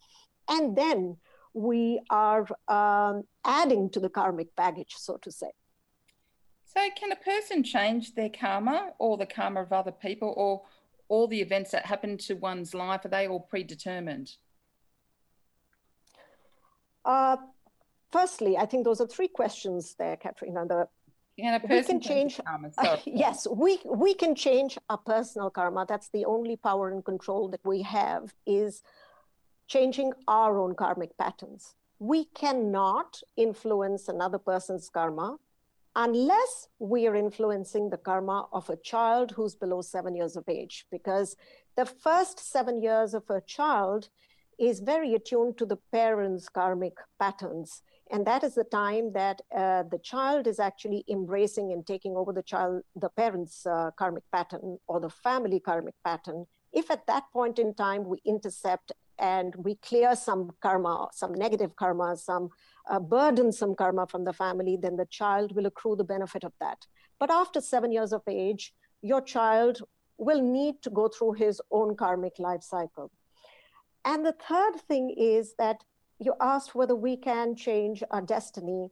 And 0.50 0.76
then 0.76 1.16
we 1.54 2.00
are 2.10 2.46
um, 2.68 3.22
adding 3.44 3.88
to 3.90 4.00
the 4.00 4.08
karmic 4.08 4.54
baggage, 4.56 4.94
so 4.96 5.16
to 5.18 5.30
say. 5.30 5.50
So, 6.64 6.80
can 6.96 7.12
a 7.12 7.16
person 7.16 7.62
change 7.62 8.14
their 8.14 8.28
karma 8.28 8.90
or 8.98 9.16
the 9.16 9.26
karma 9.26 9.62
of 9.62 9.72
other 9.72 9.90
people 9.92 10.34
or 10.36 10.62
all 11.08 11.26
the 11.26 11.40
events 11.40 11.70
that 11.72 11.86
happen 11.86 12.16
to 12.18 12.34
one's 12.34 12.74
life? 12.74 13.04
Are 13.04 13.08
they 13.08 13.26
all 13.26 13.40
predetermined? 13.40 14.36
Uh, 17.04 17.36
firstly, 18.12 18.56
I 18.56 18.66
think 18.66 18.84
those 18.84 19.00
are 19.00 19.06
three 19.06 19.28
questions 19.28 19.96
there, 19.98 20.16
Katrina. 20.16 20.66
The, 20.66 20.88
can 21.38 21.54
a 21.54 21.60
person 21.60 21.76
we 21.76 21.84
can 21.84 22.00
change, 22.00 22.40
karma? 22.44 22.70
Uh, 22.78 22.96
yes, 23.04 23.48
we 23.50 23.80
we 23.84 24.14
can 24.14 24.34
change 24.34 24.78
our 24.88 24.98
personal 24.98 25.50
karma. 25.50 25.86
That's 25.88 26.10
the 26.10 26.24
only 26.24 26.56
power 26.56 26.90
and 26.90 27.04
control 27.04 27.48
that 27.48 27.64
we 27.64 27.82
have. 27.82 28.32
Is 28.46 28.82
changing 29.70 30.12
our 30.26 30.58
own 30.58 30.74
karmic 30.74 31.16
patterns. 31.16 31.76
We 32.00 32.24
cannot 32.24 33.20
influence 33.36 34.08
another 34.08 34.38
person's 34.38 34.90
karma 34.90 35.36
unless 35.94 36.68
we 36.78 37.06
are 37.06 37.14
influencing 37.14 37.90
the 37.90 37.96
karma 37.96 38.48
of 38.52 38.68
a 38.68 38.76
child 38.76 39.30
who's 39.30 39.54
below 39.54 39.80
seven 39.80 40.16
years 40.16 40.36
of 40.36 40.44
age, 40.48 40.86
because 40.90 41.36
the 41.76 41.86
first 41.86 42.38
seven 42.38 42.82
years 42.82 43.14
of 43.14 43.24
a 43.30 43.40
child 43.42 44.08
is 44.58 44.80
very 44.80 45.14
attuned 45.14 45.56
to 45.58 45.66
the 45.66 45.78
parents' 45.92 46.48
karmic 46.48 46.96
patterns. 47.18 47.82
And 48.10 48.26
that 48.26 48.42
is 48.42 48.56
the 48.56 48.64
time 48.64 49.12
that 49.12 49.40
uh, 49.56 49.84
the 49.84 50.00
child 50.02 50.48
is 50.48 50.58
actually 50.58 51.04
embracing 51.08 51.72
and 51.72 51.86
taking 51.86 52.16
over 52.16 52.32
the 52.32 52.42
child, 52.42 52.82
the 52.96 53.08
parent's 53.08 53.66
uh, 53.66 53.90
karmic 53.96 54.24
pattern 54.32 54.78
or 54.88 54.98
the 55.00 55.10
family 55.10 55.60
karmic 55.60 55.94
pattern. 56.04 56.46
If 56.72 56.90
at 56.90 57.06
that 57.06 57.24
point 57.32 57.58
in 57.58 57.74
time 57.74 58.04
we 58.04 58.18
intercept 58.24 58.92
and 59.20 59.54
we 59.56 59.74
clear 59.76 60.16
some 60.16 60.50
karma, 60.60 61.08
some 61.12 61.34
negative 61.34 61.76
karma, 61.76 62.16
some 62.16 62.48
uh, 62.90 62.98
burdensome 62.98 63.74
karma 63.74 64.06
from 64.06 64.24
the 64.24 64.32
family, 64.32 64.78
then 64.80 64.96
the 64.96 65.06
child 65.06 65.54
will 65.54 65.66
accrue 65.66 65.94
the 65.94 66.04
benefit 66.04 66.42
of 66.42 66.52
that. 66.60 66.86
But 67.18 67.30
after 67.30 67.60
seven 67.60 67.92
years 67.92 68.12
of 68.12 68.22
age, 68.26 68.74
your 69.02 69.20
child 69.20 69.82
will 70.16 70.40
need 70.40 70.82
to 70.82 70.90
go 70.90 71.08
through 71.08 71.32
his 71.32 71.60
own 71.70 71.96
karmic 71.96 72.38
life 72.38 72.62
cycle. 72.62 73.10
And 74.04 74.24
the 74.24 74.32
third 74.48 74.80
thing 74.88 75.14
is 75.16 75.54
that 75.58 75.84
you 76.18 76.34
asked 76.40 76.74
whether 76.74 76.94
we 76.94 77.16
can 77.16 77.54
change 77.54 78.02
our 78.10 78.22
destiny. 78.22 78.88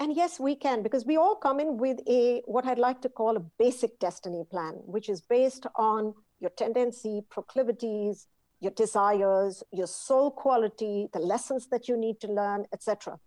And 0.00 0.16
yes, 0.16 0.40
we 0.40 0.56
can, 0.56 0.82
because 0.82 1.04
we 1.06 1.16
all 1.16 1.36
come 1.36 1.60
in 1.60 1.76
with 1.76 2.00
a 2.08 2.42
what 2.46 2.66
I'd 2.66 2.78
like 2.78 3.00
to 3.02 3.08
call 3.08 3.36
a 3.36 3.46
basic 3.58 3.98
destiny 3.98 4.44
plan, 4.50 4.74
which 4.84 5.08
is 5.08 5.20
based 5.20 5.66
on 5.76 6.14
your 6.40 6.50
tendency, 6.50 7.22
proclivities, 7.30 8.26
your 8.64 8.72
desires, 8.72 9.62
your 9.72 9.86
soul 9.86 10.30
quality, 10.30 11.08
the 11.12 11.18
lessons 11.20 11.68
that 11.68 11.86
you 11.88 11.96
need 11.96 12.18
to 12.20 12.28
learn, 12.28 12.64
etc. 12.72 13.20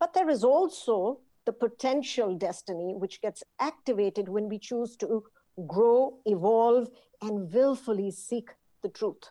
But 0.00 0.14
there 0.14 0.30
is 0.30 0.42
also 0.42 1.20
the 1.44 1.52
potential 1.52 2.34
destiny 2.34 2.94
which 2.94 3.20
gets 3.20 3.44
activated 3.60 4.28
when 4.28 4.48
we 4.48 4.58
choose 4.58 4.96
to 4.96 5.24
grow, 5.66 6.18
evolve, 6.24 6.88
and 7.22 7.52
willfully 7.52 8.10
seek 8.10 8.50
the 8.82 8.88
truth. 8.88 9.30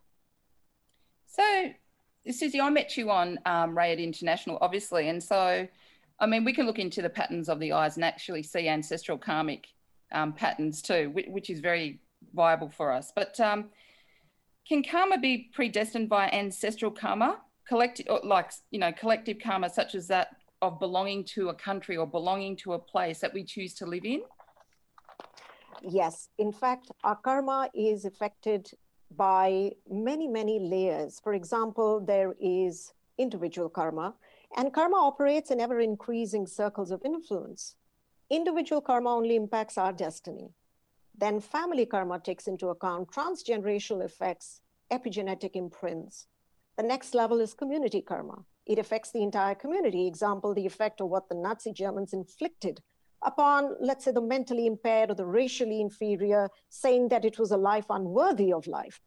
So, 1.26 1.72
Suzy, 2.30 2.60
I 2.62 2.70
met 2.70 2.98
you 2.98 3.10
on 3.10 3.40
um, 3.46 3.78
International, 3.78 4.58
obviously, 4.62 5.10
and 5.10 5.24
so, 5.24 5.68
I 6.20 6.26
mean, 6.26 6.44
we 6.44 6.54
can 6.54 6.66
look 6.66 6.80
into 6.80 7.02
the 7.02 7.10
patterns 7.10 7.50
of 7.50 7.60
the 7.60 7.74
eyes 7.74 7.96
and 7.96 8.04
actually 8.04 8.44
see 8.44 8.68
ancestral 8.68 9.18
karmic 9.18 9.68
um, 10.12 10.34
patterns 10.34 10.82
too, 10.82 11.10
which, 11.12 11.28
which, 11.28 11.50
is 11.50 11.60
very 11.60 12.00
viable 12.34 12.70
for 12.70 12.92
us. 12.92 13.12
But 13.16 13.40
um, 13.40 13.70
can 14.68 14.84
karma 14.84 15.18
be 15.18 15.50
predestined 15.54 16.10
by 16.10 16.30
ancestral 16.30 16.92
karma, 16.92 17.40
collective, 17.68 18.08
like 18.24 18.52
you 18.72 18.80
know, 18.80 18.92
collective 18.92 19.38
karma, 19.44 19.70
such 19.70 19.96
as 19.96 20.08
that 20.08 20.30
of 20.62 20.80
belonging 20.80 21.24
to 21.24 21.50
a 21.50 21.54
country 21.54 21.96
or 21.98 22.08
belonging 22.08 22.56
to 22.58 22.74
a 22.74 22.80
place 22.80 23.20
that 23.20 23.34
we 23.34 23.44
choose 23.44 23.74
to 23.76 23.86
live 23.86 24.06
in? 24.06 24.22
Yes, 25.82 26.30
in 26.40 26.52
fact, 26.52 26.92
our 27.04 27.16
karma 27.16 27.70
is 27.74 28.06
affected 28.06 28.70
by 29.16 29.72
many, 29.90 30.28
many 30.28 30.60
layers. 30.60 31.20
For 31.24 31.34
example, 31.34 32.04
there 32.04 32.36
is 32.42 32.94
individual 33.18 33.70
karma, 33.70 34.16
and 34.58 34.74
karma 34.74 34.98
operates 34.98 35.52
in 35.52 35.60
ever 35.62 35.80
increasing 35.80 36.48
circles 36.48 36.92
of 36.92 37.02
influence. 37.06 37.76
Individual 38.30 38.82
karma 38.82 39.16
only 39.16 39.36
impacts 39.36 39.78
our 39.78 39.94
destiny. 39.94 40.50
Then 41.18 41.40
family 41.40 41.86
karma 41.86 42.20
takes 42.20 42.48
into 42.48 42.68
account 42.68 43.10
transgenerational 43.12 44.06
effects, 44.06 44.62
epigenetic 44.92 45.56
imprints. 45.56 46.28
The 46.78 46.84
next 46.84 47.16
level 47.16 47.40
is 47.42 47.56
community 47.56 48.02
karma. 48.02 48.46
It 48.68 48.78
affects 48.78 49.12
the 49.12 49.24
entire 49.24 49.56
community. 49.56 50.06
Example, 50.06 50.54
the 50.54 50.66
effect 50.66 51.02
of 51.02 51.10
what 51.10 51.28
the 51.28 51.36
Nazi 51.36 51.74
Germans 51.74 52.14
inflicted 52.14 52.82
upon, 53.24 53.76
let's 53.80 54.06
say, 54.06 54.12
the 54.12 54.22
mentally 54.22 54.68
impaired 54.68 55.10
or 55.10 55.16
the 55.16 55.26
racially 55.26 55.82
inferior, 55.82 56.50
saying 56.70 57.08
that 57.08 57.26
it 57.26 57.40
was 57.40 57.52
a 57.52 57.58
life 57.58 57.86
unworthy 57.90 58.54
of 58.54 58.68
life. 58.68 59.02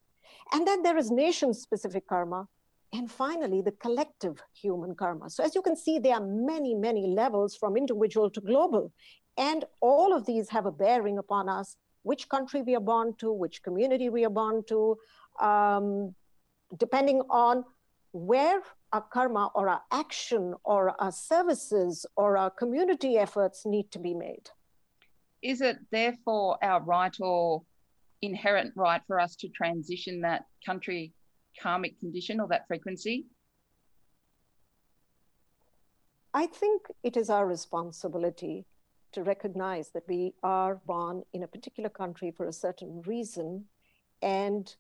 And 0.53 0.67
then 0.67 0.83
there 0.83 0.97
is 0.97 1.13
nation 1.13 1.55
specific 1.55 2.09
karma. 2.09 2.49
And 2.93 3.09
finally, 3.09 3.63
the 3.63 3.71
collective 3.71 4.43
human 4.53 4.97
karma. 4.97 5.31
So, 5.31 5.45
as 5.45 5.55
you 5.55 5.63
can 5.63 5.77
see, 5.77 6.01
there 6.01 6.15
are 6.15 6.27
many, 6.27 6.75
many 6.75 7.07
levels 7.07 7.55
from 7.55 7.77
individual 7.77 8.31
to 8.31 8.41
global. 8.41 8.93
And 9.37 9.65
all 9.81 10.13
of 10.13 10.27
these 10.27 10.49
have 10.49 10.67
a 10.67 10.73
bearing 10.73 11.19
upon 11.19 11.49
us 11.49 11.77
which 12.03 12.29
country 12.29 12.63
we 12.63 12.75
are 12.75 12.81
born 12.81 13.15
to, 13.19 13.33
which 13.33 13.63
community 13.63 14.09
we 14.09 14.25
are 14.25 14.31
born 14.31 14.63
to, 14.69 14.97
um, 15.41 16.15
depending 16.77 17.21
on 17.31 17.65
where 18.13 18.63
our 18.93 19.03
karma 19.03 19.51
or 19.55 19.69
our 19.69 19.83
action 19.93 20.55
or 20.65 21.01
our 21.01 21.13
services 21.13 22.07
or 22.17 22.37
our 22.37 22.51
community 22.51 23.17
efforts 23.17 23.65
need 23.65 23.91
to 23.93 23.99
be 23.99 24.15
made. 24.15 24.51
Is 25.43 25.61
it 25.61 25.79
therefore 25.91 26.59
our 26.63 26.83
right 26.83 27.15
or 27.21 27.63
inherent 28.23 28.73
right 28.77 29.01
for 29.07 29.21
us 29.21 29.37
to 29.37 29.49
transition 29.49 30.21
that 30.23 30.45
country 30.67 31.13
karmic 31.61 31.99
condition 32.01 32.41
or 32.41 32.49
that 32.49 32.67
frequency? 32.67 33.27
I 36.33 36.47
think 36.47 36.83
it 37.03 37.17
is 37.17 37.31
our 37.31 37.47
responsibility 37.47 38.67
to 39.13 39.23
recognize 39.23 39.91
that 39.91 40.09
we 40.09 40.35
are 40.43 40.81
born 40.87 41.23
in 41.33 41.43
a 41.43 41.49
particular 41.49 41.89
country 41.89 42.31
for 42.31 42.47
a 42.47 42.53
certain 42.53 43.03
reason 43.03 43.65
and 44.23 44.77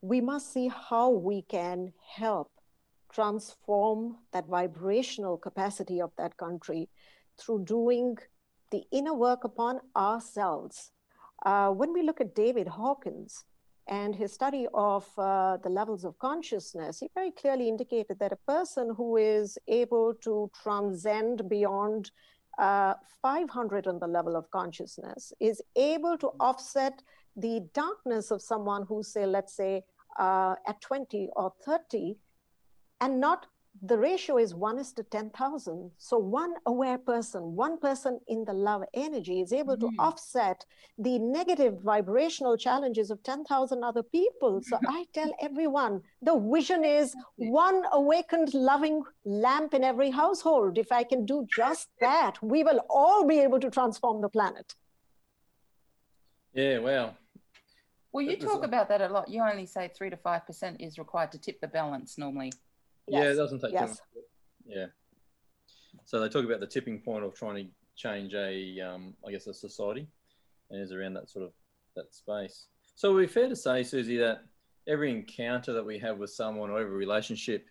we 0.00 0.20
must 0.20 0.52
see 0.52 0.68
how 0.68 1.10
we 1.10 1.42
can 1.42 1.92
help 2.16 2.50
transform 3.12 4.16
that 4.32 4.46
vibrational 4.46 5.36
capacity 5.36 6.00
of 6.00 6.10
that 6.16 6.36
country 6.36 6.88
through 7.38 7.64
doing 7.64 8.16
the 8.70 8.82
inner 8.90 9.14
work 9.14 9.44
upon 9.44 9.80
ourselves. 9.94 10.90
Uh, 11.44 11.70
when 11.70 11.92
we 11.92 12.02
look 12.02 12.20
at 12.20 12.34
David 12.34 12.66
Hawkins 12.66 13.44
and 13.86 14.14
his 14.14 14.32
study 14.32 14.66
of 14.74 15.06
uh, 15.18 15.58
the 15.58 15.68
levels 15.68 16.04
of 16.04 16.18
consciousness, 16.18 17.00
he 17.00 17.08
very 17.14 17.30
clearly 17.30 17.68
indicated 17.68 18.18
that 18.18 18.32
a 18.32 18.52
person 18.52 18.94
who 18.96 19.16
is 19.16 19.58
able 19.68 20.14
to 20.22 20.50
transcend 20.62 21.48
beyond 21.48 22.10
uh, 22.58 22.94
500 23.20 23.86
on 23.86 23.98
the 23.98 24.06
level 24.06 24.36
of 24.36 24.50
consciousness 24.50 25.32
is 25.40 25.62
able 25.76 26.18
to 26.18 26.28
offset 26.40 27.02
the 27.36 27.66
darkness 27.72 28.30
of 28.30 28.42
someone 28.42 28.84
who, 28.86 29.02
say, 29.02 29.26
let's 29.26 29.54
say, 29.54 29.82
uh, 30.18 30.56
at 30.66 30.80
20 30.80 31.30
or 31.34 31.52
30, 31.64 32.16
and 33.00 33.20
not 33.20 33.46
the 33.80 33.96
ratio 33.96 34.36
is 34.36 34.54
one 34.54 34.78
is 34.78 34.92
to 34.92 35.02
10,000. 35.02 35.90
So 35.96 36.18
one 36.18 36.54
aware 36.66 36.98
person, 36.98 37.56
one 37.56 37.78
person 37.78 38.20
in 38.28 38.44
the 38.44 38.52
love 38.52 38.82
energy 38.94 39.40
is 39.40 39.52
able 39.52 39.76
mm-hmm. 39.76 39.96
to 39.96 40.02
offset 40.02 40.64
the 40.98 41.18
negative 41.18 41.80
vibrational 41.82 42.56
challenges 42.56 43.10
of 43.10 43.22
10,000 43.22 43.82
other 43.82 44.02
people. 44.02 44.60
So 44.62 44.78
I 44.88 45.06
tell 45.12 45.32
everyone 45.40 46.02
the 46.20 46.38
vision 46.38 46.84
is 46.84 47.14
one 47.36 47.84
awakened, 47.92 48.52
loving 48.54 49.02
lamp 49.24 49.74
in 49.74 49.82
every 49.82 50.10
household. 50.10 50.76
If 50.76 50.92
I 50.92 51.02
can 51.02 51.24
do 51.24 51.46
just 51.54 51.88
that, 52.00 52.42
we 52.42 52.62
will 52.62 52.80
all 52.90 53.26
be 53.26 53.40
able 53.40 53.60
to 53.60 53.70
transform 53.70 54.20
the 54.20 54.28
planet. 54.28 54.74
Yeah, 56.52 56.78
well. 56.78 57.16
Well, 58.12 58.22
you 58.22 58.36
talk 58.36 58.62
about 58.62 58.90
that 58.90 59.00
a 59.00 59.08
lot. 59.08 59.30
You 59.30 59.42
only 59.42 59.64
say 59.64 59.90
three 59.96 60.10
to 60.10 60.18
5% 60.18 60.76
is 60.80 60.98
required 60.98 61.32
to 61.32 61.38
tip 61.38 61.62
the 61.62 61.68
balance 61.68 62.18
normally. 62.18 62.52
Yes. 63.08 63.24
Yeah, 63.24 63.30
it 63.30 63.34
doesn't 63.36 63.60
take 63.60 63.72
yes. 63.72 63.96
too 63.96 64.02
much. 64.14 64.24
Yeah. 64.64 64.86
So 66.04 66.20
they 66.20 66.28
talk 66.28 66.44
about 66.44 66.60
the 66.60 66.66
tipping 66.66 67.00
point 67.00 67.24
of 67.24 67.34
trying 67.34 67.64
to 67.64 67.70
change 67.96 68.34
a, 68.34 68.80
um, 68.80 69.14
I 69.26 69.30
guess, 69.32 69.46
a 69.46 69.54
society, 69.54 70.06
and 70.70 70.80
is 70.80 70.92
around 70.92 71.14
that 71.14 71.28
sort 71.30 71.44
of 71.44 71.52
that 71.96 72.14
space. 72.14 72.66
So 72.94 73.12
would 73.12 73.24
it 73.24 73.26
be 73.26 73.32
fair 73.32 73.48
to 73.48 73.56
say, 73.56 73.82
Suzy, 73.82 74.16
that 74.18 74.44
every 74.86 75.10
encounter 75.10 75.72
that 75.72 75.84
we 75.84 75.98
have 75.98 76.18
with 76.18 76.30
someone 76.30 76.70
or 76.70 76.80
every 76.80 76.96
relationship 76.96 77.66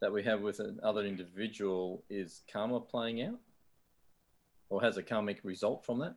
that 0.00 0.12
we 0.12 0.22
have 0.24 0.40
with 0.40 0.60
another 0.60 1.04
individual 1.04 2.04
is 2.10 2.42
karma 2.52 2.80
playing 2.80 3.22
out, 3.22 3.38
or 4.68 4.82
has 4.82 4.96
a 4.96 5.02
karmic 5.02 5.40
result 5.42 5.84
from 5.84 5.98
that? 6.00 6.16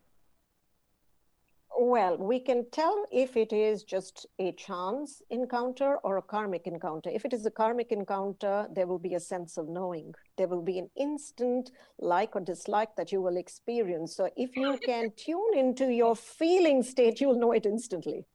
Well, 1.82 2.18
we 2.18 2.42
can 2.42 2.66
tell 2.72 3.06
if 3.10 3.38
it 3.38 3.54
is 3.54 3.84
just 3.86 4.26
a 4.38 4.52
chance 4.52 5.22
encounter 5.30 5.96
or 6.04 6.18
a 6.18 6.22
karmic 6.22 6.68
encounter. 6.68 7.10
If 7.10 7.24
it 7.24 7.32
is 7.32 7.46
a 7.46 7.52
karmic 7.52 7.94
encounter, 7.94 8.68
there 8.76 8.86
will 8.86 9.00
be 9.00 9.14
a 9.14 9.20
sense 9.22 9.56
of 9.56 9.70
knowing. 9.70 10.14
There 10.38 10.50
will 10.50 10.62
be 10.62 10.78
an 10.78 10.90
instant 10.98 11.72
like 11.98 12.36
or 12.36 12.42
dislike 12.42 12.98
that 12.98 13.14
you 13.14 13.22
will 13.22 13.38
experience. 13.38 14.14
So 14.14 14.30
if 14.36 14.58
you 14.58 14.78
can 14.86 15.14
tune 15.16 15.54
into 15.56 15.86
your 15.86 16.18
feeling 16.18 16.84
state, 16.84 17.22
you'll 17.22 17.40
know 17.40 17.54
it 17.54 17.66
instantly. 17.66 18.26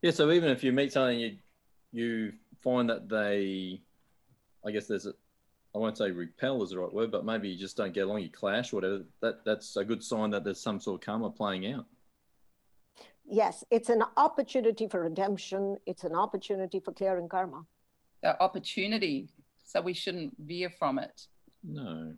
Yeah, 0.00 0.12
so 0.12 0.30
even 0.32 0.48
if 0.48 0.64
you 0.64 0.72
meet 0.72 0.94
someone 0.94 1.18
you 1.18 1.36
you 1.92 2.32
find 2.62 2.88
that 2.88 3.10
they 3.10 3.82
I 4.64 4.70
guess 4.70 4.86
there's 4.86 5.04
a 5.04 5.12
I 5.74 5.78
won't 5.78 5.98
say 5.98 6.10
repel 6.10 6.62
is 6.62 6.70
the 6.70 6.78
right 6.78 6.92
word, 6.92 7.12
but 7.12 7.26
maybe 7.26 7.50
you 7.50 7.58
just 7.58 7.76
don't 7.76 7.92
get 7.92 8.06
along, 8.06 8.22
you 8.22 8.30
clash, 8.30 8.72
whatever. 8.72 9.04
That 9.20 9.44
that's 9.44 9.76
a 9.76 9.84
good 9.84 10.02
sign 10.02 10.30
that 10.30 10.42
there's 10.42 10.58
some 10.58 10.80
sort 10.80 11.02
of 11.02 11.04
karma 11.04 11.28
playing 11.28 11.70
out 11.70 11.84
yes, 13.30 13.64
it's 13.70 13.88
an 13.88 14.02
opportunity 14.16 14.88
for 14.88 15.02
redemption. 15.02 15.76
It's 15.86 16.04
an 16.04 16.14
opportunity 16.14 16.80
for 16.80 16.92
clearing 16.92 17.28
karma. 17.28 17.64
The 18.22 18.40
opportunity. 18.42 19.28
So 19.64 19.80
we 19.80 19.94
shouldn't 19.94 20.34
veer 20.38 20.70
from 20.70 20.98
it. 20.98 21.26
No. 21.62 22.14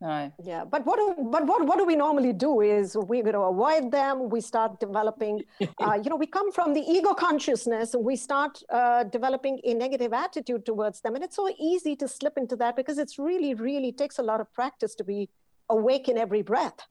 No. 0.00 0.30
Yeah, 0.44 0.64
but 0.66 0.84
what 0.84 0.98
do, 0.98 1.24
but 1.30 1.46
what 1.46 1.66
what 1.66 1.78
do 1.78 1.86
we 1.86 1.96
normally 1.96 2.34
do 2.34 2.60
is 2.60 2.96
we 3.08 3.22
going 3.22 3.32
to 3.32 3.40
avoid 3.40 3.90
them. 3.90 4.28
We 4.28 4.42
start 4.42 4.78
developing, 4.78 5.42
uh, 5.80 5.98
you 6.02 6.10
know, 6.10 6.16
we 6.16 6.26
come 6.26 6.52
from 6.52 6.74
the 6.74 6.80
ego 6.80 7.14
consciousness 7.14 7.94
and 7.94 8.04
we 8.04 8.14
start 8.16 8.62
uh, 8.68 9.04
developing 9.04 9.58
a 9.64 9.72
negative 9.72 10.12
attitude 10.12 10.66
towards 10.66 11.00
them, 11.00 11.14
and 11.14 11.24
it's 11.24 11.36
so 11.36 11.48
easy 11.58 11.96
to 11.96 12.06
slip 12.06 12.36
into 12.36 12.56
that 12.56 12.76
because 12.76 12.98
it's 12.98 13.18
really 13.18 13.54
really 13.54 13.90
takes 13.90 14.18
a 14.18 14.22
lot 14.22 14.38
of 14.38 14.52
practice 14.52 14.94
to 14.96 15.04
be 15.04 15.30
awake 15.70 16.10
in 16.10 16.18
every 16.18 16.42
breath. 16.42 16.86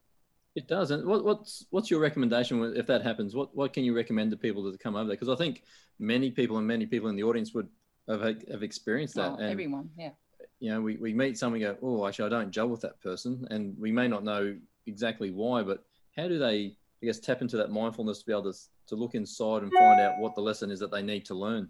It 0.55 0.67
does. 0.69 0.91
And 0.91 1.05
what, 1.05 1.25
what's 1.25 1.65
what's 1.69 1.91
your 1.91 1.99
recommendation 1.99 2.73
if 2.77 2.87
that 2.87 3.01
happens? 3.01 3.35
What 3.35 3.53
what 3.55 3.73
can 3.73 3.83
you 3.83 3.93
recommend 3.93 4.31
to 4.31 4.37
people 4.37 4.71
to 4.71 4.77
come 4.77 4.95
over 4.95 5.07
there? 5.07 5.17
Because 5.17 5.29
I 5.29 5.35
think 5.35 5.63
many 5.99 6.31
people 6.31 6.57
and 6.57 6.65
many 6.65 6.85
people 6.85 7.09
in 7.09 7.15
the 7.17 7.23
audience 7.23 7.53
would 7.53 7.67
have, 8.07 8.21
have 8.21 8.63
experienced 8.63 9.15
that. 9.15 9.31
Well, 9.31 9.39
and, 9.39 9.51
everyone, 9.51 9.89
yeah. 9.97 10.11
You 10.59 10.71
know, 10.71 10.81
we, 10.81 10.95
we 10.95 11.13
meet 11.13 11.37
someone 11.37 11.59
go, 11.59 11.75
oh, 11.81 12.07
actually, 12.07 12.27
I 12.27 12.29
don't 12.29 12.51
gel 12.51 12.69
with 12.69 12.79
that 12.81 13.01
person, 13.01 13.45
and 13.51 13.75
we 13.77 13.91
may 13.91 14.07
not 14.07 14.23
know 14.23 14.55
exactly 14.87 15.29
why, 15.29 15.61
but 15.61 15.83
how 16.15 16.29
do 16.29 16.39
they, 16.39 16.77
I 17.03 17.05
guess, 17.05 17.19
tap 17.19 17.41
into 17.41 17.57
that 17.57 17.71
mindfulness 17.71 18.19
to 18.19 18.25
be 18.25 18.31
able 18.31 18.51
to 18.51 18.57
to 18.87 18.95
look 18.95 19.15
inside 19.15 19.63
and 19.63 19.73
find 19.73 19.99
out 19.99 20.19
what 20.19 20.35
the 20.35 20.41
lesson 20.41 20.71
is 20.71 20.79
that 20.79 20.91
they 20.91 21.01
need 21.01 21.25
to 21.25 21.35
learn? 21.35 21.67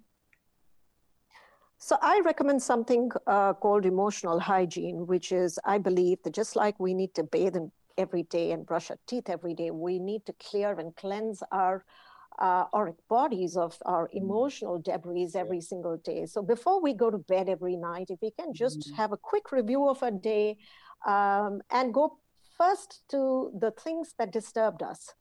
So 1.79 1.97
I 2.01 2.21
recommend 2.23 2.61
something 2.61 3.11
uh, 3.25 3.53
called 3.53 3.85
emotional 3.85 4.39
hygiene, 4.39 5.07
which 5.07 5.31
is 5.31 5.59
I 5.65 5.79
believe 5.79 6.21
that 6.23 6.33
just 6.33 6.55
like 6.55 6.79
we 6.79 6.93
need 6.93 7.15
to 7.15 7.23
bathe 7.23 7.55
in 7.55 7.71
every 7.97 8.23
day 8.23 8.51
and 8.51 8.65
brush 8.65 8.89
our 8.91 8.97
teeth 9.07 9.29
every 9.29 9.53
day. 9.53 9.71
We 9.71 9.99
need 9.99 10.25
to 10.25 10.33
clear 10.33 10.79
and 10.79 10.95
cleanse 10.95 11.41
our 11.51 11.83
uh, 12.37 12.65
our 12.73 12.93
bodies 13.09 13.55
of 13.55 13.77
our 13.85 14.07
mm. 14.09 14.17
emotional 14.17 14.79
debris 14.79 15.29
every 15.35 15.61
single 15.61 15.97
day. 15.97 16.25
So 16.25 16.41
before 16.41 16.81
we 16.81 16.93
go 16.93 17.09
to 17.09 17.17
bed 17.17 17.47
every 17.47 17.77
night, 17.77 18.07
if 18.09 18.19
we 18.21 18.31
can 18.31 18.53
just 18.53 18.79
mm-hmm. 18.79 18.95
have 18.95 19.13
a 19.13 19.17
quick 19.17 19.51
review 19.51 19.87
of 19.87 20.03
a 20.03 20.11
day 20.11 20.57
um, 21.05 21.61
and 21.71 21.93
go 21.93 22.17
first 22.57 23.03
to 23.09 23.51
the 23.57 23.71
things 23.71 24.13
that 24.17 24.33
disturbed 24.33 24.83
us, 24.83 25.13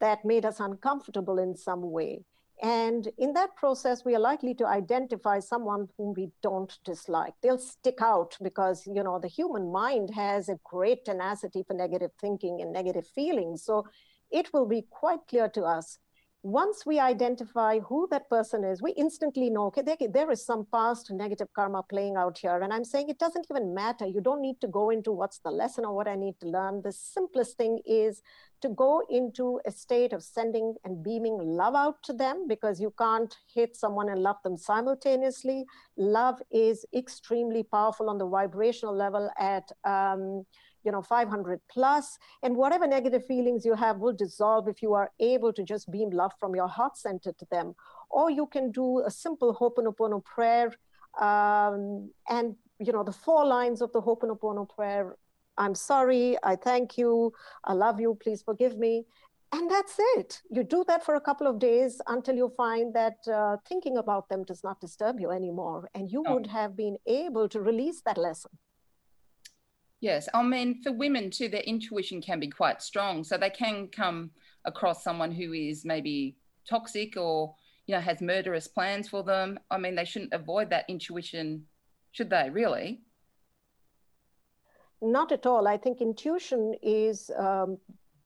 that 0.00 0.24
made 0.24 0.44
us 0.44 0.60
uncomfortable 0.60 1.38
in 1.38 1.56
some 1.56 1.90
way. 1.90 2.24
And 2.62 3.08
in 3.18 3.34
that 3.34 3.54
process, 3.54 4.04
we 4.04 4.14
are 4.14 4.20
likely 4.20 4.54
to 4.54 4.66
identify 4.66 5.40
someone 5.40 5.88
whom 5.98 6.14
we 6.16 6.30
don't 6.42 6.72
dislike. 6.84 7.34
They'll 7.42 7.58
stick 7.58 7.98
out 8.00 8.36
because, 8.42 8.86
you 8.86 9.02
know, 9.02 9.18
the 9.18 9.28
human 9.28 9.70
mind 9.70 10.10
has 10.14 10.48
a 10.48 10.58
great 10.64 11.04
tenacity 11.04 11.64
for 11.66 11.74
negative 11.74 12.12
thinking 12.20 12.62
and 12.62 12.72
negative 12.72 13.06
feelings. 13.06 13.62
So 13.62 13.86
it 14.30 14.52
will 14.52 14.66
be 14.66 14.86
quite 14.90 15.20
clear 15.28 15.48
to 15.50 15.62
us 15.64 15.98
once 16.46 16.86
we 16.86 17.00
identify 17.00 17.80
who 17.80 18.06
that 18.08 18.30
person 18.30 18.62
is, 18.62 18.80
we 18.80 18.92
instantly 18.92 19.50
know, 19.50 19.64
okay, 19.64 19.82
there, 19.82 19.96
there 20.08 20.30
is 20.30 20.46
some 20.46 20.64
past 20.72 21.10
negative 21.10 21.48
karma 21.52 21.82
playing 21.82 22.14
out 22.14 22.38
here. 22.38 22.60
And 22.60 22.72
I'm 22.72 22.84
saying 22.84 23.08
it 23.08 23.18
doesn't 23.18 23.48
even 23.50 23.74
matter. 23.74 24.06
You 24.06 24.20
don't 24.20 24.40
need 24.40 24.60
to 24.60 24.68
go 24.68 24.90
into 24.90 25.10
what's 25.10 25.40
the 25.40 25.50
lesson 25.50 25.84
or 25.84 25.92
what 25.92 26.06
I 26.06 26.14
need 26.14 26.38
to 26.42 26.46
learn. 26.46 26.82
The 26.82 26.92
simplest 26.92 27.56
thing 27.56 27.80
is 27.84 28.22
to 28.60 28.68
go 28.68 29.02
into 29.10 29.58
a 29.66 29.72
state 29.72 30.12
of 30.12 30.22
sending 30.22 30.76
and 30.84 31.02
beaming 31.02 31.36
love 31.36 31.74
out 31.74 32.00
to 32.04 32.12
them 32.12 32.46
because 32.46 32.80
you 32.80 32.94
can't 32.96 33.36
hate 33.52 33.74
someone 33.74 34.08
and 34.08 34.22
love 34.22 34.36
them 34.44 34.56
simultaneously. 34.56 35.64
Love 35.96 36.40
is 36.52 36.86
extremely 36.94 37.64
powerful 37.64 38.08
on 38.08 38.18
the 38.18 38.26
vibrational 38.26 38.94
level 38.94 39.28
at, 39.36 39.72
um, 39.82 40.46
you 40.86 40.92
know 40.92 41.02
500 41.02 41.60
plus 41.68 42.18
and 42.42 42.56
whatever 42.56 42.86
negative 42.86 43.26
feelings 43.26 43.66
you 43.66 43.74
have 43.74 43.98
will 43.98 44.12
dissolve 44.12 44.68
if 44.68 44.80
you 44.80 44.94
are 44.94 45.10
able 45.20 45.52
to 45.52 45.62
just 45.64 45.90
beam 45.90 46.10
love 46.10 46.32
from 46.38 46.54
your 46.54 46.68
heart 46.68 46.96
center 46.96 47.32
to 47.32 47.46
them. 47.50 47.74
Or 48.08 48.30
you 48.30 48.46
can 48.46 48.70
do 48.70 49.02
a 49.04 49.10
simple 49.10 49.52
ho'oponopono 49.52 50.24
prayer 50.24 50.72
um, 51.20 52.10
and 52.28 52.54
you 52.78 52.92
know 52.92 53.02
the 53.02 53.12
four 53.12 53.44
lines 53.44 53.82
of 53.82 53.92
the 53.92 54.00
ho'oponopono 54.00 54.68
prayer 54.68 55.16
i'm 55.56 55.74
sorry 55.74 56.36
i 56.42 56.54
thank 56.54 56.98
you 56.98 57.32
i 57.64 57.72
love 57.72 57.98
you 57.98 58.14
please 58.22 58.42
forgive 58.42 58.76
me 58.76 59.06
and 59.52 59.70
that's 59.70 59.94
it. 60.16 60.42
You 60.50 60.64
do 60.64 60.84
that 60.88 61.04
for 61.04 61.14
a 61.14 61.20
couple 61.20 61.46
of 61.46 61.60
days 61.60 62.00
until 62.08 62.34
you 62.34 62.52
find 62.56 62.92
that 62.94 63.16
uh, 63.32 63.56
thinking 63.66 63.96
about 63.96 64.28
them 64.28 64.42
does 64.42 64.64
not 64.64 64.80
disturb 64.80 65.20
you 65.20 65.30
anymore 65.30 65.88
and 65.94 66.10
you 66.10 66.24
oh. 66.26 66.34
would 66.34 66.48
have 66.48 66.76
been 66.76 66.96
able 67.06 67.48
to 67.50 67.60
release 67.60 68.02
that 68.02 68.18
lesson 68.18 68.50
Yes, 70.00 70.28
I 70.34 70.42
mean, 70.42 70.82
for 70.82 70.92
women 70.92 71.30
too, 71.30 71.48
their 71.48 71.62
intuition 71.62 72.20
can 72.20 72.38
be 72.38 72.48
quite 72.48 72.82
strong. 72.82 73.24
So 73.24 73.36
they 73.36 73.50
can 73.50 73.88
come 73.88 74.30
across 74.64 75.02
someone 75.02 75.32
who 75.32 75.52
is 75.52 75.84
maybe 75.84 76.36
toxic 76.68 77.16
or, 77.16 77.54
you 77.86 77.94
know, 77.94 78.00
has 78.00 78.20
murderous 78.20 78.68
plans 78.68 79.08
for 79.08 79.22
them. 79.22 79.58
I 79.70 79.78
mean, 79.78 79.94
they 79.94 80.04
shouldn't 80.04 80.34
avoid 80.34 80.70
that 80.70 80.84
intuition, 80.88 81.66
should 82.12 82.30
they, 82.30 82.50
really? 82.50 83.00
Not 85.00 85.32
at 85.32 85.46
all. 85.46 85.68
I 85.68 85.76
think 85.76 86.00
intuition 86.00 86.74
is 86.82 87.30
um, 87.38 87.78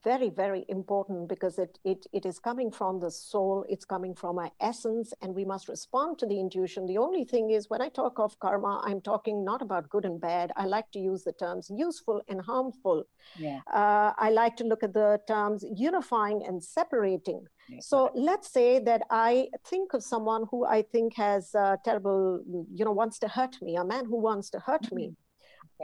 very, 0.03 0.31
very 0.31 0.65
important 0.69 1.29
because 1.29 1.59
it, 1.59 1.79
it, 1.85 2.07
it 2.13 2.25
is 2.25 2.39
coming 2.39 2.71
from 2.71 3.01
the 3.01 3.11
soul, 3.11 3.65
it's 3.69 3.85
coming 3.85 4.15
from 4.15 4.39
our 4.39 4.51
essence, 4.61 5.13
and 5.21 5.35
we 5.35 5.45
must 5.45 5.69
respond 5.69 6.19
to 6.19 6.27
the 6.27 6.39
intuition. 6.39 6.87
The 6.87 6.99
only 6.99 7.25
thing 7.25 7.51
is, 7.51 7.69
when 7.69 7.83
I 7.83 7.89
talk 7.89 8.19
of 8.19 8.39
karma, 8.39 8.83
I'm 8.85 9.01
talking 9.01 9.45
not 9.45 9.63
about 9.63 9.91
good 9.91 10.05
and 10.05 10.21
bad. 10.21 10.53
I 10.57 10.65
like 10.65 10.91
to 10.93 10.99
use 10.99 11.23
the 11.25 11.33
terms 11.33 11.71
useful 11.75 12.23
and 12.29 12.41
harmful. 12.41 13.05
Yeah. 13.39 13.61
Uh, 13.73 14.13
I 14.17 14.31
like 14.31 14.57
to 14.57 14.65
look 14.65 14.83
at 14.83 14.95
the 14.95 15.21
terms 15.27 15.65
unifying 15.75 16.45
and 16.47 16.63
separating. 16.63 17.45
So 17.79 18.11
let's 18.15 18.51
say 18.51 18.81
that 18.81 19.03
I 19.11 19.49
think 19.65 19.95
of 19.95 20.03
someone 20.03 20.45
who 20.51 20.65
I 20.65 20.83
think 20.83 21.15
has 21.15 21.55
uh, 21.55 21.77
terrible, 21.85 22.43
you 22.75 22.85
know, 22.85 22.91
wants 22.91 23.21
to 23.21 23.29
hurt 23.29 23.63
me, 23.63 23.77
a 23.77 23.85
man 23.85 24.07
who 24.07 24.19
wants 24.21 24.51
to 24.51 24.59
hurt 24.59 24.83
mm-hmm. 24.83 24.97
me. 24.97 25.17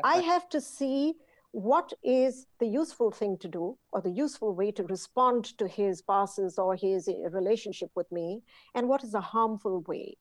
I 0.03 0.17
have 0.17 0.49
to 0.51 0.61
see 0.61 1.15
what 1.57 1.91
is 2.05 2.47
the 2.61 2.67
useful 2.67 3.11
thing 3.11 3.39
to 3.39 3.49
do 3.49 3.79
or 3.91 4.03
the 4.03 4.11
useful 4.11 4.55
way 4.55 4.71
to 4.71 4.83
respond 4.85 5.57
to 5.57 5.67
his 5.67 6.03
passes 6.03 6.59
or 6.59 6.77
his 6.77 7.09
relationship 7.31 7.91
with 7.95 8.13
me 8.13 8.43
and 8.75 8.87
what 8.87 9.03
is 9.03 9.15
a 9.15 9.23
harmful 9.23 9.81
way 9.89 10.15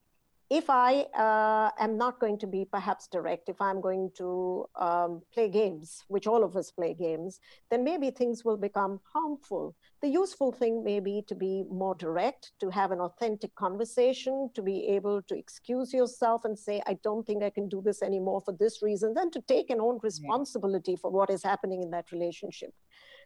if 0.49 0.69
I 0.69 1.05
uh, 1.17 1.71
am 1.79 1.97
not 1.97 2.19
going 2.19 2.37
to 2.39 2.47
be 2.47 2.65
perhaps 2.65 3.07
direct, 3.07 3.49
if 3.49 3.59
I'm 3.59 3.81
going 3.81 4.11
to 4.17 4.65
um, 4.75 5.21
play 5.33 5.49
games, 5.49 6.03
which 6.07 6.27
all 6.27 6.43
of 6.43 6.55
us 6.55 6.69
play 6.69 6.93
games, 6.93 7.39
then 7.71 7.83
maybe 7.83 8.11
things 8.11 8.45
will 8.45 8.57
become 8.57 8.99
harmful. 9.11 9.75
The 10.03 10.09
useful 10.09 10.51
thing 10.51 10.83
may 10.83 10.99
be 10.99 11.23
to 11.27 11.35
be 11.35 11.63
more 11.69 11.95
direct, 11.95 12.51
to 12.59 12.69
have 12.69 12.91
an 12.91 12.99
authentic 12.99 13.55
conversation, 13.55 14.51
to 14.53 14.61
be 14.61 14.87
able 14.87 15.23
to 15.23 15.35
excuse 15.35 15.91
yourself 15.91 16.45
and 16.45 16.57
say, 16.57 16.79
I 16.85 16.97
don't 17.03 17.25
think 17.25 17.41
I 17.41 17.49
can 17.49 17.67
do 17.67 17.81
this 17.81 18.03
anymore 18.03 18.41
for 18.41 18.53
this 18.53 18.83
reason, 18.83 19.15
then 19.15 19.31
to 19.31 19.41
take 19.41 19.71
an 19.71 19.81
own 19.81 19.99
responsibility 20.03 20.95
for 20.95 21.09
what 21.09 21.31
is 21.31 21.41
happening 21.41 21.81
in 21.81 21.89
that 21.89 22.11
relationship. 22.11 22.71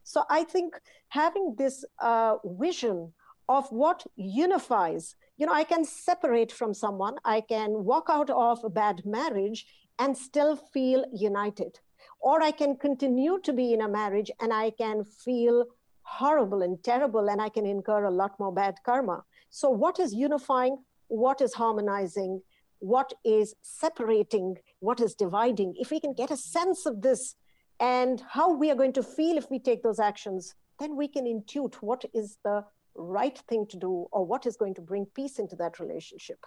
So 0.03 0.23
I 0.29 0.45
think 0.45 0.79
having 1.09 1.55
this 1.57 1.83
uh, 2.01 2.37
vision 2.45 3.11
of 3.49 3.67
what 3.71 4.05
unifies 4.15 5.15
you 5.39 5.45
know, 5.45 5.53
I 5.53 5.63
can 5.63 5.85
separate 5.85 6.51
from 6.51 6.73
someone, 6.73 7.15
I 7.23 7.39
can 7.39 7.85
walk 7.85 8.07
out 8.09 8.29
of 8.29 8.61
a 8.65 8.69
bad 8.69 9.05
marriage 9.05 9.65
and 9.97 10.15
still 10.17 10.57
feel 10.57 11.05
united. 11.13 11.79
Or 12.19 12.43
I 12.43 12.51
can 12.51 12.75
continue 12.75 13.39
to 13.43 13.53
be 13.53 13.73
in 13.73 13.79
a 13.79 13.87
marriage 13.87 14.29
and 14.41 14.51
I 14.51 14.71
can 14.71 15.05
feel 15.05 15.65
horrible 16.01 16.61
and 16.61 16.83
terrible 16.83 17.29
and 17.29 17.41
I 17.41 17.47
can 17.47 17.65
incur 17.65 18.03
a 18.03 18.11
lot 18.11 18.37
more 18.37 18.51
bad 18.51 18.75
karma. 18.85 19.23
So, 19.49 19.69
what 19.69 19.97
is 19.97 20.13
unifying? 20.13 20.79
What 21.07 21.39
is 21.39 21.53
harmonizing? 21.53 22.41
What 22.79 23.13
is 23.23 23.55
separating? 23.61 24.57
What 24.81 24.99
is 24.99 25.15
dividing? 25.15 25.75
If 25.77 25.89
we 25.89 26.01
can 26.01 26.13
get 26.13 26.31
a 26.31 26.37
sense 26.37 26.85
of 26.85 27.01
this 27.01 27.35
and 27.79 28.21
how 28.29 28.51
we 28.51 28.69
are 28.71 28.75
going 28.75 28.93
to 28.93 29.03
feel 29.03 29.37
if 29.37 29.49
we 29.49 29.59
take 29.59 29.83
those 29.83 30.01
actions, 30.01 30.53
then 30.81 30.97
we 30.97 31.07
can 31.07 31.23
intuit 31.23 31.75
what 31.75 32.03
is 32.13 32.37
the 32.43 32.65
right 32.99 33.37
thing 33.47 33.65
to 33.67 33.77
do 33.77 34.07
or 34.11 34.25
what 34.25 34.45
is 34.45 34.57
going 34.57 34.75
to 34.75 34.81
bring 34.81 35.05
peace 35.15 35.39
into 35.39 35.55
that 35.57 35.79
relationship. 35.79 36.45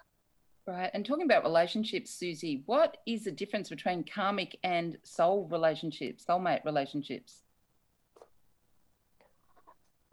Right. 0.65 0.89
And 0.93 1.05
talking 1.05 1.25
about 1.25 1.43
relationships, 1.43 2.11
Suzy, 2.11 2.63
what 2.67 2.97
is 3.05 3.25
the 3.25 3.31
difference 3.31 3.69
between 3.69 4.05
karmic 4.05 4.57
and 4.63 4.97
soul 5.03 5.47
relationships, 5.51 6.23
soulmate 6.25 6.63
relationships? 6.63 7.43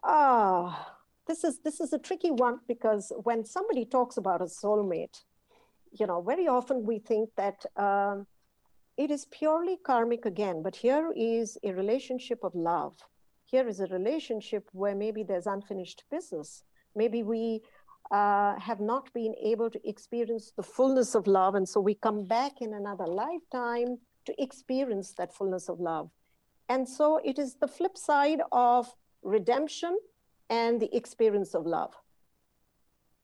Ah, 0.03 0.97
this 1.27 1.45
is 1.45 1.61
this 1.61 1.81
is 1.81 1.93
a 1.93 1.99
tricky 1.99 2.33
one 2.33 2.59
because 2.67 3.13
when 3.23 3.45
somebody 3.45 3.85
talks 3.85 4.17
about 4.17 4.41
a 4.41 4.47
soulmate, 4.47 5.23
you 5.93 6.07
know, 6.07 6.21
very 6.21 6.49
often 6.49 6.85
we 6.85 6.99
think 6.99 7.31
that 7.37 7.65
um, 7.77 8.27
it 8.97 9.11
is 9.13 9.27
purely 9.27 9.77
karmic 9.77 10.25
again. 10.25 10.63
But 10.63 10.75
here 10.75 11.13
is 11.15 11.59
a 11.63 11.73
relationship 11.73 12.43
of 12.43 12.55
love 12.57 12.97
here 13.51 13.67
is 13.69 13.81
a 13.81 13.87
relationship 13.87 14.69
where 14.73 14.95
maybe 14.95 15.23
there's 15.23 15.47
unfinished 15.47 16.05
business. 16.11 16.63
Maybe 16.95 17.23
we 17.23 17.63
uh, 18.11 18.59
have 18.59 18.81
not 18.81 19.13
been 19.13 19.35
able 19.43 19.71
to 19.71 19.89
experience 19.89 20.53
the 20.57 20.63
fullness 20.63 21.15
of 21.15 21.27
love. 21.27 21.55
And 21.55 21.69
so 21.69 21.81
we 21.81 21.95
come 21.95 22.25
back 22.27 22.61
in 22.61 22.75
another 22.75 23.07
lifetime 23.07 23.99
to 24.27 24.43
experience 24.43 25.13
that 25.19 25.35
fullness 25.35 25.69
of 25.69 25.81
love. 25.81 26.11
And 26.69 26.89
so 26.89 27.21
it 27.25 27.39
is 27.39 27.57
the 27.57 27.69
flip 27.69 27.97
side 27.97 28.41
of 28.53 28.95
redemption 29.23 29.99
and 30.49 30.81
the 30.81 30.95
experience 30.95 31.55
of 31.55 31.67
love. 31.67 31.95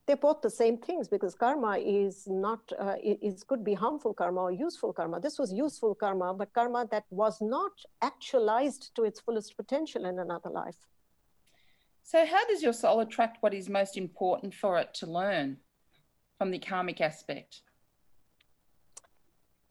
They're 0.06 0.16
both 0.16 0.40
the 0.40 0.50
same 0.50 0.78
things 0.78 1.08
because 1.08 1.34
karma 1.34 1.78
is 1.78 2.26
not 2.28 2.60
uh, 2.78 2.94
it, 3.02 3.44
could 3.48 3.64
be 3.64 3.74
harmful 3.74 4.14
karma 4.14 4.42
or 4.42 4.52
useful 4.52 4.92
karma. 4.92 5.20
This 5.20 5.38
was 5.38 5.52
useful 5.52 5.94
karma 5.94 6.32
but 6.32 6.52
karma 6.52 6.86
that 6.92 7.04
was 7.10 7.38
not 7.40 7.72
actualized 8.02 8.94
to 8.94 9.02
its 9.02 9.20
fullest 9.20 9.56
potential 9.56 10.04
in 10.04 10.18
another 10.18 10.50
life. 10.50 10.76
So 12.04 12.24
how 12.24 12.46
does 12.46 12.62
your 12.62 12.72
soul 12.72 13.00
attract 13.00 13.38
what 13.42 13.52
is 13.52 13.68
most 13.68 13.96
important 13.96 14.54
for 14.54 14.78
it 14.78 14.94
to 14.94 15.06
learn 15.06 15.56
from 16.38 16.52
the 16.52 16.60
karmic 16.60 17.00
aspect? 17.00 17.62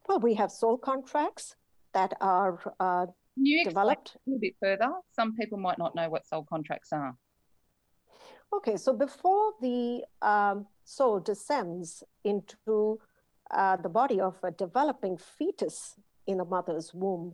Well 0.08 0.20
we 0.20 0.34
have 0.34 0.52
soul 0.52 0.78
contracts 0.78 1.56
that 1.94 2.14
are 2.20 2.60
uh, 2.82 3.06
you 3.38 3.64
developed. 3.64 4.16
a 4.16 4.20
little 4.30 4.42
bit 4.42 4.56
further? 4.62 4.92
Some 5.14 5.34
people 5.36 5.58
might 5.58 5.78
not 5.78 5.96
know 5.96 6.10
what 6.10 6.28
soul 6.28 6.46
contracts 6.50 6.92
are 6.92 7.16
Okay, 8.54 8.78
so 8.78 8.94
before 8.94 9.54
the 9.62 10.04
um, 10.22 10.68
soul 10.84 11.20
descends 11.20 12.04
into 12.24 13.00
uh, 13.52 13.76
the 13.78 13.90
body 13.90 14.20
of 14.20 14.38
a 14.44 14.52
developing 14.52 15.18
fetus 15.18 15.96
in 16.26 16.40
a 16.40 16.46
mother's 16.46 16.94
womb, 16.94 17.34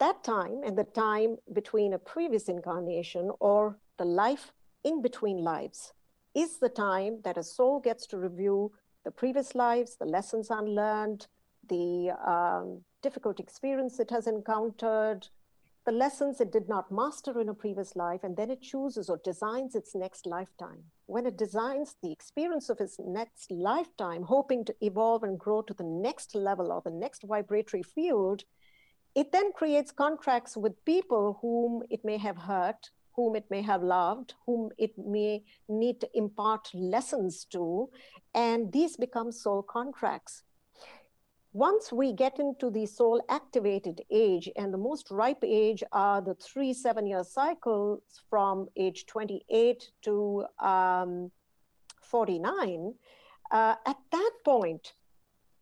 that 0.00 0.24
time 0.24 0.62
and 0.64 0.76
the 0.76 0.84
time 0.84 1.36
between 1.52 1.92
a 1.92 1.98
previous 1.98 2.48
incarnation 2.48 3.30
or 3.40 3.78
the 3.98 4.04
life 4.04 4.52
in 4.82 5.00
between 5.00 5.38
lives 5.38 5.92
is 6.34 6.58
the 6.58 6.68
time 6.68 7.20
that 7.24 7.38
a 7.38 7.42
soul 7.42 7.80
gets 7.80 8.06
to 8.08 8.18
review 8.18 8.72
the 9.04 9.10
previous 9.10 9.54
lives, 9.54 9.96
the 9.96 10.04
lessons 10.04 10.50
unlearned, 10.50 11.26
the 11.68 12.10
um, 12.26 12.82
difficult 13.02 13.38
experience 13.38 14.00
it 14.00 14.10
has 14.10 14.26
encountered, 14.26 15.28
the 15.84 15.92
lessons 15.92 16.40
it 16.40 16.50
did 16.50 16.66
not 16.68 16.90
master 16.90 17.38
in 17.40 17.50
a 17.50 17.54
previous 17.54 17.94
life, 17.94 18.24
and 18.24 18.36
then 18.36 18.50
it 18.50 18.62
chooses 18.62 19.10
or 19.10 19.20
designs 19.22 19.74
its 19.74 19.94
next 19.94 20.24
lifetime. 20.24 20.82
When 21.06 21.26
it 21.26 21.36
designs 21.36 21.96
the 22.02 22.10
experience 22.10 22.70
of 22.70 22.80
its 22.80 22.96
next 22.98 23.50
lifetime, 23.50 24.22
hoping 24.22 24.64
to 24.64 24.74
evolve 24.80 25.24
and 25.24 25.38
grow 25.38 25.60
to 25.62 25.74
the 25.74 25.84
next 25.84 26.34
level 26.34 26.72
or 26.72 26.80
the 26.82 26.90
next 26.90 27.24
vibratory 27.24 27.82
field, 27.82 28.44
it 29.14 29.30
then 29.30 29.52
creates 29.52 29.92
contracts 29.92 30.56
with 30.56 30.84
people 30.86 31.38
whom 31.42 31.82
it 31.90 32.02
may 32.02 32.16
have 32.16 32.38
hurt, 32.38 32.90
whom 33.14 33.36
it 33.36 33.44
may 33.50 33.60
have 33.60 33.82
loved, 33.82 34.34
whom 34.46 34.70
it 34.78 34.92
may 34.96 35.44
need 35.68 36.00
to 36.00 36.08
impart 36.14 36.68
lessons 36.72 37.44
to, 37.52 37.90
and 38.34 38.72
these 38.72 38.96
become 38.96 39.30
soul 39.30 39.62
contracts 39.62 40.42
once 41.54 41.92
we 41.92 42.12
get 42.12 42.40
into 42.40 42.68
the 42.68 42.84
soul 42.84 43.22
activated 43.28 44.02
age, 44.10 44.50
and 44.56 44.74
the 44.74 44.78
most 44.78 45.08
ripe 45.12 45.44
age 45.44 45.84
are 45.92 46.20
the 46.20 46.34
three 46.34 46.74
seven 46.74 47.06
year 47.06 47.22
cycles 47.22 48.02
from 48.28 48.66
age 48.76 49.06
28 49.06 49.84
to 50.02 50.44
um, 50.58 51.30
49, 52.02 52.92
uh, 53.52 53.76
at 53.86 53.96
that 54.10 54.32
point, 54.44 54.94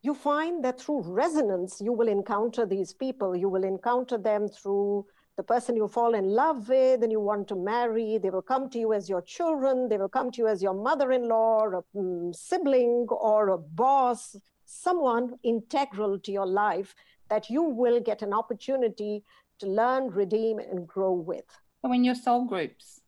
you 0.00 0.14
find 0.14 0.64
that 0.64 0.80
through 0.80 1.02
resonance, 1.02 1.78
you 1.78 1.92
will 1.92 2.08
encounter 2.08 2.64
these 2.64 2.94
people. 2.94 3.36
You 3.36 3.50
will 3.50 3.64
encounter 3.64 4.16
them 4.16 4.48
through 4.48 5.04
the 5.36 5.42
person 5.42 5.76
you 5.76 5.88
fall 5.88 6.14
in 6.14 6.24
love 6.24 6.70
with 6.70 7.02
and 7.02 7.12
you 7.12 7.20
want 7.20 7.48
to 7.48 7.54
marry. 7.54 8.18
They 8.18 8.30
will 8.30 8.42
come 8.42 8.70
to 8.70 8.78
you 8.78 8.94
as 8.94 9.10
your 9.10 9.22
children. 9.22 9.90
They 9.90 9.98
will 9.98 10.08
come 10.08 10.30
to 10.32 10.38
you 10.38 10.48
as 10.48 10.62
your 10.62 10.74
mother 10.74 11.12
in 11.12 11.28
law, 11.28 11.66
a 11.68 11.98
um, 11.98 12.32
sibling, 12.32 13.06
or 13.10 13.50
a 13.50 13.58
boss, 13.58 14.36
someone 14.72 15.34
integral 15.42 16.18
to 16.18 16.32
your 16.32 16.46
life 16.46 16.94
that 17.28 17.50
you 17.50 17.62
will 17.62 18.00
get 18.00 18.22
an 18.22 18.32
opportunity 18.32 19.24
to 19.58 19.66
learn, 19.66 20.10
redeem, 20.10 20.58
and 20.58 20.86
grow 20.86 21.12
with. 21.12 21.44
So, 21.82 21.92
in 21.92 22.04
your 22.04 22.14
soul 22.14 22.44
groups, 22.44 23.00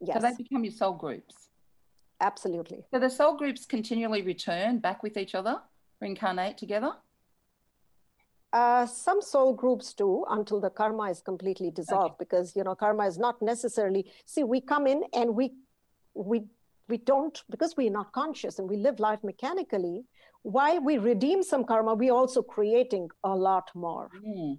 yes, 0.00 0.16
so 0.16 0.22
they 0.22 0.34
become 0.36 0.64
your 0.64 0.72
soul 0.72 0.94
groups. 0.94 1.44
Absolutely. 2.20 2.84
So 2.90 2.98
the 2.98 3.10
soul 3.10 3.36
groups 3.36 3.66
continually 3.66 4.22
return 4.22 4.78
back 4.78 5.02
with 5.02 5.16
each 5.16 5.34
other, 5.34 5.60
reincarnate 6.00 6.56
together. 6.56 6.92
Uh, 8.52 8.86
some 8.86 9.20
soul 9.20 9.52
groups 9.52 9.92
do 9.92 10.24
until 10.30 10.60
the 10.60 10.70
karma 10.70 11.10
is 11.10 11.20
completely 11.20 11.70
dissolved 11.72 12.14
okay. 12.14 12.24
because 12.24 12.54
you 12.54 12.62
know 12.62 12.74
karma 12.74 13.04
is 13.04 13.18
not 13.18 13.42
necessarily 13.42 14.08
see 14.26 14.44
we 14.44 14.60
come 14.60 14.86
in 14.86 15.02
and 15.12 15.34
we 15.34 15.54
we 16.14 16.44
we 16.88 16.98
don't 16.98 17.42
because 17.50 17.76
we're 17.76 17.90
not 17.90 18.12
conscious 18.12 18.60
and 18.60 18.70
we 18.70 18.76
live 18.76 19.00
life 19.00 19.18
mechanically 19.24 20.04
while 20.44 20.80
we 20.80 20.98
redeem 20.98 21.42
some 21.42 21.64
karma, 21.64 21.94
we're 21.94 22.12
also 22.12 22.42
creating 22.42 23.08
a 23.24 23.34
lot 23.34 23.70
more. 23.74 24.10
Mm. 24.24 24.58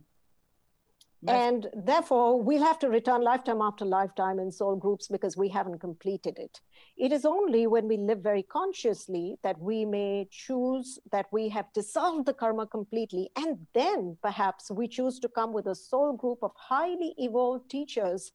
And 1.28 1.68
therefore, 1.74 2.42
we'll 2.42 2.64
have 2.64 2.80
to 2.80 2.90
return 2.90 3.24
lifetime 3.24 3.62
after 3.62 3.86
lifetime 3.86 4.40
in 4.40 4.52
soul 4.52 4.76
groups 4.76 5.08
because 5.08 5.38
we 5.38 5.48
haven't 5.50 5.80
completed 5.80 6.38
it. 6.38 6.60
It 6.98 7.12
is 7.12 7.26
only 7.26 7.68
when 7.68 7.88
we 7.88 7.98
live 7.98 8.20
very 8.20 8.44
consciously 8.44 9.38
that 9.44 9.60
we 9.60 9.86
may 9.86 10.28
choose 10.30 11.00
that 11.12 11.28
we 11.32 11.50
have 11.50 11.72
dissolved 11.74 12.28
the 12.28 12.34
karma 12.34 12.68
completely. 12.68 13.30
And 13.36 13.58
then 13.74 14.18
perhaps 14.22 14.70
we 14.70 14.88
choose 14.88 15.20
to 15.20 15.30
come 15.30 15.54
with 15.54 15.68
a 15.68 15.76
soul 15.76 16.14
group 16.14 16.40
of 16.42 16.52
highly 16.56 17.14
evolved 17.18 17.70
teachers 17.70 18.32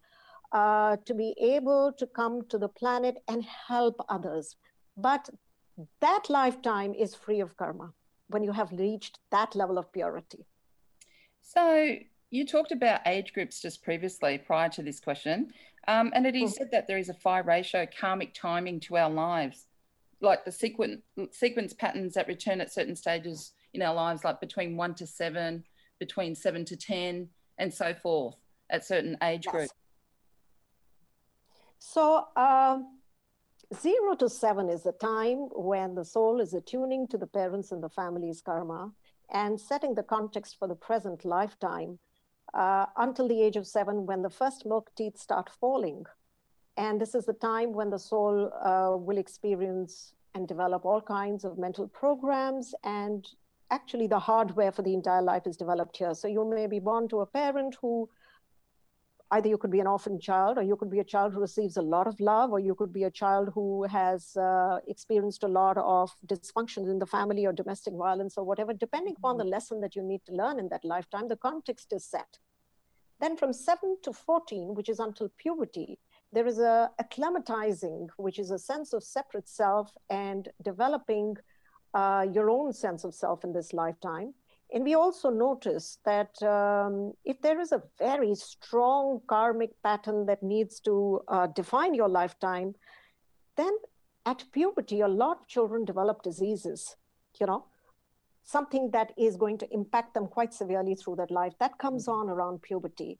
uh, 0.53 0.97
to 1.05 1.15
be 1.15 1.35
able 1.41 1.93
to 1.99 2.07
come 2.07 2.43
to 2.49 2.59
the 2.59 2.69
planet 2.69 3.19
and 3.29 3.45
help 3.45 4.01
others. 4.09 4.57
But 4.97 5.29
that 6.01 6.25
lifetime 6.29 6.95
is 6.95 7.15
free 7.15 7.41
of 7.41 7.57
karma 7.57 7.93
when 8.29 8.43
you 8.43 8.53
have 8.53 8.73
reached 8.73 9.19
that 9.31 9.55
level 9.55 9.79
of 9.79 9.93
purity. 9.93 10.47
So, 11.43 11.97
you 12.31 12.47
talked 12.47 12.71
about 12.71 13.01
age 13.07 13.33
groups 13.33 13.61
just 13.61 13.83
previously 13.83 14.39
prior 14.39 14.69
to 14.71 14.83
this 14.83 15.01
question, 15.01 15.53
um, 15.89 16.13
and 16.15 16.27
it 16.27 16.37
is 16.37 16.53
mm. 16.53 16.55
said 16.55 16.71
that 16.71 16.87
there 16.87 16.99
is 16.99 17.09
a 17.09 17.15
phi 17.15 17.41
ratio 17.41 17.87
karmic 17.99 18.35
timing 18.35 18.79
to 18.81 18.97
our 18.97 19.11
lives, 19.11 19.67
like 20.21 20.45
the 20.45 20.53
sequence 20.53 21.03
sequence 21.33 21.73
patterns 21.73 22.15
that 22.15 22.29
return 22.29 22.61
at 22.61 22.73
certain 22.73 22.95
stages 22.95 23.53
in 23.75 23.83
our 23.83 23.95
lives, 23.95 24.23
like 24.23 24.41
between 24.41 24.77
one 24.77 24.95
to 24.95 25.07
seven, 25.07 25.65
between 25.99 26.35
seven 26.35 26.65
to 26.67 26.77
ten, 26.77 27.29
and 27.59 27.73
so 27.73 27.95
forth 27.95 28.37
at 28.71 28.85
certain 28.85 29.17
age 29.23 29.47
yes. 29.47 29.53
groups. 29.53 29.75
So. 31.79 32.27
Um, 32.37 33.00
Zero 33.73 34.17
to 34.17 34.29
seven 34.29 34.69
is 34.69 34.83
the 34.83 34.93
time 34.93 35.49
when 35.55 35.95
the 35.95 36.05
soul 36.05 36.41
is 36.41 36.55
attuning 36.55 37.07
to 37.07 37.17
the 37.17 37.27
parents 37.27 37.71
and 37.71 37.81
the 37.81 37.89
family's 37.89 38.43
karma 38.43 38.91
and 39.33 39.61
setting 39.61 39.95
the 39.95 40.03
context 40.03 40.57
for 40.59 40.67
the 40.67 40.75
present 40.75 41.25
lifetime 41.25 41.97
uh, 42.53 42.87
until 42.97 43.29
the 43.29 43.41
age 43.41 43.55
of 43.55 43.69
seven 43.69 44.07
when 44.07 44.23
the 44.23 44.29
first 44.29 44.67
milk 44.67 44.91
teeth 44.97 45.17
start 45.17 45.49
falling. 45.61 46.05
And 46.77 47.01
this 47.01 47.15
is 47.15 47.27
the 47.27 47.33
time 47.33 47.73
when 47.73 47.91
the 47.91 47.99
soul 47.99 48.51
uh, 48.65 48.97
will 48.97 49.19
experience 49.19 50.15
and 50.35 50.49
develop 50.49 50.85
all 50.85 51.01
kinds 51.01 51.45
of 51.45 51.57
mental 51.57 51.87
programs 51.87 52.75
and 52.83 53.25
actually 53.71 54.09
the 54.09 54.19
hardware 54.19 54.73
for 54.73 54.83
the 54.83 54.95
entire 54.95 55.23
life 55.23 55.47
is 55.47 55.57
developed 55.57 55.97
here. 55.97 56.15
So 56.15 56.27
you 56.27 56.45
may 56.45 56.67
be 56.67 56.81
born 56.81 57.07
to 57.11 57.21
a 57.21 57.27
parent 57.27 57.77
who 57.81 58.09
either 59.33 59.49
you 59.49 59.57
could 59.57 59.71
be 59.71 59.81
an 59.81 59.87
orphan 59.87 60.19
child 60.19 60.59
or 60.59 60.63
you 60.63 60.77
could 60.77 60.91
be 60.91 60.99
a 60.99 61.05
child 61.05 61.33
who 61.33 61.41
receives 61.41 61.77
a 61.77 61.83
lot 61.83 62.07
of 62.07 62.19
love 62.21 62.51
or 62.51 62.59
you 62.59 62.75
could 62.75 62.93
be 62.93 63.05
a 63.05 63.11
child 63.11 63.51
who 63.55 63.85
has 63.85 64.37
uh, 64.37 64.79
experienced 64.89 65.45
a 65.45 65.49
lot 65.49 65.77
of 65.79 66.11
dysfunction 66.27 66.91
in 66.91 66.99
the 66.99 67.07
family 67.07 67.47
or 67.47 67.53
domestic 67.53 67.95
violence 67.95 68.37
or 68.37 68.45
whatever 68.45 68.73
depending 68.73 69.15
upon 69.17 69.37
the 69.37 69.45
mm-hmm. 69.45 69.53
lesson 69.53 69.81
that 69.81 69.95
you 69.95 70.03
need 70.03 70.21
to 70.27 70.33
learn 70.33 70.59
in 70.59 70.69
that 70.69 70.85
lifetime 70.85 71.29
the 71.29 71.37
context 71.37 71.93
is 71.93 72.05
set 72.05 72.39
then 73.21 73.37
from 73.37 73.53
7 73.53 73.99
to 74.03 74.13
14 74.13 74.75
which 74.75 74.89
is 74.89 74.99
until 74.99 75.31
puberty 75.37 75.99
there 76.33 76.47
is 76.47 76.59
a 76.59 76.91
acclimatizing 77.01 78.09
which 78.17 78.39
is 78.39 78.51
a 78.51 78.59
sense 78.59 78.93
of 78.93 79.03
separate 79.03 79.49
self 79.49 79.93
and 80.09 80.49
developing 80.63 81.37
uh, 81.95 82.25
your 82.33 82.51
own 82.51 82.73
sense 82.73 83.05
of 83.05 83.15
self 83.15 83.45
in 83.45 83.53
this 83.53 83.73
lifetime 83.73 84.33
and 84.73 84.85
we 84.85 84.95
also 84.95 85.31
notice 85.31 85.99
that 86.05 86.41
um, 86.43 87.13
if 87.25 87.41
there 87.41 87.61
is 87.61 87.73
a 87.73 87.83
very 87.99 88.35
strong 88.35 89.21
karmic 89.27 89.71
pattern 89.83 90.27
that 90.27 90.43
needs 90.43 90.81
to 90.81 91.21
uh, 91.29 91.49
define 91.49 91.95
your 91.95 92.09
lifetime, 92.09 92.75
then 93.57 93.73
at 94.27 94.45
puberty, 94.53 95.01
a 95.01 95.09
lot 95.09 95.41
of 95.41 95.49
children 95.49 95.85
develop 95.85 96.23
diseases, 96.23 96.97
you 97.41 97.47
know, 97.47 97.65
something 98.45 98.91
that 98.93 99.13
is 99.17 99.37
going 99.37 99.59
to 99.59 99.75
impact 99.75 100.15
them 100.15 100.27
quite 100.27 100.55
severely 100.55 100.95
through 100.95 101.17
that 101.17 101.31
life. 101.31 101.55
That 101.59 101.79
comes 101.79 102.07
mm-hmm. 102.07 102.29
on 102.29 102.31
around 102.31 102.63
puberty, 102.63 103.19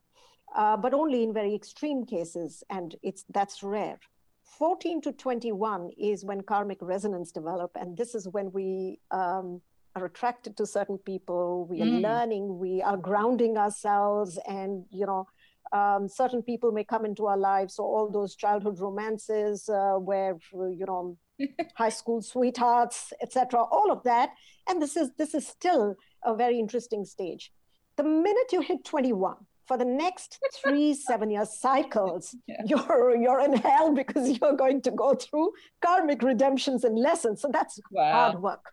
uh, 0.55 0.77
but 0.77 0.95
only 0.95 1.25
in 1.25 1.33
very 1.33 1.55
extreme 1.55 2.07
cases, 2.07 2.63
and 2.71 2.95
it's 3.03 3.25
that's 3.31 3.63
rare. 3.63 3.99
14 4.45 5.01
to 5.03 5.13
21 5.13 5.91
is 5.99 6.25
when 6.25 6.43
karmic 6.43 6.79
resonance 6.81 7.33
develop, 7.33 7.71
and 7.75 7.97
this 7.97 8.15
is 8.15 8.29
when 8.29 8.53
we 8.53 8.99
um, 9.11 9.61
are 9.97 10.05
attracted 10.05 10.57
to 10.57 10.67
certain 10.67 10.99
people. 10.99 11.67
We 11.69 11.83
are 11.83 11.87
mm. 11.87 12.03
learning. 12.03 12.59
We 12.59 12.83
are 12.83 12.97
grounding 12.97 13.57
ourselves. 13.57 14.39
And 14.47 14.85
you 14.91 15.07
know 15.07 15.27
um, 15.73 16.09
certain 16.09 16.43
people 16.43 16.73
may 16.73 16.85
come 16.85 17.05
into 17.05 17.27
our 17.27 17.37
lives. 17.37 17.75
So 17.75 17.85
all 17.85 18.11
those 18.11 18.35
childhood 18.35 18.81
romances 18.81 19.69
uh, 19.69 19.95
where 19.95 20.37
you 20.53 20.85
know 20.87 21.17
high 21.75 21.91
school 21.91 22.21
sweethearts 22.23 23.13
etc 23.23 23.63
all 23.63 23.91
of 23.91 24.03
that. 24.05 24.31
And 24.69 24.81
this 24.81 24.97
is 24.97 25.11
this 25.17 25.35
is 25.35 25.47
still 25.47 25.97
a 26.25 26.35
very 26.35 26.59
interesting 26.59 27.05
stage. 27.05 27.53
The 27.97 28.05
minute 28.05 28.53
you 28.53 28.61
hit 28.61 28.85
21 28.85 29.35
for 29.67 29.77
the 29.77 29.85
next 29.85 30.39
three 30.63 30.95
seven 30.95 31.31
year 31.31 31.45
cycles 31.45 32.35
yeah. 32.47 32.57
you're 32.67 33.17
you're 33.17 33.41
in 33.41 33.55
hell 33.55 33.95
because 33.95 34.29
you're 34.41 34.57
going 34.57 34.83
to 34.83 34.91
go 34.91 35.15
through 35.15 35.53
karmic 35.81 36.23
redemptions 36.23 36.85
and 36.85 36.99
lessons. 36.99 37.41
So 37.41 37.49
that's 37.53 37.79
wow. 37.91 38.13
hard 38.13 38.43
work 38.43 38.73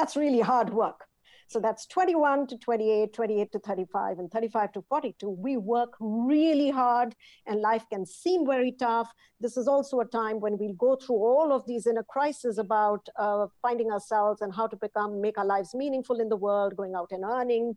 that's 0.00 0.16
really 0.16 0.40
hard 0.40 0.70
work 0.82 1.06
so 1.50 1.58
that's 1.58 1.84
21 1.86 2.46
to 2.46 2.58
28, 2.58 3.12
28 3.12 3.50
to 3.50 3.58
35, 3.58 4.20
and 4.20 4.30
35 4.30 4.70
to 4.74 4.82
42. 4.82 5.28
We 5.28 5.56
work 5.56 5.94
really 5.98 6.70
hard, 6.70 7.16
and 7.44 7.60
life 7.60 7.84
can 7.90 8.06
seem 8.06 8.46
very 8.46 8.70
tough. 8.70 9.12
This 9.40 9.56
is 9.56 9.66
also 9.66 9.98
a 9.98 10.04
time 10.04 10.38
when 10.38 10.58
we'll 10.58 10.74
go 10.74 10.94
through 10.94 11.16
all 11.16 11.52
of 11.52 11.66
these 11.66 11.88
inner 11.88 12.04
crises 12.04 12.58
about 12.58 13.04
uh, 13.18 13.48
finding 13.62 13.90
ourselves 13.90 14.42
and 14.42 14.54
how 14.54 14.68
to 14.68 14.76
become, 14.76 15.20
make 15.20 15.38
our 15.38 15.44
lives 15.44 15.74
meaningful 15.74 16.20
in 16.20 16.28
the 16.28 16.36
world, 16.36 16.76
going 16.76 16.94
out 16.94 17.10
and 17.10 17.24
earning, 17.24 17.76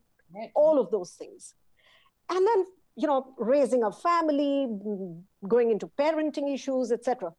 all 0.53 0.79
of 0.79 0.91
those 0.91 1.13
things. 1.13 1.55
And 2.29 2.45
then, 2.45 2.65
you 2.95 3.07
know, 3.07 3.33
raising 3.39 3.83
a 3.83 3.91
family, 3.91 4.67
going 5.47 5.71
into 5.71 5.87
parenting 5.87 6.53
issues, 6.53 6.91
etc. 6.91 7.33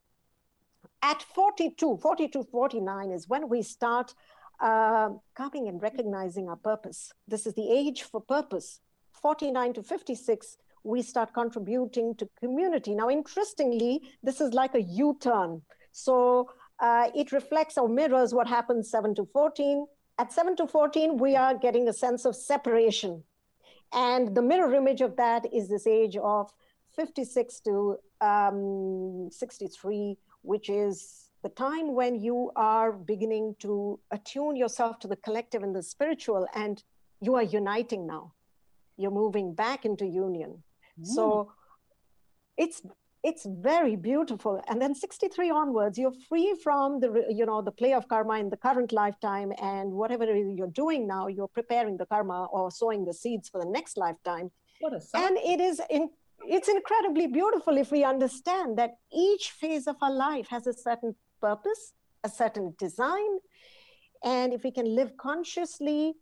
At 1.00 1.22
42, 1.22 1.98
42, 2.02 2.42
49 2.50 3.12
is 3.12 3.28
when 3.28 3.48
we 3.48 3.62
start 3.62 4.14
uh, 4.60 5.10
coming 5.34 5.68
and 5.68 5.82
recognizing 5.82 6.48
our 6.48 6.56
purpose. 6.56 7.12
This 7.26 7.46
is 7.46 7.54
the 7.54 7.70
age 7.70 8.02
for 8.02 8.20
purpose. 8.20 8.80
49 9.20 9.74
to 9.74 9.82
56, 9.82 10.56
we 10.82 11.02
start 11.02 11.32
contributing 11.32 12.14
to 12.16 12.28
community. 12.40 12.94
Now, 12.94 13.08
interestingly, 13.08 14.02
this 14.22 14.40
is 14.40 14.52
like 14.52 14.74
a 14.74 14.82
U 14.82 15.16
turn. 15.20 15.62
So 15.92 16.50
uh, 16.80 17.10
it 17.14 17.32
reflects 17.32 17.78
or 17.78 17.88
mirrors 17.88 18.34
what 18.34 18.46
happens 18.46 18.90
7 18.90 19.14
to 19.16 19.24
14. 19.32 19.86
At 20.18 20.32
7 20.32 20.56
to 20.56 20.66
14, 20.66 21.16
we 21.16 21.36
are 21.36 21.56
getting 21.56 21.88
a 21.88 21.92
sense 21.92 22.24
of 22.24 22.36
separation. 22.36 23.24
And 23.92 24.34
the 24.34 24.42
mirror 24.42 24.74
image 24.74 25.00
of 25.00 25.16
that 25.16 25.46
is 25.52 25.68
this 25.68 25.86
age 25.86 26.16
of 26.16 26.50
56 26.96 27.60
to 27.60 27.96
um, 28.20 29.28
63, 29.30 30.16
which 30.42 30.68
is 30.68 31.23
the 31.44 31.50
time 31.50 31.94
when 31.94 32.12
you 32.28 32.50
are 32.56 32.90
beginning 32.90 33.54
to 33.60 34.00
attune 34.10 34.56
yourself 34.56 34.98
to 35.00 35.06
the 35.06 35.16
collective 35.16 35.62
and 35.62 35.76
the 35.76 35.82
spiritual, 35.82 36.48
and 36.54 36.82
you 37.20 37.34
are 37.34 37.42
uniting 37.42 38.06
now. 38.06 38.32
You're 38.96 39.18
moving 39.22 39.54
back 39.54 39.84
into 39.84 40.06
union. 40.06 40.62
Mm. 40.98 41.06
So 41.06 41.52
it's 42.56 42.80
it's 43.22 43.46
very 43.46 43.96
beautiful 43.96 44.62
and 44.68 44.80
then 44.82 44.94
63 44.94 45.50
onwards 45.50 45.96
you're 45.96 46.18
free 46.28 46.54
from 46.62 47.00
the 47.00 47.24
you 47.30 47.46
know 47.46 47.62
the 47.62 47.72
play 47.72 47.94
of 47.94 48.06
karma 48.06 48.34
in 48.38 48.50
the 48.50 48.56
current 48.56 48.92
lifetime 48.92 49.50
and 49.62 49.90
whatever 49.90 50.26
you're 50.58 50.76
doing 50.82 51.06
now 51.06 51.26
you're 51.26 51.48
preparing 51.48 51.96
the 51.96 52.04
karma 52.04 52.44
or 52.52 52.70
sowing 52.70 53.02
the 53.06 53.14
seeds 53.14 53.48
for 53.48 53.62
the 53.62 53.70
next 53.78 53.96
lifetime 53.96 54.50
what 54.80 54.92
a 54.92 55.00
and 55.14 55.38
it 55.38 55.58
is 55.58 55.80
in 55.88 56.10
it's 56.46 56.68
incredibly 56.68 57.26
beautiful 57.26 57.78
if 57.78 57.90
we 57.90 58.04
understand 58.04 58.76
that 58.76 58.98
each 59.10 59.50
phase 59.52 59.86
of 59.86 59.96
our 60.02 60.12
life 60.12 60.46
has 60.48 60.66
a 60.66 60.74
certain 60.74 61.14
purpose, 61.40 61.92
a 62.22 62.28
certain 62.28 62.74
design. 62.78 63.38
And 64.22 64.52
if 64.52 64.64
we 64.64 64.70
can 64.70 64.94
live 64.94 65.16
consciously 65.16 66.14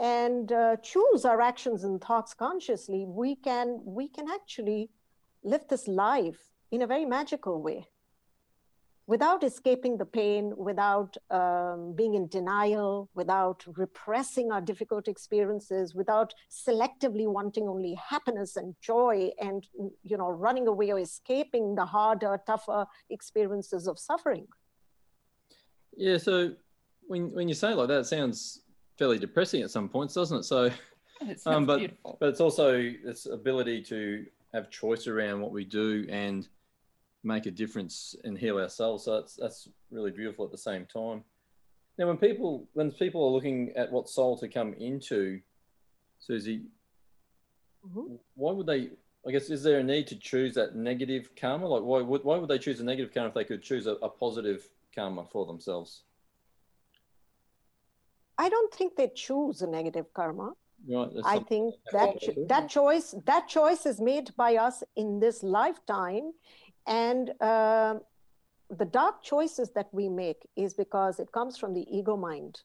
and 0.00 0.50
uh, 0.50 0.76
choose 0.82 1.24
our 1.24 1.40
actions 1.40 1.84
and 1.84 2.00
thoughts 2.00 2.34
consciously, 2.34 3.04
we 3.06 3.36
can 3.36 3.80
we 3.84 4.08
can 4.08 4.26
actually 4.30 4.90
live 5.44 5.66
this 5.68 5.86
life 5.86 6.50
in 6.70 6.82
a 6.82 6.86
very 6.86 7.04
magical 7.04 7.62
way 7.62 7.86
without 9.06 9.42
escaping 9.42 9.98
the 9.98 10.04
pain, 10.04 10.52
without 10.56 11.16
um, 11.30 11.92
being 11.94 12.14
in 12.14 12.28
denial, 12.28 13.08
without 13.14 13.64
repressing 13.76 14.52
our 14.52 14.60
difficult 14.60 15.08
experiences, 15.08 15.94
without 15.94 16.32
selectively 16.50 17.26
wanting 17.26 17.68
only 17.68 17.94
happiness 17.94 18.56
and 18.56 18.74
joy 18.80 19.30
and, 19.40 19.66
you 20.04 20.16
know, 20.16 20.30
running 20.30 20.68
away 20.68 20.92
or 20.92 21.00
escaping 21.00 21.74
the 21.74 21.84
harder, 21.84 22.40
tougher 22.46 22.86
experiences 23.10 23.88
of 23.88 23.98
suffering. 23.98 24.46
Yeah, 25.96 26.18
so 26.18 26.54
when, 27.08 27.32
when 27.32 27.48
you 27.48 27.54
say 27.54 27.72
it 27.72 27.76
like 27.76 27.88
that, 27.88 28.00
it 28.00 28.06
sounds 28.06 28.60
fairly 28.98 29.18
depressing 29.18 29.62
at 29.62 29.70
some 29.70 29.88
points, 29.88 30.14
doesn't 30.14 30.38
it? 30.38 30.44
So, 30.44 30.70
um, 31.46 31.66
but, 31.66 31.78
beautiful. 31.80 32.16
but 32.20 32.28
it's 32.28 32.40
also 32.40 32.92
this 33.04 33.26
ability 33.26 33.82
to 33.82 34.24
have 34.54 34.70
choice 34.70 35.06
around 35.08 35.40
what 35.40 35.50
we 35.50 35.64
do 35.64 36.06
and– 36.08 36.48
make 37.24 37.46
a 37.46 37.50
difference 37.50 38.16
and 38.24 38.36
heal 38.36 38.58
ourselves. 38.58 39.04
So 39.04 39.20
that's 39.20 39.36
that's 39.36 39.68
really 39.90 40.10
beautiful 40.10 40.44
at 40.44 40.50
the 40.50 40.58
same 40.58 40.86
time. 40.86 41.24
Now, 41.98 42.08
when 42.08 42.16
people 42.16 42.66
when 42.72 42.90
people 42.90 43.24
are 43.24 43.30
looking 43.30 43.72
at 43.76 43.90
what 43.90 44.08
soul 44.08 44.38
to 44.38 44.48
come 44.48 44.74
into, 44.74 45.40
Suzy, 46.18 46.62
mm-hmm. 47.86 48.14
why 48.34 48.52
would 48.52 48.66
they? 48.66 48.90
I 49.26 49.30
guess 49.30 49.50
is 49.50 49.62
there 49.62 49.78
a 49.78 49.84
need 49.84 50.08
to 50.08 50.16
choose 50.16 50.54
that 50.54 50.74
negative 50.74 51.30
karma? 51.36 51.66
Like, 51.66 51.82
why 51.82 52.00
would 52.00 52.24
why 52.24 52.38
would 52.38 52.48
they 52.48 52.58
choose 52.58 52.80
a 52.80 52.84
negative 52.84 53.12
karma 53.12 53.28
if 53.28 53.34
they 53.34 53.44
could 53.44 53.62
choose 53.62 53.86
a, 53.86 53.92
a 54.02 54.08
positive 54.08 54.68
karma 54.94 55.24
for 55.30 55.46
themselves? 55.46 56.02
I 58.38 58.48
don't 58.48 58.72
think 58.74 58.96
they 58.96 59.10
choose 59.14 59.62
a 59.62 59.66
negative 59.66 60.12
karma. 60.14 60.54
Right, 60.88 61.10
I 61.24 61.38
think 61.38 61.76
that 61.92 62.16
that 62.48 62.68
choice 62.68 63.14
that 63.26 63.46
choice 63.46 63.86
is 63.86 64.00
made 64.00 64.34
by 64.36 64.56
us 64.56 64.82
in 64.96 65.20
this 65.20 65.44
lifetime, 65.44 66.32
and 66.86 67.32
uh, 67.40 67.94
the 68.70 68.84
dark 68.84 69.22
choices 69.22 69.70
that 69.74 69.88
we 69.92 70.08
make 70.08 70.48
is 70.56 70.74
because 70.74 71.20
it 71.20 71.30
comes 71.32 71.56
from 71.58 71.74
the 71.74 71.86
ego 71.90 72.16
mind. 72.16 72.62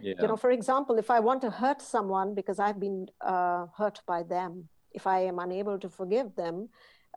Yeah. 0.00 0.14
You 0.20 0.28
know, 0.28 0.36
for 0.36 0.50
example, 0.50 0.98
if 0.98 1.10
I 1.10 1.20
want 1.20 1.40
to 1.42 1.50
hurt 1.50 1.80
someone 1.80 2.34
because 2.34 2.58
I've 2.58 2.80
been 2.80 3.06
uh, 3.20 3.66
hurt 3.76 4.00
by 4.06 4.22
them, 4.22 4.68
if 4.92 5.06
I 5.06 5.20
am 5.20 5.38
unable 5.38 5.78
to 5.78 5.88
forgive 5.88 6.34
them, 6.36 6.68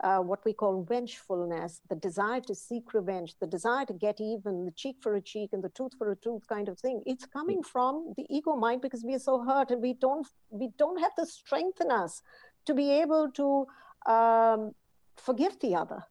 uh, 0.02 0.20
what 0.20 0.44
we 0.46 0.54
call 0.54 0.84
vengefulness, 0.84 1.82
the 1.90 1.96
desire 1.96 2.40
to 2.42 2.56
seek 2.56 2.94
revenge, 2.94 3.36
the 3.42 3.48
desire 3.48 3.86
to 3.86 3.94
get 3.94 4.22
even, 4.22 4.66
the 4.66 4.72
cheek 4.72 4.96
for 5.02 5.16
a 5.16 5.22
cheek 5.22 5.50
and 5.52 5.62
the 5.62 5.70
tooth 5.70 5.92
for 5.98 6.12
a 6.12 6.16
tooth 6.16 6.48
kind 6.48 6.70
of 6.70 6.80
thing. 6.80 7.02
It's 7.06 7.26
coming 7.26 7.62
from 7.64 8.14
the 8.16 8.26
ego 8.30 8.56
mind 8.56 8.82
because 8.82 9.04
we 9.04 9.14
are 9.16 9.20
so 9.20 9.44
hurt 9.44 9.72
and 9.72 9.82
we 9.82 9.94
don't 9.94 10.26
we 10.50 10.70
don't 10.78 11.02
have 11.02 11.12
the 11.18 11.26
strength 11.26 11.82
in 11.82 11.92
us 11.92 12.22
to 12.66 12.74
be 12.74 12.92
able 12.92 13.30
to 13.32 13.68
um, 14.12 14.72
forgive 15.18 15.60
the 15.60 15.76
other. 15.76 16.06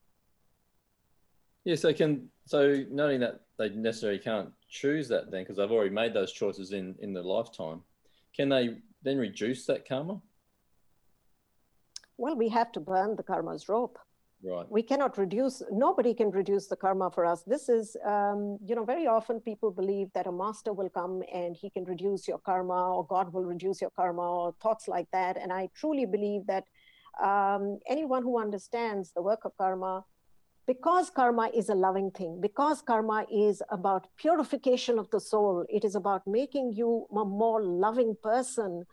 Yeah, 1.65 1.75
so 1.75 1.93
can 1.93 2.29
so 2.47 2.85
noting 2.91 3.21
that 3.21 3.41
they 3.59 3.71
necessarily 3.71 4.19
can't 4.19 4.51
choose 4.69 5.09
that 5.09 5.31
then 5.31 5.43
because 5.43 5.57
they've 5.57 5.71
already 5.71 5.95
made 5.95 6.15
those 6.15 6.33
choices 6.33 6.73
in 6.73 6.95
in 7.01 7.13
their 7.13 7.23
lifetime, 7.23 7.83
can 8.35 8.49
they 8.49 8.79
then 9.03 9.19
reduce 9.19 9.67
that 9.67 9.87
karma? 9.87 10.21
Well, 12.17 12.37
we 12.37 12.49
have 12.49 12.73
to 12.73 12.81
burn 12.81 13.17
the 13.17 13.23
karma's 13.23 13.69
rope. 13.69 13.99
Right. 14.43 14.71
We 14.71 14.83
cannot 14.83 15.19
reduce. 15.19 15.63
Nobody 15.71 16.15
can 16.15 16.31
reduce 16.31 16.69
the 16.69 16.77
karma 16.77 17.11
for 17.11 17.25
us. 17.27 17.43
This 17.43 17.69
is, 17.69 17.97
um, 18.07 18.59
you 18.65 18.77
know, 18.77 18.85
very 18.85 19.07
often 19.07 19.41
people 19.41 19.73
believe 19.73 20.09
that 20.15 20.29
a 20.29 20.33
master 20.33 20.73
will 20.73 20.89
come 20.89 21.23
and 21.33 21.57
he 21.57 21.71
can 21.71 21.85
reduce 21.85 22.29
your 22.29 22.39
karma, 22.39 22.95
or 22.95 23.05
God 23.05 23.33
will 23.33 23.45
reduce 23.45 23.81
your 23.81 23.91
karma, 23.91 24.23
or 24.23 24.55
thoughts 24.63 24.87
like 24.87 25.09
that. 25.13 25.37
And 25.37 25.53
I 25.53 25.69
truly 25.75 26.07
believe 26.07 26.47
that 26.47 26.65
um, 27.23 27.81
anyone 27.89 28.23
who 28.23 28.39
understands 28.39 29.13
the 29.13 29.23
work 29.23 29.41
of 29.45 29.57
karma 29.59 30.05
because 30.69 31.09
karma 31.09 31.51
is 31.55 31.71
a 31.71 31.75
loving 31.75 32.11
thing, 32.11 32.41
because 32.43 32.83
karma 32.83 33.25
is 33.33 33.63
about 33.71 34.07
purification 34.19 34.99
of 34.99 35.09
the 35.09 35.19
soul, 35.19 35.65
it 35.71 35.83
is 35.83 35.95
about 35.95 36.27
making 36.27 36.75
you 36.75 37.07
a 37.11 37.25
more 37.25 37.63
loving 37.63 38.15
person. 38.23 38.85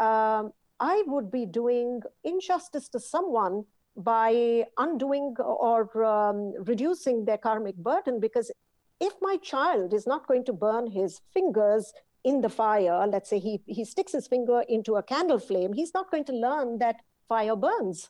Um, 0.00 0.52
I 0.80 1.04
would 1.06 1.30
be 1.30 1.44
doing 1.44 2.00
injustice 2.24 2.88
to 2.88 2.98
someone 2.98 3.64
by 3.94 4.64
undoing 4.78 5.34
or 5.38 6.02
um, 6.02 6.54
reducing 6.64 7.26
their 7.26 7.36
karmic 7.36 7.76
burden 7.76 8.20
because 8.20 8.50
if 8.98 9.12
my 9.20 9.36
child 9.42 9.92
is 9.92 10.06
not 10.06 10.26
going 10.26 10.46
to 10.46 10.54
burn 10.54 10.90
his 10.90 11.20
fingers 11.34 11.92
in 12.24 12.40
the 12.40 12.48
fire, 12.48 13.06
let's 13.06 13.28
say 13.28 13.38
he, 13.38 13.60
he 13.66 13.84
sticks 13.84 14.12
his 14.12 14.26
finger 14.26 14.62
into 14.66 14.96
a 14.96 15.02
candle 15.02 15.38
flame, 15.38 15.74
he's 15.74 15.92
not 15.92 16.10
going 16.10 16.24
to 16.24 16.32
learn 16.32 16.78
that 16.78 16.96
fire 17.28 17.54
burns. 17.54 18.08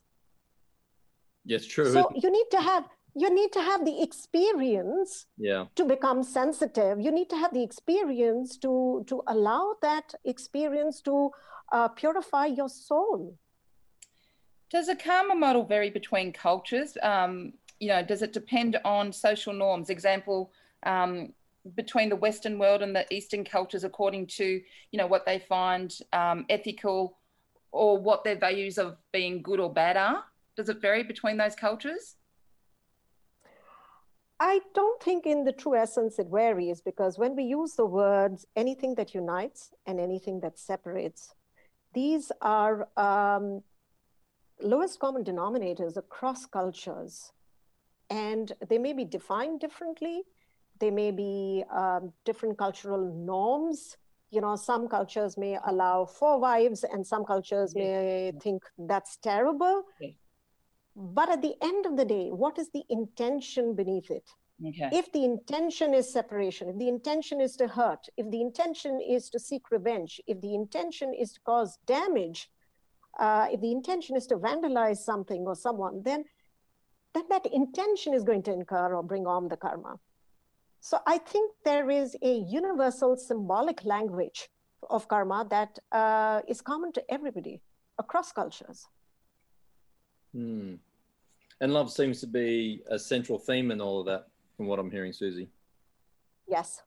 Yes, 1.44 1.64
true. 1.64 1.90
So 1.90 2.10
you 2.14 2.30
need 2.30 2.46
to 2.50 2.60
have 2.60 2.84
you 3.18 3.34
need 3.34 3.52
to 3.52 3.60
have 3.60 3.84
the 3.84 4.00
experience 4.02 5.26
yeah. 5.36 5.64
to 5.74 5.84
become 5.84 6.22
sensitive. 6.22 7.00
You 7.00 7.10
need 7.10 7.28
to 7.30 7.36
have 7.36 7.52
the 7.52 7.62
experience 7.62 8.56
to 8.58 9.04
to 9.08 9.22
allow 9.26 9.74
that 9.82 10.14
experience 10.24 11.00
to 11.02 11.30
uh, 11.72 11.88
purify 11.88 12.46
your 12.46 12.68
soul. 12.68 13.36
Does 14.70 14.88
a 14.88 14.96
karma 14.96 15.34
model 15.34 15.64
vary 15.64 15.90
between 15.90 16.32
cultures? 16.32 16.96
Um, 17.02 17.54
you 17.80 17.88
know 17.88 18.02
does 18.04 18.22
it 18.22 18.32
depend 18.32 18.78
on 18.84 19.12
social 19.12 19.52
norms? 19.52 19.90
Example 19.90 20.52
um, 20.84 21.32
between 21.74 22.08
the 22.08 22.16
western 22.16 22.58
world 22.58 22.82
and 22.82 22.94
the 22.94 23.04
eastern 23.12 23.44
cultures 23.44 23.84
according 23.84 24.26
to 24.38 24.60
you 24.92 24.98
know 24.98 25.08
what 25.08 25.26
they 25.26 25.38
find 25.40 25.98
um, 26.12 26.46
ethical 26.48 27.18
or 27.72 27.98
what 27.98 28.22
their 28.24 28.38
values 28.38 28.78
of 28.78 28.96
being 29.12 29.42
good 29.42 29.60
or 29.60 29.72
bad 29.72 29.96
are. 29.96 30.24
Does 30.56 30.68
it 30.68 30.80
vary 30.80 31.02
between 31.02 31.36
those 31.36 31.54
cultures 31.54 32.17
I 34.40 34.60
don't 34.72 35.02
think, 35.02 35.26
in 35.26 35.44
the 35.44 35.52
true 35.52 35.74
essence, 35.74 36.18
it 36.18 36.28
varies 36.30 36.80
because 36.80 37.18
when 37.18 37.34
we 37.34 37.42
use 37.42 37.74
the 37.74 37.86
words 37.86 38.46
anything 38.54 38.94
that 38.94 39.14
unites 39.14 39.72
and 39.86 39.98
anything 39.98 40.40
that 40.40 40.58
separates, 40.58 41.34
these 41.92 42.30
are 42.40 42.88
um, 42.96 43.62
lowest 44.60 45.00
common 45.00 45.24
denominators 45.24 45.96
across 45.96 46.46
cultures. 46.46 47.32
And 48.10 48.52
they 48.68 48.78
may 48.78 48.92
be 48.92 49.04
defined 49.04 49.60
differently. 49.60 50.22
They 50.78 50.90
may 50.90 51.10
be 51.10 51.64
um, 51.74 52.12
different 52.24 52.58
cultural 52.58 53.12
norms. 53.12 53.96
You 54.30 54.40
know, 54.40 54.54
some 54.56 54.88
cultures 54.88 55.36
may 55.36 55.58
allow 55.66 56.04
four 56.04 56.38
wives, 56.38 56.84
and 56.84 57.04
some 57.04 57.24
cultures 57.24 57.74
may 57.74 58.32
think 58.40 58.62
that's 58.78 59.16
terrible. 59.16 59.82
But 61.00 61.30
at 61.30 61.42
the 61.42 61.54
end 61.62 61.86
of 61.86 61.96
the 61.96 62.04
day, 62.04 62.30
what 62.30 62.58
is 62.58 62.70
the 62.70 62.82
intention 62.90 63.76
beneath 63.76 64.10
it? 64.10 64.28
Okay. 64.66 64.88
If 64.90 65.12
the 65.12 65.24
intention 65.24 65.94
is 65.94 66.12
separation, 66.12 66.68
if 66.68 66.76
the 66.76 66.88
intention 66.88 67.40
is 67.40 67.54
to 67.58 67.68
hurt, 67.68 68.08
if 68.16 68.28
the 68.32 68.40
intention 68.40 69.00
is 69.00 69.30
to 69.30 69.38
seek 69.38 69.70
revenge, 69.70 70.20
if 70.26 70.40
the 70.40 70.56
intention 70.56 71.14
is 71.14 71.34
to 71.34 71.40
cause 71.42 71.78
damage, 71.86 72.50
uh, 73.20 73.46
if 73.52 73.60
the 73.60 73.70
intention 73.70 74.16
is 74.16 74.26
to 74.26 74.36
vandalize 74.36 74.96
something 74.96 75.44
or 75.46 75.54
someone, 75.54 76.02
then, 76.04 76.24
then 77.14 77.22
that 77.30 77.46
intention 77.46 78.12
is 78.12 78.24
going 78.24 78.42
to 78.42 78.52
incur 78.52 78.92
or 78.92 79.04
bring 79.04 79.24
on 79.24 79.46
the 79.46 79.56
karma. 79.56 80.00
So 80.80 80.98
I 81.06 81.18
think 81.18 81.52
there 81.64 81.90
is 81.90 82.16
a 82.22 82.38
universal 82.38 83.16
symbolic 83.16 83.84
language 83.84 84.48
of 84.90 85.06
karma 85.06 85.46
that 85.50 85.78
uh, 85.92 86.40
is 86.48 86.60
common 86.60 86.90
to 86.94 87.04
everybody 87.08 87.60
across 87.98 88.32
cultures. 88.32 88.88
Hmm. 90.34 90.74
And 91.60 91.72
love 91.72 91.90
seems 91.90 92.20
to 92.20 92.26
be 92.26 92.82
a 92.88 92.98
central 92.98 93.38
theme 93.38 93.70
in 93.70 93.80
all 93.80 94.00
of 94.00 94.06
that 94.06 94.28
from 94.56 94.66
what 94.66 94.78
I'm 94.78 94.90
hearing, 94.90 95.12
Suzy. 95.12 95.48
Yes. 96.46 96.82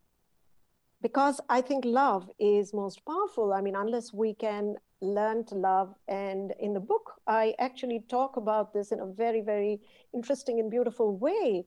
Because 1.01 1.41
I 1.49 1.61
think 1.61 1.83
love 1.83 2.29
is 2.39 2.73
most 2.73 3.05
powerful. 3.05 3.53
I 3.53 3.61
mean, 3.61 3.75
unless 3.75 4.13
we 4.13 4.33
can 4.33 4.75
learn 5.01 5.43
to 5.45 5.55
love. 5.55 5.93
And 6.07 6.53
in 6.59 6.73
the 6.73 6.79
book, 6.79 7.13
I 7.27 7.55
actually 7.59 8.03
talk 8.07 8.37
about 8.37 8.73
this 8.73 8.91
in 8.91 8.99
a 8.99 9.05
very, 9.05 9.41
very 9.41 9.81
interesting 10.13 10.59
and 10.59 10.69
beautiful 10.69 11.17
way. 11.17 11.65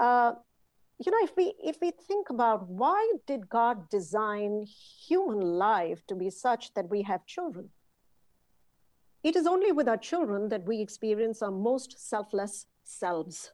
Uh, 0.00 0.32
you 1.04 1.10
know, 1.10 1.18
if 1.22 1.36
we 1.36 1.54
if 1.62 1.76
we 1.80 1.92
think 1.92 2.28
about 2.30 2.68
why 2.68 3.12
did 3.26 3.48
God 3.48 3.88
design 3.88 4.66
human 5.06 5.40
life 5.40 6.06
to 6.08 6.14
be 6.14 6.28
such 6.28 6.74
that 6.74 6.90
we 6.90 7.02
have 7.02 7.24
children? 7.26 7.70
It 9.22 9.36
is 9.36 9.46
only 9.46 9.72
with 9.72 9.88
our 9.88 9.96
children 9.96 10.48
that 10.48 10.64
we 10.66 10.80
experience 10.80 11.42
our 11.42 11.50
most 11.50 12.08
selfless 12.08 12.66
selves. 12.84 13.52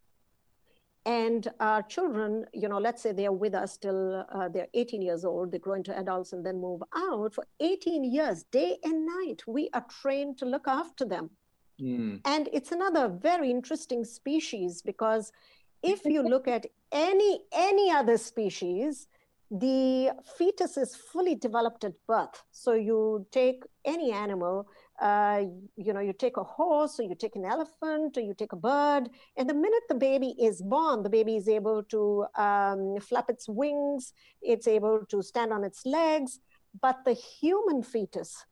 And 1.05 1.47
our 1.61 1.83
children 1.83 2.47
you 2.53 2.69
know 2.69 2.79
let's 2.79 3.03
say 3.03 3.12
they 3.12 3.27
are 3.27 3.33
with 3.33 3.55
us 3.55 3.77
till 3.77 4.27
uh, 4.33 4.49
they're 4.49 4.67
18 4.75 5.03
years 5.03 5.25
old 5.25 5.53
they 5.53 5.59
grow 5.59 5.75
into 5.75 5.97
adults 5.97 6.33
and 6.33 6.45
then 6.45 6.61
move 6.61 6.83
out. 6.97 7.35
For 7.35 7.45
18 7.61 8.05
years 8.05 8.45
day 8.45 8.79
and 8.83 9.07
night 9.07 9.43
we 9.47 9.69
are 9.73 9.85
trained 10.03 10.39
to 10.39 10.47
look 10.47 10.67
after 10.67 11.05
them. 11.05 11.31
Mm. 11.79 12.23
and 12.25 12.49
it's 12.55 12.73
another 12.73 13.07
very 13.07 13.51
interesting 13.51 14.03
species 14.03 14.81
because 14.81 15.31
if 15.83 16.07
you 16.07 16.23
look 16.23 16.49
at 16.49 16.64
any 16.91 17.41
any 17.53 17.91
other 17.91 18.17
species 18.17 19.09
the 19.51 20.11
fetus 20.37 20.77
is 20.77 20.97
fully 20.97 21.35
developed 21.35 21.85
at 21.85 21.93
birth. 22.07 22.43
So 22.51 22.73
you 22.73 23.27
take 23.31 23.62
any 23.85 24.12
animal 24.12 24.67
uh, 25.01 25.43
you 25.77 25.93
know, 25.93 26.01
you 26.01 26.13
take 26.13 26.37
a 26.37 26.45
horse 26.45 26.99
or 26.99 27.03
you 27.03 27.15
take 27.15 27.37
an 27.37 27.45
elephant 27.45 28.17
or 28.17 28.21
you 28.21 28.35
take 28.35 28.53
a 28.53 28.57
bird, 28.57 29.11
and 29.37 29.49
the 29.49 29.55
minute 29.55 29.83
the 29.89 29.95
baby 29.95 30.35
is 30.41 30.63
born, 30.63 31.03
the 31.03 31.11
baby 31.11 31.37
is 31.37 31.49
able 31.49 31.83
to 31.85 32.27
um, 32.37 32.99
flap 33.01 33.29
its 33.29 33.49
wings, 33.49 34.13
it's 34.43 34.67
able 34.67 35.05
to 35.09 35.23
stand 35.23 35.53
on 35.53 35.65
its 35.65 35.85
legs. 35.85 36.41
But 36.81 37.05
the 37.05 37.15
human 37.15 37.83
fetus, 37.83 38.45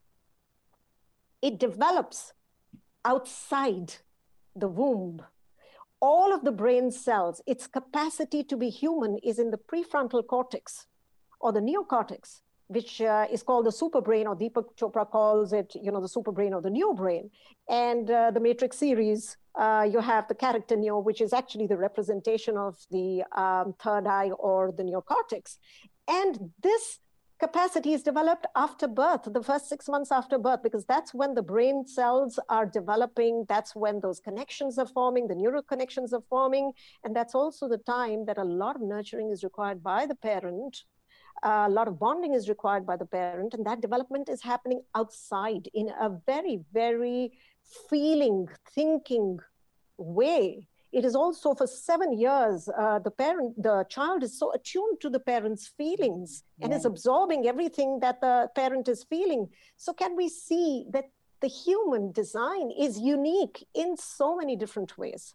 it 1.42 1.58
develops 1.58 2.32
outside 3.04 3.94
the 4.56 4.68
womb. 4.68 5.22
All 6.00 6.34
of 6.34 6.44
the 6.44 6.52
brain 6.52 6.90
cells, 6.90 7.40
its 7.46 7.66
capacity 7.66 8.44
to 8.44 8.56
be 8.56 8.68
human 8.70 9.18
is 9.18 9.38
in 9.38 9.50
the 9.50 9.58
prefrontal 9.58 10.26
cortex 10.26 10.86
or 11.40 11.52
the 11.52 11.60
neocortex 11.60 12.40
which 12.68 13.00
uh, 13.00 13.26
is 13.30 13.42
called 13.42 13.66
the 13.66 13.72
super 13.72 14.00
brain, 14.00 14.26
or 14.26 14.36
Deepak 14.36 14.76
Chopra 14.76 15.08
calls 15.08 15.52
it, 15.52 15.74
you 15.80 15.92
know, 15.92 16.00
the 16.00 16.08
super 16.08 16.32
brain 16.32 16.54
or 16.54 16.62
the 16.62 16.70
neo 16.70 16.92
brain. 16.92 17.30
And 17.68 18.10
uh, 18.10 18.30
the 18.30 18.40
Matrix 18.40 18.78
series, 18.78 19.36
uh, 19.58 19.86
you 19.90 20.00
have 20.00 20.26
the 20.28 20.34
character 20.34 20.76
neo, 20.76 20.98
which 20.98 21.20
is 21.20 21.32
actually 21.32 21.66
the 21.66 21.76
representation 21.76 22.56
of 22.56 22.76
the 22.90 23.22
um, 23.36 23.74
third 23.82 24.06
eye 24.06 24.30
or 24.30 24.72
the 24.72 24.82
neocortex. 24.82 25.58
And 26.08 26.50
this 26.62 27.00
capacity 27.38 27.92
is 27.92 28.02
developed 28.02 28.46
after 28.56 28.86
birth, 28.88 29.28
the 29.30 29.42
first 29.42 29.68
six 29.68 29.88
months 29.88 30.10
after 30.10 30.38
birth, 30.38 30.62
because 30.62 30.86
that's 30.86 31.12
when 31.12 31.34
the 31.34 31.42
brain 31.42 31.86
cells 31.86 32.38
are 32.48 32.64
developing. 32.64 33.44
That's 33.48 33.74
when 33.76 34.00
those 34.00 34.20
connections 34.20 34.78
are 34.78 34.86
forming, 34.86 35.28
the 35.28 35.34
neural 35.34 35.62
connections 35.62 36.12
are 36.14 36.22
forming. 36.30 36.72
And 37.04 37.14
that's 37.14 37.34
also 37.34 37.68
the 37.68 37.78
time 37.78 38.24
that 38.26 38.38
a 38.38 38.44
lot 38.44 38.76
of 38.76 38.82
nurturing 38.82 39.30
is 39.30 39.44
required 39.44 39.82
by 39.82 40.06
the 40.06 40.14
parent 40.14 40.84
a 41.42 41.68
lot 41.68 41.88
of 41.88 41.98
bonding 41.98 42.34
is 42.34 42.48
required 42.48 42.86
by 42.86 42.96
the 42.96 43.06
parent, 43.06 43.54
and 43.54 43.64
that 43.66 43.80
development 43.80 44.28
is 44.28 44.42
happening 44.42 44.82
outside 44.94 45.68
in 45.74 45.88
a 46.00 46.10
very, 46.26 46.60
very 46.72 47.32
feeling, 47.88 48.48
thinking 48.74 49.38
way. 49.96 50.66
It 50.92 51.04
is 51.04 51.16
also 51.16 51.54
for 51.54 51.66
seven 51.66 52.16
years, 52.16 52.68
uh, 52.68 53.00
the 53.00 53.10
parent, 53.10 53.60
the 53.60 53.84
child 53.88 54.22
is 54.22 54.38
so 54.38 54.52
attuned 54.52 55.00
to 55.00 55.10
the 55.10 55.18
parent's 55.18 55.66
feelings 55.66 56.44
yeah. 56.58 56.66
and 56.66 56.74
is 56.74 56.84
absorbing 56.84 57.48
everything 57.48 57.98
that 58.00 58.20
the 58.20 58.48
parent 58.54 58.88
is 58.88 59.02
feeling. 59.02 59.48
So, 59.76 59.92
can 59.92 60.14
we 60.16 60.28
see 60.28 60.86
that 60.90 61.06
the 61.44 61.48
human 61.48 62.10
design 62.12 62.70
is 62.70 62.98
unique 62.98 63.66
in 63.74 63.96
so 63.98 64.34
many 64.34 64.56
different 64.56 64.96
ways. 64.96 65.34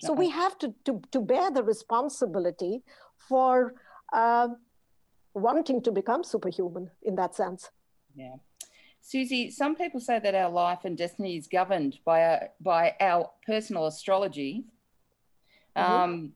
so 0.00 0.14
we 0.14 0.30
have 0.30 0.56
to, 0.58 0.74
to, 0.86 1.02
to 1.10 1.20
bear 1.20 1.50
the 1.50 1.62
responsibility 1.62 2.82
for 3.28 3.74
uh, 4.14 4.48
wanting 5.34 5.82
to 5.82 5.92
become 5.92 6.24
superhuman 6.24 6.90
in 7.02 7.16
that 7.16 7.34
sense. 7.34 7.70
Yeah. 8.14 8.36
Suzy, 9.00 9.50
some 9.50 9.74
people 9.74 10.00
say 10.00 10.20
that 10.20 10.34
our 10.34 10.50
life 10.50 10.80
and 10.84 10.96
destiny 10.96 11.36
is 11.36 11.48
governed 11.48 11.98
by 12.04 12.22
our, 12.22 12.48
by 12.60 12.94
our 13.00 13.30
personal 13.44 13.86
astrology 13.86 14.64
mm-hmm. 15.76 15.92
um, 15.92 16.32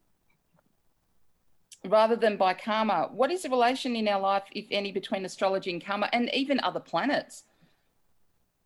rather 1.86 2.16
than 2.16 2.36
by 2.36 2.55
karma. 2.55 3.09
What 3.12 3.30
is 3.30 3.42
the 3.42 3.51
relation 3.51 3.94
in 3.94 4.09
our 4.09 4.20
life, 4.20 4.42
if 4.53 4.66
any, 4.72 4.90
between 4.90 5.24
astrology 5.24 5.70
and 5.70 5.84
karma 5.84 6.09
and 6.12 6.28
even 6.34 6.59
other 6.61 6.80
planets 6.80 7.44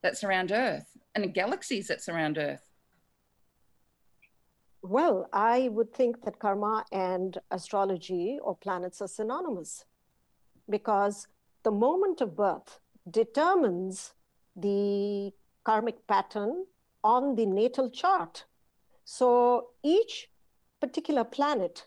that 0.03 0.16
surround 0.16 0.51
Earth 0.51 0.97
and 1.14 1.35
galaxies 1.35 1.89
that 1.89 2.03
surround 2.03 2.39
Earth? 2.39 2.66
Well, 4.83 5.28
I 5.31 5.68
would 5.68 5.93
think 5.93 6.24
that 6.24 6.39
karma 6.39 6.87
and 6.91 7.37
astrology 7.51 8.39
or 8.43 8.57
planets 8.57 9.03
are 9.03 9.09
synonymous 9.09 9.85
because 10.71 11.27
the 11.62 11.71
moment 11.71 12.21
of 12.21 12.37
birth 12.37 12.79
determines 13.11 14.14
the 14.57 15.33
karmic 15.64 16.07
pattern 16.07 16.64
on 17.03 17.35
the 17.37 17.47
natal 17.47 17.91
chart. 17.91 18.45
So 19.05 19.71
each 19.83 20.29
particular 20.81 21.25
planet 21.25 21.87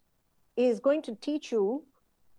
is 0.55 0.79
going 0.79 1.01
to 1.03 1.15
teach 1.15 1.51
you 1.51 1.85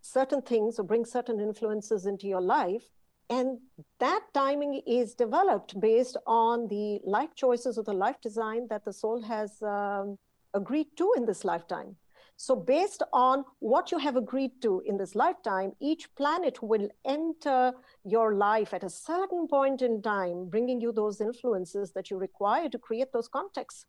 certain 0.00 0.42
things 0.42 0.78
or 0.78 0.84
bring 0.84 1.04
certain 1.04 1.40
influences 1.40 2.06
into 2.06 2.26
your 2.26 2.40
life. 2.40 2.84
And 3.30 3.58
that 3.98 4.20
timing 4.34 4.82
is 4.86 5.14
developed 5.14 5.80
based 5.80 6.16
on 6.26 6.68
the 6.68 7.00
life 7.04 7.34
choices 7.34 7.78
or 7.78 7.84
the 7.84 7.94
life 7.94 8.20
design 8.20 8.66
that 8.68 8.84
the 8.84 8.92
soul 8.92 9.22
has 9.22 9.62
um, 9.62 10.18
agreed 10.52 10.88
to 10.98 11.14
in 11.16 11.24
this 11.24 11.44
lifetime. 11.44 11.96
So, 12.36 12.56
based 12.56 13.02
on 13.12 13.44
what 13.60 13.92
you 13.92 13.98
have 13.98 14.16
agreed 14.16 14.60
to 14.62 14.82
in 14.86 14.96
this 14.96 15.14
lifetime, 15.14 15.72
each 15.80 16.12
planet 16.16 16.62
will 16.62 16.88
enter 17.06 17.72
your 18.04 18.34
life 18.34 18.74
at 18.74 18.82
a 18.82 18.90
certain 18.90 19.46
point 19.46 19.82
in 19.82 20.02
time, 20.02 20.48
bringing 20.48 20.80
you 20.80 20.92
those 20.92 21.20
influences 21.20 21.92
that 21.92 22.10
you 22.10 22.18
require 22.18 22.68
to 22.68 22.78
create 22.78 23.12
those 23.12 23.28
contexts. 23.28 23.86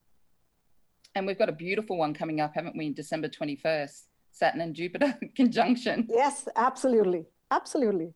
And 1.15 1.25
we've 1.25 1.39
got 1.39 1.49
a 1.49 1.53
beautiful 1.53 1.97
one 1.97 2.13
coming 2.13 2.39
up, 2.39 2.53
haven't 2.53 2.77
we, 2.77 2.87
in 2.87 2.93
December 2.93 3.29
21st? 3.29 4.03
Saturn 4.31 4.61
and 4.61 4.75
Jupiter 4.75 5.17
conjunction. 5.35 6.07
Yes, 6.09 6.47
absolutely. 6.55 7.25
Absolutely. 7.51 8.13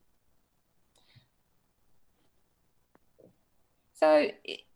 So, 3.99 4.29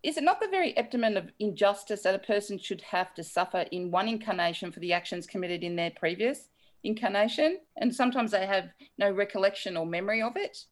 is 0.03 0.17
it 0.17 0.23
not 0.25 0.41
the 0.41 0.49
very 0.49 0.71
epitome 0.71 1.15
of 1.15 1.31
injustice 1.39 2.03
that 2.03 2.13
a 2.13 2.19
person 2.19 2.59
should 2.59 2.81
have 2.81 3.13
to 3.13 3.23
suffer 3.23 3.63
in 3.71 3.89
one 3.89 4.09
incarnation 4.09 4.69
for 4.69 4.81
the 4.81 4.91
actions 4.91 5.25
committed 5.25 5.63
in 5.63 5.77
their 5.77 5.91
previous 5.91 6.49
incarnation? 6.83 7.59
And 7.77 7.95
sometimes 7.95 8.31
they 8.31 8.45
have 8.45 8.65
no 8.97 9.09
recollection 9.11 9.77
or 9.77 9.85
memory 9.85 10.21
of 10.21 10.35
it? 10.35 10.65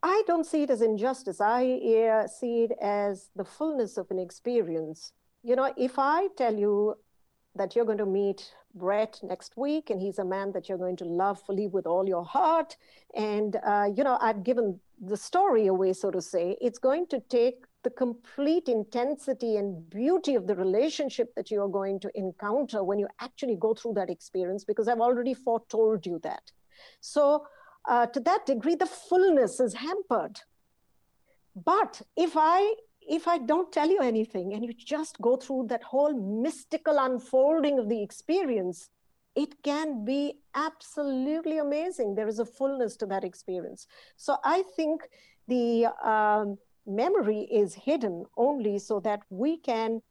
I 0.00 0.22
don't 0.28 0.46
see 0.46 0.62
it 0.62 0.70
as 0.70 0.80
injustice. 0.80 1.40
I 1.40 1.64
uh, 2.22 2.28
see 2.28 2.62
it 2.62 2.72
as 2.80 3.30
the 3.34 3.44
fullness 3.44 3.96
of 3.96 4.12
an 4.12 4.20
experience. 4.20 5.12
You 5.42 5.56
know, 5.56 5.74
if 5.76 5.98
I 5.98 6.28
tell 6.36 6.54
you 6.54 6.94
that 7.56 7.74
you're 7.74 7.84
going 7.84 7.98
to 7.98 8.06
meet 8.06 8.54
Brett 8.74 9.20
next 9.22 9.56
week, 9.56 9.90
and 9.90 10.00
he's 10.00 10.18
a 10.18 10.24
man 10.24 10.52
that 10.52 10.68
you're 10.68 10.78
going 10.78 10.96
to 10.96 11.04
love 11.04 11.40
fully 11.42 11.66
with 11.66 11.86
all 11.86 12.08
your 12.08 12.24
heart. 12.24 12.76
And, 13.14 13.56
uh, 13.66 13.88
you 13.94 14.04
know, 14.04 14.18
I've 14.20 14.44
given 14.44 14.80
the 15.00 15.16
story 15.16 15.66
away, 15.66 15.92
so 15.92 16.10
to 16.10 16.20
say. 16.20 16.56
It's 16.60 16.78
going 16.78 17.06
to 17.08 17.20
take 17.20 17.64
the 17.82 17.90
complete 17.90 18.68
intensity 18.68 19.56
and 19.56 19.88
beauty 19.88 20.34
of 20.34 20.46
the 20.46 20.54
relationship 20.54 21.34
that 21.34 21.50
you 21.50 21.62
are 21.62 21.68
going 21.68 21.98
to 22.00 22.10
encounter 22.14 22.84
when 22.84 22.98
you 22.98 23.08
actually 23.20 23.56
go 23.56 23.74
through 23.74 23.94
that 23.94 24.10
experience, 24.10 24.64
because 24.64 24.86
I've 24.86 25.00
already 25.00 25.34
foretold 25.34 26.06
you 26.06 26.18
that. 26.22 26.52
So, 27.00 27.46
uh, 27.88 28.06
to 28.06 28.20
that 28.20 28.46
degree, 28.46 28.74
the 28.74 28.86
fullness 28.86 29.60
is 29.60 29.74
hampered. 29.74 30.40
But 31.56 32.02
if 32.16 32.32
I 32.36 32.74
if 33.08 33.26
I 33.26 33.38
don't 33.38 33.72
tell 33.72 33.88
you 33.88 34.00
anything 34.00 34.52
and 34.52 34.64
you 34.64 34.72
just 34.72 35.20
go 35.20 35.36
through 35.36 35.66
that 35.68 35.82
whole 35.82 36.14
mystical 36.14 36.98
unfolding 36.98 37.78
of 37.78 37.88
the 37.88 38.02
experience, 38.02 38.90
it 39.34 39.62
can 39.62 40.04
be 40.04 40.34
absolutely 40.54 41.58
amazing. 41.58 42.14
There 42.14 42.28
is 42.28 42.38
a 42.38 42.44
fullness 42.44 42.96
to 42.96 43.06
that 43.06 43.24
experience. 43.24 43.86
So 44.16 44.36
I 44.44 44.64
think 44.76 45.02
the 45.48 45.86
um, 46.04 46.58
memory 46.86 47.48
is 47.50 47.74
hidden 47.74 48.24
only 48.36 48.78
so 48.78 49.00
that 49.00 49.20
we 49.30 49.58
can 49.58 50.02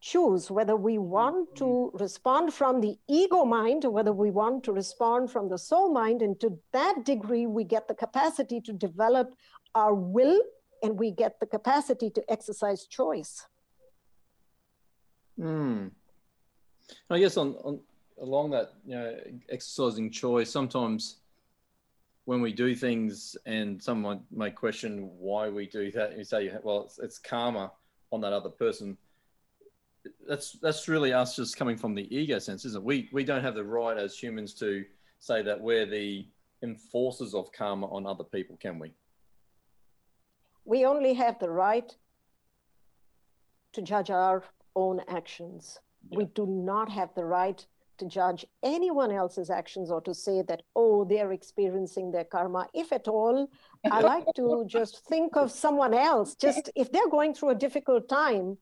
choose 0.00 0.48
whether 0.50 0.76
we 0.76 0.96
want 0.98 1.56
to 1.56 1.64
mm-hmm. 1.64 1.96
respond 1.96 2.54
from 2.54 2.80
the 2.80 2.96
ego 3.08 3.44
mind 3.44 3.84
or 3.84 3.90
whether 3.90 4.12
we 4.12 4.30
want 4.30 4.62
to 4.64 4.72
respond 4.72 5.30
from 5.30 5.48
the 5.48 5.58
soul 5.58 5.92
mind. 5.92 6.22
And 6.22 6.38
to 6.40 6.56
that 6.72 7.04
degree, 7.04 7.46
we 7.46 7.64
get 7.64 7.88
the 7.88 7.94
capacity 7.94 8.60
to 8.62 8.72
develop 8.72 9.34
our 9.74 9.94
will 9.94 10.40
and 10.82 10.98
we 10.98 11.10
get 11.10 11.40
the 11.40 11.46
capacity 11.46 12.10
to 12.10 12.22
exercise 12.28 12.86
choice. 12.86 13.46
Hmm. 15.38 15.88
I 17.10 17.18
guess 17.18 17.36
on, 17.36 17.54
on 17.64 17.80
along 18.20 18.50
that, 18.50 18.72
you 18.86 18.94
know, 18.94 19.16
exercising 19.48 20.10
choice, 20.10 20.50
sometimes 20.50 21.18
when 22.24 22.40
we 22.40 22.52
do 22.52 22.74
things 22.74 23.36
and 23.46 23.82
someone 23.82 24.20
may 24.30 24.50
question 24.50 25.10
why 25.18 25.48
we 25.48 25.66
do 25.66 25.90
that, 25.92 26.16
you 26.18 26.24
say, 26.24 26.52
well, 26.62 26.82
it's, 26.82 26.98
it's 26.98 27.18
karma 27.18 27.70
on 28.10 28.20
that 28.20 28.32
other 28.32 28.50
person. 28.50 28.96
That's 30.26 30.52
that's 30.60 30.88
really 30.88 31.12
us 31.12 31.36
just 31.36 31.56
coming 31.56 31.76
from 31.76 31.94
the 31.94 32.14
ego 32.14 32.38
sense, 32.38 32.64
isn't 32.64 32.80
it? 32.80 32.84
We 32.84 33.08
we 33.12 33.24
don't 33.24 33.42
have 33.42 33.54
the 33.54 33.64
right 33.64 33.96
as 33.96 34.18
humans 34.18 34.54
to 34.54 34.84
say 35.18 35.42
that 35.42 35.60
we're 35.60 35.86
the 35.86 36.26
enforcers 36.62 37.34
of 37.34 37.52
karma 37.52 37.86
on 37.92 38.06
other 38.06 38.24
people, 38.24 38.56
can 38.56 38.78
we? 38.78 38.92
We 40.68 40.84
only 40.84 41.14
have 41.14 41.38
the 41.38 41.48
right 41.48 41.90
to 43.72 43.80
judge 43.80 44.10
our 44.10 44.44
own 44.76 45.00
actions. 45.08 45.78
Yeah. 46.10 46.18
We 46.18 46.24
do 46.26 46.44
not 46.46 46.90
have 46.90 47.14
the 47.14 47.24
right 47.24 47.66
to 47.96 48.04
judge 48.06 48.44
anyone 48.62 49.10
else's 49.10 49.48
actions 49.48 49.90
or 49.90 50.02
to 50.02 50.12
say 50.12 50.42
that, 50.42 50.60
oh, 50.76 51.06
they're 51.06 51.32
experiencing 51.32 52.12
their 52.12 52.24
karma. 52.24 52.66
If 52.74 52.92
at 52.92 53.08
all, 53.08 53.48
I 53.90 54.00
like 54.12 54.26
to 54.36 54.66
just 54.66 55.06
think 55.06 55.38
of 55.38 55.50
someone 55.50 55.94
else. 55.94 56.34
Just 56.34 56.70
if 56.76 56.92
they're 56.92 57.08
going 57.08 57.32
through 57.32 57.50
a 57.50 57.54
difficult 57.66 58.06
time, 58.06 58.58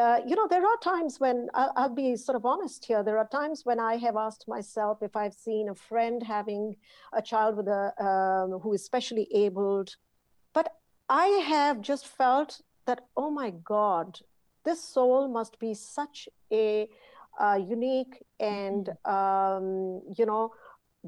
uh, 0.00 0.20
you 0.24 0.36
know, 0.36 0.46
there 0.46 0.64
are 0.64 0.76
times 0.76 1.18
when 1.18 1.48
I'll, 1.52 1.72
I'll, 1.74 1.94
be 2.04 2.14
sort 2.14 2.36
of 2.36 2.46
honest 2.46 2.84
here. 2.84 3.02
There 3.02 3.18
are 3.18 3.26
times 3.26 3.62
when 3.64 3.80
I 3.80 3.96
have 3.96 4.14
asked 4.14 4.44
myself 4.46 5.02
if 5.02 5.16
I've 5.16 5.34
seen 5.34 5.68
a 5.68 5.74
friend 5.74 6.22
having 6.22 6.76
a 7.12 7.20
child 7.20 7.56
with 7.56 7.66
a 7.66 7.92
um, 8.00 8.60
who 8.60 8.72
is 8.72 8.84
specially 8.84 9.26
abled, 9.34 9.96
I 11.10 11.26
have 11.48 11.82
just 11.82 12.06
felt 12.06 12.60
that, 12.86 13.00
oh 13.16 13.30
my 13.30 13.50
God, 13.50 14.20
this 14.64 14.82
soul 14.82 15.26
must 15.26 15.58
be 15.58 15.74
such 15.74 16.28
a 16.52 16.88
uh, 17.38 17.58
unique 17.60 18.22
and, 18.38 18.90
mm-hmm. 19.04 19.12
um, 19.12 20.02
you 20.16 20.24
know, 20.24 20.52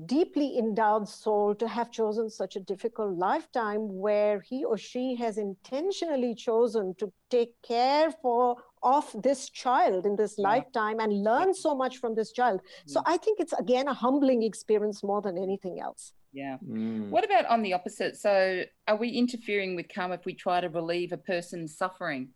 deeply 0.06 0.58
endowed 0.58 1.08
soul 1.08 1.54
to 1.54 1.68
have 1.68 1.90
chosen 1.90 2.30
such 2.30 2.56
a 2.56 2.60
difficult 2.60 3.16
lifetime 3.16 3.80
where 4.00 4.40
he 4.40 4.64
or 4.64 4.76
she 4.78 5.14
has 5.14 5.36
intentionally 5.36 6.34
chosen 6.34 6.94
to 6.94 7.12
take 7.30 7.54
care 7.62 8.10
for 8.10 8.56
of 8.82 9.14
this 9.22 9.50
child 9.50 10.06
in 10.06 10.16
this 10.16 10.36
yeah. 10.38 10.48
lifetime 10.48 10.98
and 10.98 11.22
learn 11.22 11.52
so 11.52 11.74
much 11.74 11.98
from 11.98 12.14
this 12.14 12.32
child 12.32 12.60
so 12.86 13.00
mm. 13.00 13.04
i 13.06 13.18
think 13.18 13.38
it's 13.38 13.52
again 13.52 13.86
a 13.86 13.92
humbling 13.94 14.42
experience 14.42 15.04
more 15.04 15.20
than 15.20 15.36
anything 15.36 15.78
else 15.78 16.14
yeah. 16.32 16.56
Mm. 16.66 17.10
What 17.10 17.24
about 17.24 17.46
on 17.46 17.62
the 17.62 17.74
opposite? 17.74 18.16
So, 18.16 18.64
are 18.88 18.96
we 18.96 19.10
interfering 19.10 19.76
with 19.76 19.92
karma 19.92 20.14
if 20.14 20.24
we 20.24 20.34
try 20.34 20.60
to 20.60 20.68
relieve 20.68 21.12
a 21.12 21.18
person's 21.18 21.76
suffering? 21.76 22.30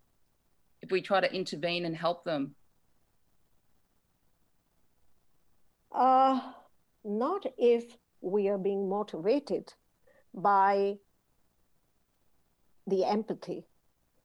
If 0.82 0.90
we 0.90 1.00
try 1.00 1.20
to 1.20 1.32
intervene 1.32 1.86
and 1.86 1.96
help 1.96 2.24
them? 2.24 2.54
Uh, 5.90 6.40
not 7.04 7.46
if 7.56 7.96
we 8.20 8.48
are 8.48 8.58
being 8.58 8.88
motivated 8.88 9.72
by 10.34 10.96
the 12.86 13.04
empathy 13.04 13.66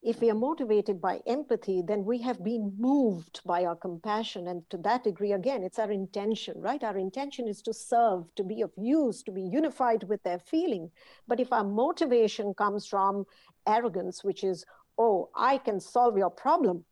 if 0.04 0.20
we 0.20 0.32
are 0.32 0.36
motivated 0.36 1.00
by 1.00 1.20
empathy, 1.28 1.84
then 1.86 2.04
we 2.04 2.18
have 2.22 2.44
been 2.44 2.74
moved 2.80 3.40
by 3.46 3.66
our 3.66 3.76
compassion. 3.76 4.48
And 4.48 4.68
to 4.72 4.78
that 4.78 5.04
degree, 5.04 5.34
again, 5.34 5.64
it's 5.64 5.78
our 5.78 5.92
intention, 5.92 6.60
right? 6.60 6.84
Our 6.84 6.98
intention 6.98 7.48
is 7.48 7.62
to 7.64 7.74
serve, 7.74 8.24
to 8.36 8.44
be 8.44 8.64
of 8.64 8.72
use, 8.78 9.22
to 9.24 9.32
be 9.32 9.44
unified 9.44 10.04
with 10.06 10.24
their 10.24 10.40
feeling. 10.40 10.90
But 11.28 11.40
if 11.40 11.54
our 11.54 11.64
motivation 11.64 12.56
comes 12.56 12.88
from 12.88 13.26
arrogance, 13.68 14.24
which 14.24 14.44
is, 14.44 14.66
oh, 14.98 15.30
I 15.36 15.60
can 15.60 15.80
solve 15.80 16.18
your 16.18 16.32
problem, 16.32 16.84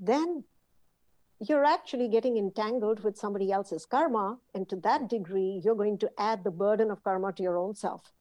then 0.00 0.44
you're 1.46 1.64
actually 1.64 2.08
getting 2.08 2.38
entangled 2.38 3.04
with 3.04 3.18
somebody 3.18 3.52
else's 3.52 3.84
karma. 3.84 4.38
And 4.54 4.66
to 4.70 4.76
that 4.76 5.10
degree, 5.10 5.60
you're 5.62 5.74
going 5.74 5.98
to 5.98 6.10
add 6.16 6.42
the 6.42 6.50
burden 6.50 6.90
of 6.90 7.04
karma 7.04 7.34
to 7.34 7.42
your 7.42 7.58
own 7.58 7.74
self. 7.74 8.12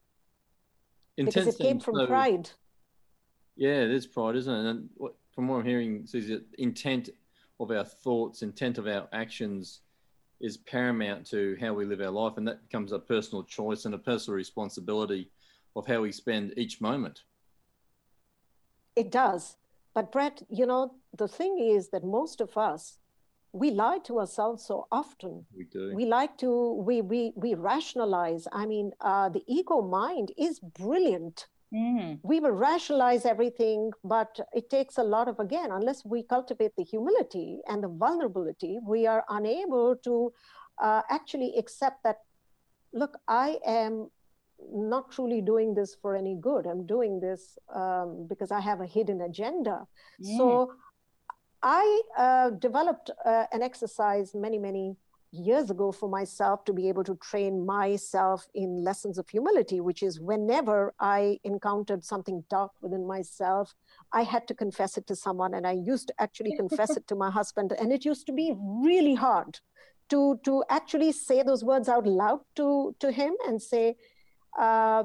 Intense 1.16 1.36
because 1.36 1.56
it 1.56 1.64
came 1.64 1.80
from 1.80 1.96
so- 1.96 2.08
pride 2.08 2.50
yeah, 3.56 3.86
there's 3.86 4.08
pride, 4.08 4.36
isn't 4.36 4.54
it? 4.54 4.70
And 4.70 4.90
what, 4.96 5.16
from 5.34 5.48
what 5.48 5.58
I'm 5.58 5.66
hearing, 5.66 6.06
Suzy, 6.06 6.42
intent 6.58 7.10
of 7.60 7.72
our 7.72 7.86
thoughts, 7.86 8.42
intent 8.42 8.78
of 8.78 8.88
our 8.88 9.08
actions 9.14 9.82
is 10.40 10.58
paramount 10.58 11.26
to 11.28 11.56
how 11.62 11.74
we 11.74 11.86
live 11.86 12.02
our 12.02 12.10
life. 12.10 12.34
And 12.38 12.48
that 12.48 12.68
becomes 12.68 12.92
a 12.92 13.00
personal 13.00 13.44
choice 13.44 13.86
and 13.86 13.94
a 13.94 14.00
personal 14.00 14.36
responsibility 14.36 15.30
of 15.76 15.86
how 15.86 16.02
we 16.02 16.12
spend 16.12 16.54
each 16.58 16.82
moment. 16.82 17.22
It 18.96 19.12
does. 19.12 19.56
But, 19.94 20.12
Brett, 20.12 20.42
you 20.50 20.66
know, 20.66 20.96
the 21.18 21.28
thing 21.28 21.60
is 21.60 21.90
that 21.90 22.04
most 22.04 22.42
of 22.42 22.58
us, 22.58 22.98
we 23.54 23.70
lie 23.70 24.00
to 24.06 24.20
ourselves 24.20 24.66
so 24.66 24.88
often. 24.92 25.46
We 25.56 25.66
do. 25.66 25.94
We 25.94 26.06
like 26.06 26.38
to, 26.38 26.74
we, 26.74 27.02
we, 27.02 27.34
we 27.36 27.54
rationalize. 27.54 28.48
I 28.52 28.66
mean, 28.66 28.92
uh, 29.02 29.30
the 29.30 29.44
ego 29.46 29.82
mind 29.82 30.32
is 30.38 30.60
brilliant 30.60 31.48
Mm. 31.74 32.20
We 32.24 32.40
will 32.40 32.52
rationalize 32.52 33.26
everything, 33.26 33.92
but 34.04 34.40
it 34.54 34.70
takes 34.70 34.98
a 34.98 35.04
lot 35.04 35.28
of, 35.28 35.40
again, 35.40 35.72
unless 35.72 36.04
we 36.04 36.24
cultivate 36.24 36.74
the 36.78 36.84
humility 36.84 37.60
and 37.68 37.82
the 37.82 37.88
vulnerability, 37.88 38.80
we 38.86 39.08
are 39.08 39.24
unable 39.30 39.96
to 40.04 40.34
uh, 40.82 41.02
actually 41.10 41.54
accept 41.58 42.04
that, 42.04 42.18
look, 42.94 43.18
I 43.28 43.60
am 43.66 44.10
not 44.74 45.12
truly 45.12 45.42
doing 45.42 45.74
this 45.74 45.96
for 46.02 46.16
any 46.16 46.36
good. 46.36 46.68
I'm 46.68 46.86
doing 46.86 47.20
this 47.20 47.58
um, 47.74 48.28
because 48.28 48.52
I 48.52 48.60
have 48.60 48.82
a 48.82 48.86
hidden 48.86 49.22
agenda. 49.22 49.88
Mm. 50.22 50.38
So 50.38 50.74
I 51.64 52.02
uh, 52.18 52.50
developed 52.52 53.12
uh, 53.26 53.46
an 53.52 53.62
exercise 53.62 54.36
many, 54.36 54.60
many 54.60 54.98
years 55.32 55.72
ago 55.72 55.92
for 55.92 56.10
myself 56.10 56.66
to 56.66 56.74
be 56.74 56.90
able 56.90 57.04
to 57.06 57.16
train 57.16 57.66
myself 57.66 58.48
in 58.54 58.84
lessons 58.84 59.18
of 59.18 59.30
humility, 59.30 59.80
which 59.80 60.04
is 60.04 60.20
whenever 60.20 60.94
I 61.00 61.40
encountered 61.44 62.04
something 62.04 62.44
dark 62.50 62.72
within 62.82 63.08
myself, 63.08 63.74
I 64.12 64.24
had 64.24 64.48
to 64.50 64.54
confess 64.54 64.98
it 64.98 65.08
to 65.08 65.16
someone. 65.16 65.54
And 65.54 65.66
I 65.66 65.72
used 65.72 66.08
to 66.10 66.14
actually 66.20 66.56
confess 66.56 66.98
it 66.98 67.08
to 67.08 67.16
my 67.16 67.32
husband. 67.32 67.74
And 67.80 67.94
it 67.94 68.04
used 68.04 68.26
to 68.28 68.34
be 68.34 68.54
really 68.58 69.16
hard 69.16 69.60
to, 70.10 70.40
to 70.44 70.64
actually 70.70 71.14
say 71.14 71.42
those 71.44 71.64
words 71.64 71.88
out 71.88 72.06
loud 72.06 72.42
to, 72.56 72.96
to 73.00 73.12
him 73.12 73.34
and 73.48 73.62
say, 73.62 73.96
uh, 74.60 75.04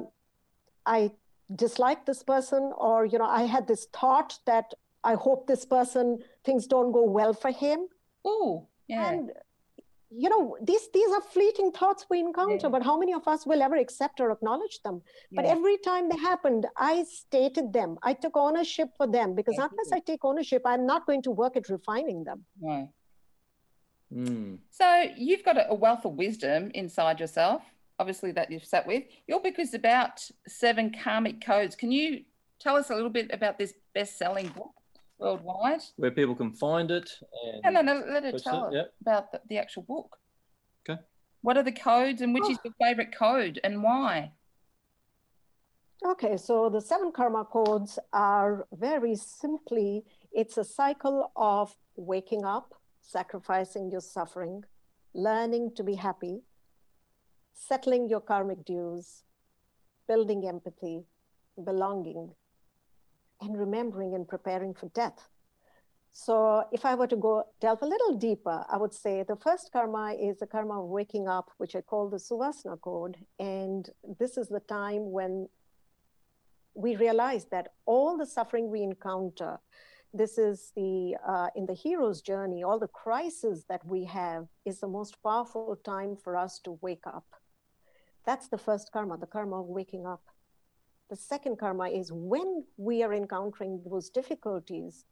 I 0.84 1.12
dislike 1.54 2.04
this 2.04 2.24
person, 2.24 2.72
or, 2.76 3.04
you 3.04 3.18
know, 3.18 3.26
I 3.26 3.42
had 3.42 3.68
this 3.68 3.86
thought 3.92 4.40
that 4.46 4.74
I 5.04 5.14
hope 5.14 5.46
this 5.46 5.64
person, 5.64 6.18
things 6.44 6.66
don't 6.66 6.90
go 6.90 7.04
well 7.04 7.32
for 7.32 7.52
him. 7.52 7.86
Oh, 8.24 8.66
yeah. 8.88 9.12
And 9.12 9.30
you 10.10 10.28
know 10.28 10.56
these 10.62 10.88
these 10.94 11.10
are 11.12 11.20
fleeting 11.20 11.72
thoughts 11.72 12.06
we 12.08 12.20
encounter 12.20 12.66
yeah. 12.66 12.68
but 12.68 12.82
how 12.82 12.98
many 12.98 13.12
of 13.12 13.26
us 13.26 13.44
will 13.44 13.60
ever 13.60 13.76
accept 13.76 14.20
or 14.20 14.30
acknowledge 14.30 14.80
them 14.84 15.02
yeah. 15.30 15.40
but 15.40 15.44
every 15.44 15.76
time 15.78 16.08
they 16.08 16.16
happened 16.16 16.66
i 16.76 17.04
stated 17.04 17.72
them 17.72 17.96
i 18.02 18.12
took 18.12 18.36
ownership 18.36 18.88
for 18.96 19.06
them 19.06 19.34
because 19.34 19.54
yeah. 19.58 19.66
unless 19.70 19.92
i 19.92 19.98
take 19.98 20.24
ownership 20.24 20.62
i'm 20.64 20.86
not 20.86 21.06
going 21.06 21.22
to 21.22 21.30
work 21.30 21.56
at 21.56 21.68
refining 21.68 22.22
them 22.22 22.44
right 22.62 22.88
mm. 24.14 24.56
so 24.70 25.04
you've 25.16 25.44
got 25.44 25.56
a 25.68 25.74
wealth 25.74 26.04
of 26.04 26.12
wisdom 26.12 26.70
inside 26.74 27.18
yourself 27.18 27.62
obviously 27.98 28.30
that 28.30 28.50
you've 28.50 28.64
sat 28.64 28.86
with 28.86 29.02
your 29.26 29.40
book 29.40 29.58
is 29.58 29.74
about 29.74 30.20
seven 30.46 30.94
karmic 31.02 31.44
codes 31.44 31.74
can 31.74 31.90
you 31.90 32.22
tell 32.60 32.76
us 32.76 32.90
a 32.90 32.94
little 32.94 33.10
bit 33.10 33.28
about 33.32 33.58
this 33.58 33.74
best-selling 33.92 34.48
book 34.48 34.70
worldwide. 35.18 35.80
Where 35.96 36.10
people 36.10 36.34
can 36.34 36.52
find 36.52 36.90
it. 36.90 37.10
And 37.64 37.74
no, 37.74 37.80
no, 37.80 38.00
no, 38.00 38.12
let 38.12 38.24
her 38.24 38.38
tell 38.38 38.68
it, 38.68 38.74
yep. 38.74 38.92
about 39.00 39.32
the, 39.32 39.40
the, 39.48 39.58
actual 39.58 39.82
book. 39.82 40.16
Okay. 40.88 41.00
What 41.42 41.56
are 41.56 41.62
the 41.62 41.72
codes 41.72 42.20
and 42.20 42.34
which 42.34 42.44
oh. 42.46 42.50
is 42.50 42.58
your 42.64 42.74
favourite 42.80 43.16
code 43.16 43.60
and 43.64 43.82
why? 43.82 44.32
Okay, 46.04 46.36
so 46.36 46.68
the 46.68 46.80
seven 46.80 47.10
karma 47.10 47.44
codes 47.44 47.98
are 48.12 48.66
very 48.72 49.16
simply 49.16 50.04
it's 50.32 50.58
a 50.58 50.64
cycle 50.64 51.32
of 51.34 51.74
waking 51.96 52.44
up, 52.44 52.74
sacrificing 53.00 53.90
your 53.90 54.02
suffering, 54.02 54.62
learning 55.14 55.72
to 55.76 55.82
be 55.82 55.94
happy, 55.94 56.42
settling 57.54 58.08
your 58.08 58.20
karmic 58.20 58.64
dues, 58.66 59.22
building 60.06 60.46
empathy, 60.46 61.04
belonging, 61.64 62.32
and 63.40 63.58
remembering 63.58 64.14
and 64.14 64.26
preparing 64.26 64.74
for 64.74 64.88
death. 64.88 65.28
So, 66.12 66.64
if 66.72 66.86
I 66.86 66.94
were 66.94 67.06
to 67.08 67.16
go 67.16 67.44
delve 67.60 67.82
a 67.82 67.86
little 67.86 68.14
deeper, 68.14 68.64
I 68.70 68.78
would 68.78 68.94
say 68.94 69.22
the 69.22 69.36
first 69.36 69.70
karma 69.70 70.14
is 70.18 70.38
the 70.38 70.46
karma 70.46 70.82
of 70.82 70.88
waking 70.88 71.28
up, 71.28 71.50
which 71.58 71.76
I 71.76 71.82
call 71.82 72.08
the 72.08 72.16
Suvasana 72.16 72.80
code. 72.80 73.18
And 73.38 73.90
this 74.18 74.38
is 74.38 74.48
the 74.48 74.60
time 74.60 75.10
when 75.10 75.50
we 76.74 76.96
realize 76.96 77.44
that 77.50 77.74
all 77.84 78.16
the 78.16 78.24
suffering 78.24 78.70
we 78.70 78.82
encounter, 78.82 79.58
this 80.14 80.38
is 80.38 80.72
the, 80.74 81.16
uh, 81.26 81.48
in 81.54 81.66
the 81.66 81.74
hero's 81.74 82.22
journey, 82.22 82.62
all 82.62 82.78
the 82.78 82.88
crises 82.88 83.64
that 83.68 83.84
we 83.84 84.04
have 84.04 84.46
is 84.64 84.80
the 84.80 84.88
most 84.88 85.22
powerful 85.22 85.76
time 85.84 86.16
for 86.16 86.34
us 86.34 86.58
to 86.60 86.78
wake 86.80 87.06
up. 87.06 87.26
That's 88.24 88.48
the 88.48 88.58
first 88.58 88.90
karma, 88.90 89.18
the 89.18 89.26
karma 89.26 89.60
of 89.60 89.66
waking 89.66 90.06
up. 90.06 90.22
The 91.08 91.16
second 91.16 91.58
karma 91.58 91.88
is 91.88 92.10
when 92.12 92.64
we 92.76 93.04
are 93.04 93.14
encountering 93.14 93.80
those 93.84 94.10
difficulties, 94.10 95.04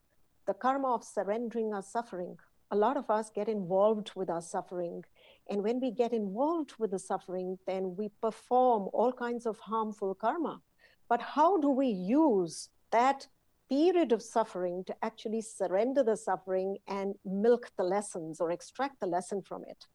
the 0.45 0.55
karma 0.55 0.93
of 0.93 1.05
surrendering 1.05 1.73
our 1.73 1.83
suffering. 1.83 2.37
A 2.73 2.77
lot 2.77 2.97
of 2.97 3.09
us 3.11 3.31
get 3.31 3.49
involved 3.49 4.11
with 4.17 4.29
our 4.29 4.43
suffering. 4.43 5.05
And 5.49 5.63
when 5.63 5.81
we 5.81 5.93
get 5.93 6.13
involved 6.13 6.73
with 6.81 6.91
the 6.91 6.99
suffering, 6.99 7.59
then 7.67 7.95
we 7.97 8.09
perform 8.21 8.89
all 8.93 9.13
kinds 9.13 9.47
of 9.47 9.61
harmful 9.61 10.17
karma. 10.17 10.61
But 11.09 11.21
how 11.21 11.59
do 11.59 11.69
we 11.69 11.87
use 11.87 12.71
that 12.91 13.29
period 13.69 14.11
of 14.11 14.21
suffering 14.21 14.83
to 14.89 14.97
actually 15.05 15.43
surrender 15.43 16.03
the 16.03 16.17
suffering 16.17 16.79
and 16.89 17.15
milk 17.25 17.71
the 17.77 17.85
lessons 17.85 18.41
or 18.41 18.51
extract 18.51 18.99
the 18.99 19.07
lesson 19.07 19.43
from 19.43 19.63
it? 19.69 19.87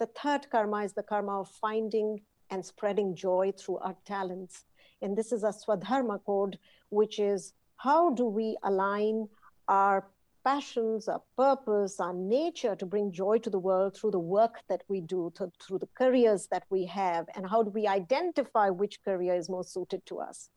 The 0.00 0.06
third 0.06 0.50
karma 0.50 0.78
is 0.78 0.94
the 0.94 1.04
karma 1.04 1.40
of 1.40 1.48
finding 1.48 2.22
and 2.50 2.64
spreading 2.64 3.14
joy 3.14 3.52
through 3.56 3.78
our 3.78 3.96
talents. 4.04 4.64
And 5.04 5.14
this 5.14 5.32
is 5.32 5.44
a 5.44 5.52
Swadharma 5.52 6.24
code, 6.24 6.58
which 6.88 7.18
is 7.18 7.52
how 7.76 8.14
do 8.14 8.24
we 8.24 8.56
align 8.62 9.28
our 9.68 10.06
passions, 10.44 11.08
our 11.08 11.22
purpose, 11.36 12.00
our 12.00 12.14
nature 12.14 12.74
to 12.76 12.86
bring 12.86 13.12
joy 13.12 13.36
to 13.38 13.50
the 13.50 13.58
world 13.58 13.94
through 13.94 14.12
the 14.12 14.18
work 14.18 14.62
that 14.70 14.82
we 14.88 15.02
do, 15.02 15.30
to, 15.36 15.52
through 15.62 15.78
the 15.78 15.88
careers 15.94 16.48
that 16.50 16.64
we 16.70 16.86
have, 16.86 17.26
and 17.36 17.46
how 17.46 17.62
do 17.62 17.70
we 17.70 17.86
identify 17.86 18.70
which 18.70 19.02
career 19.04 19.34
is 19.34 19.50
most 19.50 19.74
suited 19.74 20.04
to 20.06 20.20
us. 20.20 20.48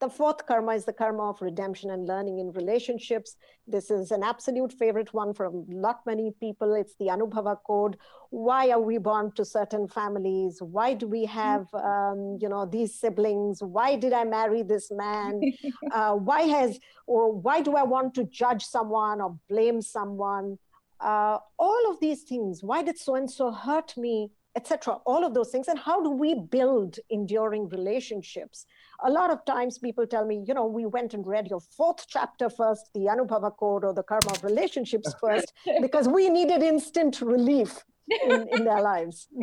The 0.00 0.08
fourth 0.08 0.46
karma 0.46 0.74
is 0.74 0.84
the 0.84 0.92
karma 0.92 1.30
of 1.30 1.42
redemption 1.42 1.90
and 1.90 2.06
learning 2.06 2.38
in 2.38 2.52
relationships. 2.52 3.34
This 3.66 3.90
is 3.90 4.12
an 4.12 4.22
absolute 4.22 4.72
favorite 4.72 5.12
one 5.12 5.34
from 5.34 5.64
lot 5.68 6.00
many 6.06 6.32
people. 6.38 6.74
It's 6.74 6.94
the 7.00 7.06
Anubhava 7.06 7.56
code. 7.66 7.96
Why 8.30 8.70
are 8.70 8.80
we 8.80 8.98
born 8.98 9.32
to 9.32 9.44
certain 9.44 9.88
families? 9.88 10.62
Why 10.62 10.94
do 10.94 11.08
we 11.08 11.24
have, 11.24 11.66
um, 11.74 12.38
you 12.40 12.48
know, 12.48 12.64
these 12.64 12.94
siblings? 12.94 13.60
Why 13.60 13.96
did 13.96 14.12
I 14.12 14.24
marry 14.24 14.62
this 14.62 14.90
man? 14.90 15.40
Uh, 15.92 16.12
why 16.12 16.42
has, 16.42 16.78
or 17.06 17.32
why 17.32 17.62
do 17.62 17.74
I 17.74 17.82
want 17.82 18.14
to 18.14 18.24
judge 18.24 18.62
someone 18.62 19.20
or 19.22 19.38
blame 19.48 19.80
someone? 19.80 20.58
Uh, 21.00 21.38
all 21.58 21.90
of 21.90 21.98
these 22.00 22.22
things. 22.22 22.62
Why 22.62 22.82
did 22.82 22.98
so 22.98 23.14
and 23.14 23.30
so 23.30 23.50
hurt 23.50 23.96
me? 23.96 24.30
Etc 24.58 24.94
all 25.06 25.24
of 25.24 25.34
those 25.34 25.50
things. 25.50 25.68
And 25.68 25.78
how 25.78 25.98
do 26.02 26.10
we 26.10 26.30
build 26.34 26.98
enduring 27.10 27.68
relationships? 27.68 28.66
A 29.04 29.10
lot 29.18 29.30
of 29.30 29.44
times 29.44 29.78
people 29.78 30.06
tell 30.06 30.26
me 30.30 30.36
you 30.48 30.54
know 30.54 30.66
we 30.66 30.86
went 30.96 31.14
and 31.14 31.26
read 31.34 31.46
your 31.48 31.62
fourth 31.76 32.06
chapter 32.16 32.50
first 32.50 32.90
the 32.94 33.04
anubhava 33.12 33.52
code 33.62 33.84
or 33.84 33.94
the 33.94 34.06
karma 34.10 34.30
of 34.36 34.44
relationships 34.44 35.14
first 35.24 35.52
because 35.86 36.08
we 36.08 36.28
needed 36.28 36.62
instant 36.62 37.20
relief 37.20 37.84
in, 38.24 38.46
in 38.54 38.64
their 38.64 38.82
lives. 38.92 39.28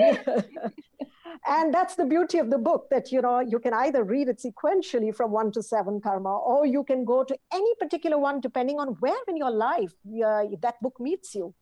And 1.48 1.74
that's 1.74 1.96
the 1.96 2.06
beauty 2.06 2.40
of 2.40 2.50
the 2.50 2.58
book 2.58 2.88
that 2.90 3.12
you 3.12 3.22
know 3.22 3.40
you 3.40 3.60
can 3.60 3.74
either 3.74 4.04
read 4.04 4.30
it 4.30 4.42
sequentially 4.48 5.14
from 5.16 5.32
one 5.32 5.52
to 5.52 5.62
seven 5.62 6.00
karma 6.02 6.36
or 6.38 6.66
you 6.66 6.84
can 6.84 7.06
go 7.06 7.24
to 7.24 7.38
any 7.54 7.74
particular 7.80 8.18
one 8.18 8.42
depending 8.42 8.80
on 8.80 8.90
where 9.00 9.24
in 9.28 9.38
your 9.38 9.52
life 9.52 9.94
uh, 10.26 10.44
that 10.62 10.76
book 10.82 10.96
meets 11.00 11.36
you 11.36 11.54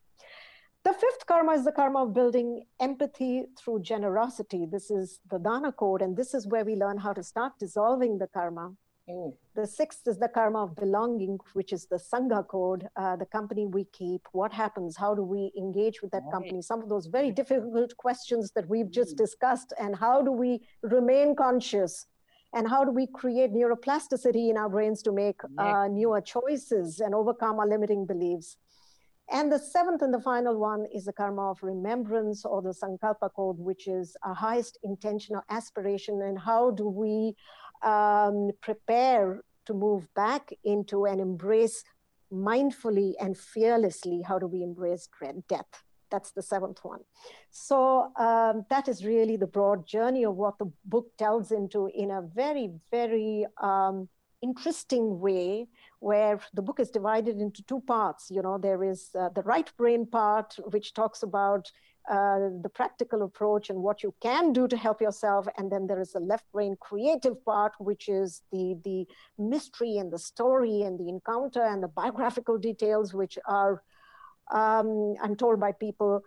the 0.84 0.94
fifth 0.94 1.26
karma 1.26 1.54
is 1.54 1.64
the 1.64 1.72
karma 1.72 2.04
of 2.04 2.14
building 2.14 2.66
empathy 2.82 3.46
through 3.58 3.82
generosity. 3.82 4.66
This 4.70 4.92
is 4.92 5.20
the 5.30 5.40
Dana 5.40 5.72
code, 5.72 6.02
and 6.02 6.16
this 6.18 6.34
is 6.34 6.48
where 6.48 6.66
we 6.66 6.76
learn 6.76 6.98
how 6.98 7.14
to 7.14 7.24
start 7.24 7.54
dissolving 7.58 8.18
the 8.18 8.28
karma. 8.28 8.74
Oh. 9.10 9.38
The 9.56 9.68
sixth 9.68 10.08
is 10.08 10.18
the 10.18 10.30
karma 10.30 10.64
of 10.64 10.76
belonging, 10.76 11.38
which 11.54 11.74
is 11.74 11.86
the 11.86 11.98
Sangha 11.98 12.48
code, 12.48 12.88
uh, 12.96 13.16
the 13.16 13.26
company 13.26 13.66
we 13.66 13.86
keep. 13.94 14.22
What 14.32 14.52
happens? 14.52 14.96
How 14.98 15.14
do 15.14 15.24
we 15.24 15.52
engage 15.58 16.02
with 16.02 16.12
that 16.12 16.24
company? 16.32 16.62
Some 16.62 16.82
of 16.82 16.90
those 16.90 17.08
very 17.08 17.32
difficult 17.32 17.96
questions 17.98 18.52
that 18.56 18.68
we've 18.70 18.92
just 18.92 19.16
mm. 19.16 19.18
discussed, 19.18 19.74
and 19.80 19.96
how 19.96 20.22
do 20.22 20.32
we 20.32 20.62
remain 20.82 21.36
conscious? 21.36 22.08
And 22.56 22.68
how 22.68 22.86
do 22.86 22.92
we 22.92 23.08
create 23.08 23.52
neuroplasticity 23.52 24.52
in 24.52 24.58
our 24.58 24.70
brains 24.70 25.02
to 25.04 25.12
make 25.12 25.42
uh, 25.58 25.88
newer 25.88 26.22
choices 26.22 27.00
and 27.00 27.16
overcome 27.16 27.60
our 27.60 27.68
limiting 27.68 28.06
beliefs? 28.06 28.58
And 29.32 29.52
the 29.52 29.60
seventh 29.60 30.02
and 30.02 30.14
the 30.14 30.20
final 30.20 30.58
one 30.58 30.86
is 30.94 31.06
the 31.06 31.14
karma 31.14 31.52
of 31.52 31.64
remembrance 31.64 32.46
or 32.46 32.62
the 32.62 32.74
Sankalpa 32.74 33.34
code, 33.34 33.58
which 33.58 33.88
is 33.88 34.18
our 34.24 34.34
highest 34.36 34.78
intention 34.84 35.36
or 35.36 35.44
aspiration. 35.50 36.22
And 36.22 36.38
how 36.38 36.72
do 36.72 36.88
we 36.88 37.36
um, 37.82 38.52
prepare 38.62 39.44
to 39.66 39.74
move 39.74 40.14
back 40.14 40.52
into 40.64 41.06
and 41.06 41.22
embrace 41.22 41.84
mindfully 42.32 43.14
and 43.20 43.38
fearlessly? 43.38 44.22
How 44.22 44.40
do 44.40 44.48
we 44.48 44.62
embrace 44.62 45.08
death? 45.48 45.84
That's 46.12 46.32
the 46.32 46.44
seventh 46.44 46.80
one. 46.84 47.00
So 47.50 48.12
um, 48.18 48.66
that 48.70 48.88
is 48.88 49.04
really 49.04 49.36
the 49.36 49.48
broad 49.48 49.88
journey 49.88 50.26
of 50.26 50.36
what 50.36 50.60
the 50.60 50.72
book 50.86 51.08
tells 51.18 51.52
into 51.52 51.88
in 51.88 52.12
a 52.12 52.22
very, 52.22 52.72
very 52.92 53.48
um, 53.62 54.10
interesting 54.44 55.20
way 55.20 55.68
where 56.04 56.38
the 56.54 56.62
book 56.62 56.80
is 56.82 56.90
divided 56.90 57.40
into 57.40 57.64
two 57.64 57.80
parts. 57.80 58.30
You 58.30 58.42
know, 58.42 58.58
there 58.58 58.84
is 58.84 59.10
uh, 59.18 59.30
the 59.30 59.42
right 59.44 59.70
brain 59.78 60.06
part, 60.06 60.50
which 60.74 60.94
talks 60.94 61.24
about 61.24 61.72
uh, 62.10 62.40
the 62.62 62.72
practical 62.80 63.24
approach 63.24 63.70
and 63.70 63.80
what 63.82 64.04
you 64.04 64.14
can 64.22 64.52
do 64.52 64.68
to 64.68 64.76
help 64.76 65.00
yourself, 65.00 65.48
and 65.58 65.72
then 65.72 65.88
there 65.88 66.02
is 66.02 66.12
the 66.12 66.20
left 66.20 66.44
brain 66.52 66.76
creative 66.88 67.38
part, 67.46 67.74
which 67.80 68.10
is 68.10 68.42
the 68.52 68.76
the 68.84 69.08
mystery 69.38 69.96
and 70.02 70.12
the 70.12 70.20
story 70.20 70.82
and 70.82 71.00
the 71.00 71.08
encounter 71.08 71.64
and 71.64 71.82
the 71.82 71.94
biographical 72.02 72.58
details, 72.58 73.14
which 73.14 73.40
are, 73.46 73.82
um, 74.52 75.16
I'm 75.24 75.38
told 75.38 75.58
by 75.66 75.72
people, 75.72 76.22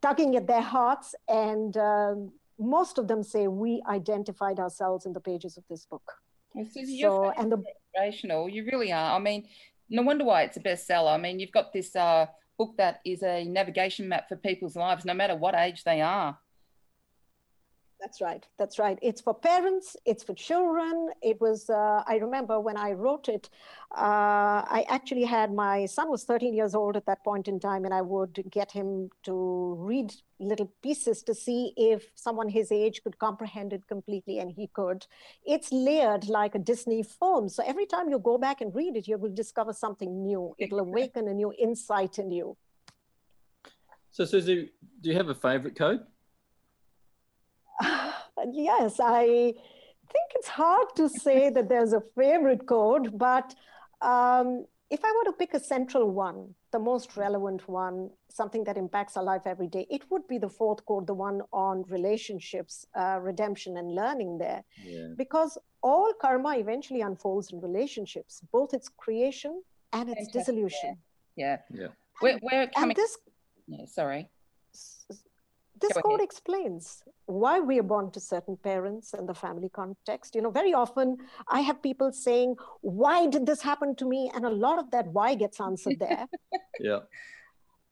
tugging 0.00 0.34
at 0.36 0.46
their 0.46 0.66
hearts 0.76 1.14
and. 1.28 1.76
Um, 1.76 2.32
most 2.62 2.98
of 2.98 3.08
them 3.08 3.22
say 3.22 3.48
we 3.48 3.82
identified 3.88 4.58
ourselves 4.58 5.06
in 5.06 5.14
the 5.14 5.24
pages 5.30 5.56
of 5.56 5.64
this 5.70 5.86
book. 5.86 6.06
Suzy, 6.74 6.92
you're 6.92 7.32
and 7.38 7.50
the, 7.50 7.62
inspirational. 7.94 8.48
You 8.48 8.64
really 8.64 8.92
are. 8.92 9.16
I 9.16 9.18
mean, 9.18 9.46
no 9.88 10.02
wonder 10.02 10.24
why 10.24 10.42
it's 10.42 10.56
a 10.56 10.60
bestseller. 10.60 11.14
I 11.14 11.18
mean, 11.18 11.40
you've 11.40 11.52
got 11.52 11.72
this 11.72 11.94
uh, 11.96 12.26
book 12.58 12.74
that 12.78 13.00
is 13.04 13.22
a 13.22 13.44
navigation 13.44 14.08
map 14.08 14.28
for 14.28 14.36
people's 14.36 14.76
lives, 14.76 15.04
no 15.04 15.14
matter 15.14 15.36
what 15.36 15.54
age 15.54 15.84
they 15.84 16.00
are. 16.00 16.38
That's 18.00 18.22
right. 18.22 18.46
That's 18.58 18.78
right. 18.78 18.98
It's 19.02 19.20
for 19.20 19.34
parents. 19.34 19.94
It's 20.06 20.24
for 20.24 20.32
children. 20.32 21.10
It 21.20 21.38
was. 21.38 21.68
Uh, 21.68 22.02
I 22.06 22.16
remember 22.16 22.58
when 22.58 22.78
I 22.78 22.92
wrote 22.92 23.28
it. 23.28 23.50
Uh, 23.94 24.64
I 24.78 24.86
actually 24.88 25.24
had 25.24 25.52
my 25.52 25.84
son 25.84 26.10
was 26.10 26.24
13 26.24 26.54
years 26.54 26.74
old 26.74 26.96
at 26.96 27.04
that 27.04 27.22
point 27.22 27.46
in 27.46 27.60
time, 27.60 27.84
and 27.84 27.92
I 27.92 28.00
would 28.00 28.42
get 28.50 28.72
him 28.72 29.10
to 29.24 29.74
read 29.78 30.14
little 30.38 30.72
pieces 30.82 31.22
to 31.24 31.34
see 31.34 31.74
if 31.76 32.10
someone 32.14 32.48
his 32.48 32.72
age 32.72 33.02
could 33.02 33.18
comprehend 33.18 33.74
it 33.74 33.86
completely, 33.86 34.38
and 34.38 34.50
he 34.50 34.68
could. 34.68 35.06
It's 35.44 35.70
layered 35.70 36.26
like 36.26 36.54
a 36.54 36.58
Disney 36.58 37.02
film. 37.02 37.50
So 37.50 37.62
every 37.66 37.84
time 37.84 38.08
you 38.08 38.18
go 38.18 38.38
back 38.38 38.62
and 38.62 38.74
read 38.74 38.96
it, 38.96 39.08
you 39.08 39.18
will 39.18 39.34
discover 39.34 39.74
something 39.74 40.22
new. 40.22 40.54
It'll 40.58 40.80
awaken 40.80 41.28
a 41.28 41.34
new 41.34 41.52
insight 41.58 42.18
in 42.18 42.30
you. 42.30 42.56
So, 44.10 44.24
Suzy, 44.24 44.70
do 45.02 45.10
you 45.10 45.16
have 45.16 45.28
a 45.28 45.34
favorite 45.34 45.76
code? 45.76 46.00
yes, 48.52 49.00
I 49.00 49.54
think 50.12 50.28
it's 50.34 50.48
hard 50.48 50.88
to 50.96 51.08
say 51.08 51.50
that 51.50 51.68
there's 51.68 51.92
a 51.92 52.02
favorite 52.16 52.66
code, 52.66 53.18
but 53.18 53.54
um, 54.00 54.66
if 54.90 55.04
I 55.04 55.12
were 55.16 55.30
to 55.30 55.36
pick 55.38 55.54
a 55.54 55.60
central 55.60 56.10
one, 56.10 56.54
the 56.72 56.78
most 56.78 57.16
relevant 57.16 57.68
one, 57.68 58.10
something 58.28 58.64
that 58.64 58.76
impacts 58.76 59.16
our 59.16 59.22
life 59.22 59.42
every 59.46 59.68
day, 59.68 59.86
it 59.90 60.02
would 60.10 60.26
be 60.26 60.38
the 60.38 60.48
fourth 60.48 60.84
code, 60.84 61.06
the 61.06 61.14
one 61.14 61.42
on 61.52 61.84
relationships, 61.88 62.86
uh, 62.96 63.18
redemption, 63.20 63.76
and 63.76 63.94
learning 63.94 64.38
there. 64.38 64.64
Yeah. 64.84 65.08
Because 65.16 65.58
all 65.82 66.12
karma 66.20 66.56
eventually 66.58 67.00
unfolds 67.02 67.52
in 67.52 67.60
relationships, 67.60 68.40
both 68.52 68.74
its 68.74 68.88
creation 68.88 69.62
and 69.92 70.08
its 70.08 70.18
Fantastic. 70.18 70.40
dissolution. 70.40 70.98
Yeah. 71.36 71.58
Yeah. 71.70 71.82
yeah. 71.82 71.88
We're, 72.20 72.38
we're 72.42 72.66
coming. 72.68 72.90
And 72.90 72.96
this, 72.96 73.16
yeah, 73.68 73.86
sorry 73.86 74.28
This 75.80 75.92
Go 75.92 76.02
code 76.02 76.20
ahead. 76.20 76.24
explains 76.24 77.02
why 77.26 77.60
we 77.60 77.78
are 77.78 77.84
born 77.84 78.10
to 78.12 78.20
certain 78.20 78.56
parents 78.56 79.14
and 79.14 79.28
the 79.28 79.34
family 79.34 79.68
context. 79.68 80.34
You 80.34 80.42
know, 80.42 80.50
very 80.50 80.74
often 80.74 81.16
I 81.48 81.60
have 81.60 81.82
people 81.82 82.12
saying, 82.12 82.56
Why 82.80 83.26
did 83.26 83.46
this 83.46 83.62
happen 83.62 83.94
to 83.96 84.04
me? 84.06 84.30
And 84.34 84.44
a 84.44 84.50
lot 84.50 84.78
of 84.78 84.90
that 84.90 85.06
why 85.08 85.34
gets 85.34 85.60
answered 85.60 85.98
there. 85.98 86.26
Yeah. 86.80 87.00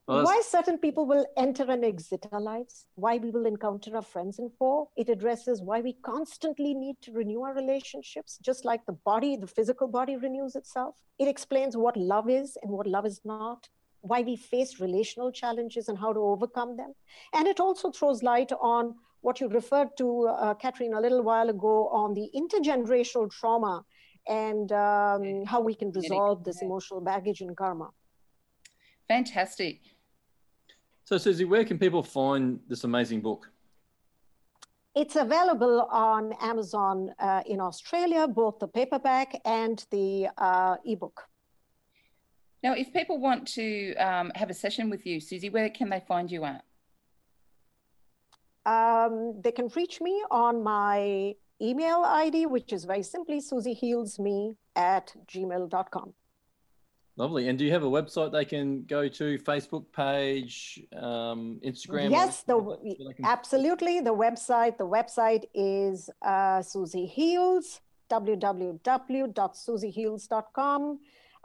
Well, 0.07 0.25
why 0.25 0.41
certain 0.43 0.79
people 0.79 1.05
will 1.05 1.27
enter 1.37 1.71
and 1.71 1.85
exit 1.85 2.27
our 2.33 2.41
lives, 2.41 2.87
why 2.95 3.19
we 3.19 3.29
will 3.31 3.45
encounter 3.45 3.95
our 3.95 4.01
friends 4.01 4.39
and 4.39 4.51
foe. 4.59 4.91
It 4.97 5.11
addresses 5.11 5.61
why 5.61 5.83
we 5.83 5.93
constantly 6.03 6.73
need 6.73 6.97
to 7.03 7.13
renew 7.13 7.43
our 7.43 7.53
relationships, 7.55 8.39
just 8.41 8.65
like 8.65 8.87
the 8.87 8.95
body, 9.05 9.37
the 9.37 9.47
physical 9.47 9.87
body 9.87 10.17
renews 10.17 10.57
itself. 10.57 10.95
It 11.19 11.29
explains 11.29 11.77
what 11.77 11.95
love 11.99 12.31
is 12.31 12.57
and 12.63 12.73
what 12.73 12.87
love 12.87 13.05
is 13.05 13.21
not, 13.27 13.69
why 14.01 14.23
we 14.23 14.37
face 14.37 14.81
relational 14.81 15.33
challenges 15.33 15.89
and 15.89 15.99
how 15.99 16.13
to 16.13 16.21
overcome 16.21 16.77
them. 16.77 16.93
And 17.35 17.47
it 17.47 17.61
also 17.61 17.91
throws 17.91 18.23
light 18.23 18.53
on 18.61 18.95
what 19.21 19.41
you 19.41 19.49
referred 19.49 19.97
to, 19.99 20.29
uh, 20.29 20.55
Catherine, 20.55 20.95
a 20.95 21.01
little 21.01 21.23
while 21.23 21.49
ago 21.49 21.89
on 21.89 22.15
the 22.15 22.31
intergenerational 22.35 23.31
trauma 23.31 23.85
and 24.29 24.71
um, 24.73 25.45
how 25.47 25.61
we 25.61 25.75
can 25.75 25.91
resolve 25.91 26.45
this 26.45 26.63
emotional 26.63 27.01
baggage 27.01 27.41
and 27.41 27.57
karma. 27.57 27.91
Fantastic. 29.09 29.81
So, 31.05 31.17
Suzy, 31.17 31.45
where 31.45 31.65
can 31.65 31.79
people 31.79 32.03
find 32.03 32.61
this 32.69 32.85
amazing 32.85 33.23
book? 33.23 33.51
It's 34.95 35.17
available 35.17 35.89
on 35.91 36.33
Amazon 36.41 37.15
uh, 37.19 37.43
in 37.47 37.61
Australia, 37.61 38.29
both 38.29 38.59
the 38.59 38.69
paperback 38.69 39.41
and 39.45 39.85
the 39.91 40.29
uh, 40.37 40.77
ebook. 40.85 41.23
Now, 42.63 42.75
if 42.75 42.93
people 42.93 43.19
want 43.19 43.49
to 43.55 43.95
um, 43.97 44.31
have 44.35 44.51
a 44.51 44.55
session 44.55 44.91
with 44.91 45.07
you, 45.07 45.21
Suzy, 45.21 45.49
where 45.49 45.71
can 45.71 45.89
they 45.89 46.01
find 46.01 46.31
you 46.31 46.45
at? 46.45 46.63
Um, 48.67 49.41
they 49.43 49.53
can 49.53 49.69
reach 49.77 50.01
me 50.01 50.25
on 50.31 50.63
my 50.63 51.35
email 51.63 52.03
ID, 52.05 52.47
which 52.47 52.73
is 52.73 52.85
very 52.85 53.03
simply 53.03 53.41
suzyhealsme 53.41 54.55
at 54.77 55.13
gmail.com. 55.27 56.13
Lovely. 57.17 57.49
And 57.49 57.59
do 57.59 57.65
you 57.65 57.73
have 57.73 57.83
a 57.83 57.91
website 57.91 58.31
they 58.31 58.45
can 58.45 58.85
go 58.85 59.09
to, 59.09 59.39
Facebook 59.39 59.87
page, 59.93 60.81
um, 60.97 61.59
Instagram? 61.67 62.11
Yes, 62.11 62.45
the, 62.45 62.57
where 62.57 62.77
can- 63.13 63.25
absolutely. 63.25 64.01
The 64.01 64.15
website, 64.15 64.79
the 64.79 64.87
website 64.87 65.47
is 65.53 66.09
uh, 66.23 66.63
Suzy 66.63 67.07
Heals, 67.07 67.81
www.suzyheals.com. 68.09 70.99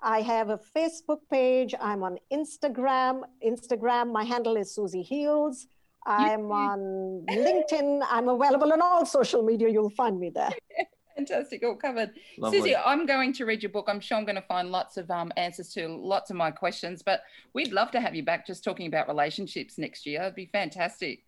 I 0.04 0.22
have 0.22 0.50
a 0.50 0.60
Facebook 0.76 1.20
page. 1.32 1.74
I'm 1.80 2.04
on 2.04 2.18
Instagram. 2.32 3.22
Instagram, 3.46 4.12
my 4.12 4.26
handle 4.26 4.58
is 4.58 4.76
Suzy 4.76 5.02
Heals. 5.02 5.68
I'm 6.06 6.52
on 6.52 7.26
LinkedIn. 7.30 8.06
I'm 8.10 8.28
available 8.28 8.74
on 8.74 8.82
all 8.82 9.06
social 9.06 9.42
media. 9.42 9.70
You'll 9.70 9.90
find 9.90 10.20
me 10.20 10.30
there. 10.30 10.52
Fantastic, 11.16 11.64
all 11.64 11.76
covered. 11.76 12.12
Lovely. 12.38 12.60
Suzy, 12.60 12.76
I'm 12.76 13.06
going 13.06 13.32
to 13.34 13.46
read 13.46 13.64
your 13.64 13.72
book. 13.72 13.86
I'm 13.88 14.02
sure 14.02 14.18
I'm 14.18 14.26
going 14.26 14.36
to 14.36 14.42
find 14.42 14.72
lots 14.72 14.98
of 14.98 15.10
um, 15.10 15.32
answers 15.38 15.70
to 15.74 15.88
lots 15.88 16.30
of 16.30 16.36
my 16.36 16.52
questions, 16.52 17.02
but 17.02 17.22
we'd 17.54 17.72
love 17.72 17.92
to 17.92 18.02
have 18.02 18.14
you 18.14 18.24
back 18.24 18.46
just 18.46 18.64
talking 18.64 18.88
about 18.88 19.08
relationships 19.08 19.78
next 19.78 20.06
year. 20.06 20.24
It'd 20.24 20.36
be 20.36 20.48
fantastic. 20.48 21.24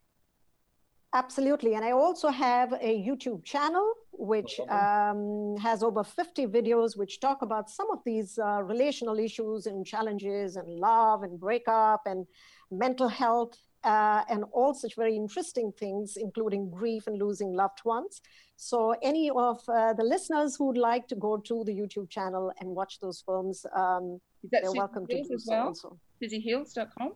Absolutely. 1.16 1.76
And 1.76 1.86
I 1.86 1.91
also 1.91 2.28
have 2.28 2.74
a 2.74 3.01
YouTube 3.07 3.45
channel 3.45 3.93
which 4.11 4.59
um, 4.70 5.55
has 5.61 5.82
over 5.82 6.03
50 6.03 6.47
videos 6.47 6.97
which 6.97 7.22
talk 7.22 7.41
about 7.41 7.70
some 7.70 7.89
of 7.89 7.99
these 8.05 8.38
uh, 8.38 8.61
relational 8.61 9.18
issues 9.18 9.66
and 9.66 9.86
challenges 9.86 10.57
and 10.57 10.68
love 10.68 11.24
and 11.24 11.39
breakup 11.39 12.01
and 12.05 12.28
mental 12.70 13.07
health 13.07 13.57
uh, 13.86 14.24
and 14.30 14.43
all 14.51 14.74
such 14.74 14.95
very 14.97 15.16
interesting 15.16 15.72
things, 15.80 16.18
including 16.18 16.70
grief 16.70 17.07
and 17.07 17.18
losing 17.18 17.53
loved 17.53 17.80
ones. 17.86 18.22
So, 18.57 18.95
any 19.01 19.30
of 19.30 19.61
uh, 19.70 19.93
the 19.93 20.03
listeners 20.03 20.57
who 20.57 20.66
would 20.68 20.78
like 20.78 21.07
to 21.09 21.16
go 21.16 21.38
to 21.38 21.63
the 21.63 21.72
YouTube 21.72 22.09
channel 22.09 22.51
and 22.59 22.70
watch 22.70 22.99
those 22.99 23.22
films, 23.26 23.66
um, 23.74 24.20
they're 24.51 24.66
Susie 24.66 24.80
welcome 24.80 25.07
to 25.07 25.24
do 25.24 25.34
as 25.34 25.45
so 25.45 25.51
well? 25.51 25.68
also. 25.68 25.99
SuzyHeals.com? 26.22 27.13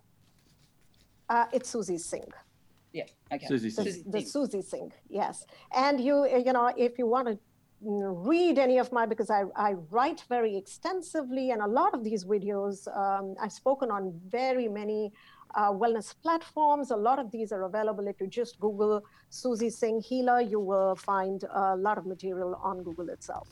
Uh, 1.27 1.45
it's 1.51 1.69
Suzy 1.69 1.97
Singh. 1.97 2.31
Yeah, 2.93 3.03
okay. 3.31 3.45
Suzy 3.45 3.69
the, 3.69 3.91
Singh. 3.91 4.03
the 4.11 4.21
Suzy 4.21 4.61
Singh, 4.61 4.91
yes. 5.09 5.45
And 5.75 5.99
you, 6.01 6.27
you 6.27 6.53
know, 6.53 6.71
if 6.75 6.97
you 6.97 7.05
want 7.05 7.27
to 7.27 7.37
read 7.81 8.57
any 8.57 8.77
of 8.77 8.91
my, 8.91 9.05
because 9.05 9.29
I, 9.29 9.43
I 9.55 9.73
write 9.89 10.23
very 10.27 10.57
extensively, 10.57 11.51
and 11.51 11.61
a 11.61 11.67
lot 11.67 11.93
of 11.93 12.03
these 12.03 12.25
videos 12.25 12.87
um, 12.97 13.35
I've 13.41 13.51
spoken 13.51 13.91
on 13.91 14.19
very 14.27 14.67
many 14.67 15.13
uh, 15.55 15.71
wellness 15.71 16.13
platforms. 16.21 16.91
A 16.91 16.95
lot 16.95 17.19
of 17.19 17.31
these 17.31 17.51
are 17.51 17.63
available. 17.63 18.07
If 18.07 18.19
you 18.19 18.27
just 18.27 18.59
Google 18.59 19.03
Suzy 19.29 19.69
Singh 19.69 20.01
Healer, 20.01 20.41
you 20.41 20.59
will 20.59 20.95
find 20.95 21.43
a 21.53 21.75
lot 21.75 21.97
of 21.97 22.05
material 22.05 22.59
on 22.63 22.83
Google 22.83 23.09
itself. 23.09 23.47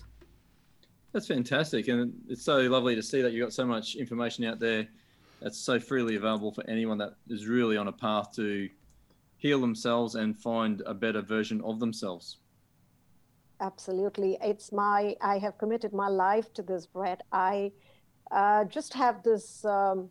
That's 1.14 1.28
fantastic. 1.28 1.88
And 1.88 2.14
it's 2.28 2.44
so 2.44 2.58
lovely 2.58 2.96
to 2.96 3.04
see 3.04 3.22
that 3.22 3.32
you've 3.32 3.46
got 3.46 3.54
so 3.54 3.66
much 3.66 3.96
information 3.96 4.44
out 4.44 4.60
there 4.60 4.88
that's 5.42 5.58
so 5.58 5.80
freely 5.80 6.16
available 6.16 6.52
for 6.52 6.68
anyone 6.70 6.98
that 6.98 7.14
is 7.30 7.48
really 7.48 7.78
on 7.78 7.88
a 7.88 7.92
path 7.92 8.36
to 8.36 8.70
heal 9.38 9.62
themselves 9.62 10.16
and 10.16 10.38
find 10.38 10.82
a 10.86 10.94
better 10.94 11.22
version 11.22 11.62
of 11.62 11.80
themselves. 11.80 12.38
Absolutely. 13.60 14.38
It's 14.42 14.72
my, 14.72 15.16
I 15.22 15.40
have 15.40 15.58
committed 15.58 15.94
my 15.94 16.08
life 16.08 16.54
to 16.54 16.62
this, 16.62 16.86
Brett. 16.86 17.22
I 17.32 17.72
uh, 18.32 18.66
just 18.66 18.94
have 18.94 19.24
this, 19.24 19.66
um, 19.66 20.10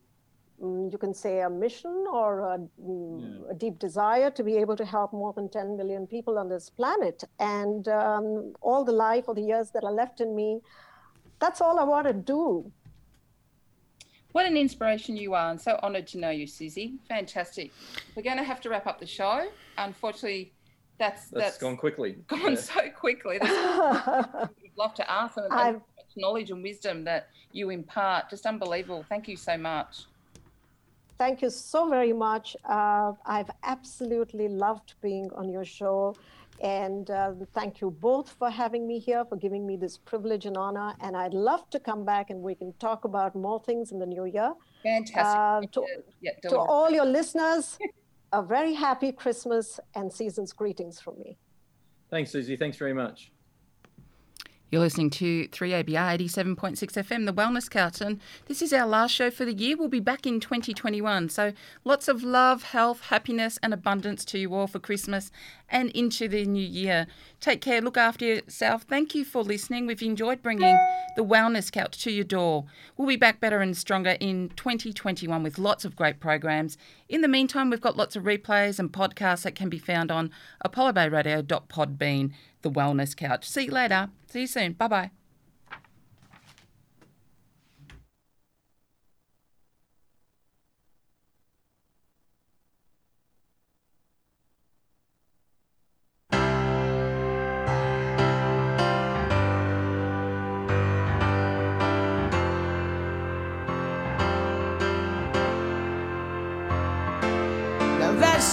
mm, 0.61 0.91
you 0.91 0.99
can 0.99 1.15
say, 1.15 1.41
a 1.41 1.51
mission 1.51 2.07
or 2.13 2.41
a, 2.41 2.59
mm, 2.83 3.51
a 3.51 3.55
deep 3.55 3.79
desire 3.79 4.31
to 4.33 4.43
be 4.43 4.57
able 4.57 4.77
to 4.77 4.85
help 4.85 5.13
more 5.13 5.33
than 5.33 5.49
10 5.49 5.77
million 5.77 6.07
people 6.07 6.39
on 6.39 6.49
this 6.49 6.71
planet. 6.71 7.23
And 7.39 7.87
um, 7.89 8.55
all 8.63 8.85
the 8.85 8.93
life 8.93 9.25
or 9.29 9.35
the 9.35 9.43
years 9.43 9.71
that 9.73 9.85
are 9.85 9.93
left 9.93 10.21
in 10.21 10.35
me, 10.35 10.61
that's 11.39 11.61
all 11.61 11.79
I 11.79 11.85
want 11.85 12.07
to 12.09 12.13
do. 12.13 12.73
What 14.37 14.45
an 14.45 14.59
inspiration 14.59 15.17
you 15.17 15.33
are, 15.33 15.51
and 15.51 15.59
so 15.59 15.81
honoured 15.83 16.07
to 16.09 16.19
know 16.19 16.29
you, 16.29 16.47
Suzy. 16.47 16.99
Fantastic. 17.09 17.71
We're 18.15 18.23
going 18.23 18.37
to 18.37 18.45
have 18.45 18.61
to 18.61 18.69
wrap 18.69 18.87
up 18.87 19.01
the 19.01 19.07
show. 19.07 19.47
Unfortunately, 19.79 20.53
that's 20.99 21.29
That's 21.31 21.43
that's 21.45 21.57
gone 21.59 21.79
quickly. 21.79 22.19
gone 22.29 22.53
Yeah. 22.53 22.55
so 22.57 22.91
quickly. 22.91 23.39
There's 23.39 23.51
I'd 23.57 24.51
love 24.77 24.93
to 24.93 25.11
ask 25.11 25.37
them. 25.37 25.45
and 25.47 25.55
I've- 25.55 25.79
much 25.79 26.17
knowledge 26.19 26.51
and 26.51 26.63
wisdom 26.63 27.03
that 27.05 27.29
you 27.53 27.71
impart. 27.71 28.29
Just 28.29 28.45
unbelievable. 28.45 29.07
Thank 29.09 29.27
you 29.27 29.39
so 29.39 29.57
much. 29.57 30.05
Thank 31.17 31.41
you 31.41 31.49
so 31.49 31.89
very 31.89 32.13
much. 32.13 32.59
Uh, 32.69 33.13
I've 33.25 33.51
absolutely 33.63 34.49
loved 34.49 34.93
being 35.01 35.31
on 35.35 35.49
your 35.49 35.65
show. 35.65 36.15
And 36.61 37.11
uh, 37.11 37.33
thank 37.53 37.81
you 37.81 37.91
both 37.91 38.31
for 38.39 38.51
having 38.51 38.87
me 38.87 38.99
here, 38.99 39.25
for 39.25 39.37
giving 39.37 39.67
me 39.67 39.77
this 39.77 39.99
privilege 39.99 40.47
and 40.47 40.57
honor. 40.57 40.95
And 41.01 41.17
I'd 41.17 41.35
love 41.35 41.69
to 41.71 41.81
come 41.81 42.05
back 42.05 42.31
and 42.31 42.43
we 42.43 42.55
can 42.55 42.73
talk 42.79 43.05
about 43.05 43.35
more 43.35 43.61
things 43.61 43.93
in 43.93 43.99
the 43.99 44.07
new 44.07 44.25
year. 44.25 44.53
Fantastic. 44.83 45.17
Uh, 45.17 45.61
to- 45.73 45.87
yeah, 46.21 46.33
To 46.49 46.59
all 46.59 46.91
your 46.91 47.05
listeners, 47.05 47.79
a 48.33 48.43
very 48.43 48.75
happy 48.75 49.13
Christmas 49.13 49.79
and 49.95 50.13
season's 50.13 50.53
greetings 50.53 51.01
from 51.01 51.19
me. 51.19 51.37
Thanks, 52.11 52.31
Suzy. 52.31 52.57
Thanks 52.57 52.77
very 52.77 52.95
much. 52.95 53.33
You're 54.69 54.81
listening 54.81 55.11
to 55.11 55.47
3ABR 55.47 56.19
87.6 56.19 56.77
FM, 56.77 57.25
The 57.25 57.33
Wellness 57.33 57.71
Couch, 57.71 58.01
and 58.01 58.21
this 58.47 58.61
is 58.61 58.73
our 58.73 58.85
last 58.85 59.13
show 59.15 59.31
for 59.31 59.45
the 59.45 59.55
year. 59.55 59.77
We'll 59.77 59.87
be 59.87 60.01
back 60.01 60.27
in 60.27 60.41
2021. 60.41 61.29
So 61.29 61.53
lots 61.85 62.09
of 62.09 62.25
love, 62.25 62.65
health, 62.65 63.03
happiness, 63.03 63.61
and 63.63 63.73
abundance 63.73 64.25
to 64.25 64.41
you 64.41 64.53
all 64.53 64.67
for 64.67 64.81
Christmas 64.81 65.31
and 65.69 65.91
into 65.91 66.27
the 66.27 66.45
new 66.45 66.67
year. 66.67 67.07
Take 67.41 67.61
care, 67.61 67.81
look 67.81 67.97
after 67.97 68.25
yourself. 68.25 68.83
Thank 68.83 69.15
you 69.15 69.25
for 69.25 69.45
listening. 69.45 69.87
We've 69.87 70.03
enjoyed 70.03 70.43
bringing 70.43 70.77
The 71.15 71.25
Wellness 71.25 71.71
Couch 71.71 72.03
to 72.03 72.11
your 72.11 72.25
door. 72.25 72.65
We'll 72.97 73.07
be 73.07 73.15
back 73.15 73.39
better 73.39 73.61
and 73.61 73.77
stronger 73.77 74.17
in 74.19 74.49
2021 74.57 75.45
with 75.45 75.59
lots 75.59 75.85
of 75.85 75.95
great 75.95 76.19
programs. 76.19 76.77
In 77.09 77.21
the 77.21 77.29
meantime, 77.29 77.71
we've 77.71 77.81
got 77.81 77.97
lots 77.97 78.17
of 78.17 78.25
replays 78.25 78.81
and 78.81 78.93
podcasts 78.93 79.43
that 79.43 79.55
can 79.55 79.69
be 79.69 79.79
found 79.79 80.11
on 80.11 80.33
apollobayradio.podbean, 80.65 82.33
The 82.63 82.71
Wellness 82.71 83.17
Couch. 83.17 83.49
See 83.49 83.65
you 83.65 83.71
later. 83.71 84.11
See 84.29 84.43
you 84.43 84.47
soon. 84.47 84.73
Bye 84.73 84.89
bye. 84.89 85.11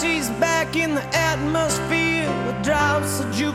She's 0.01 0.30
back 0.32 0.76
in 0.76 0.95
the 0.95 1.04
atmosphere 1.16 2.28
with 2.45 2.62
drops 2.64 3.22
of 3.22 3.32
juke 3.32 3.51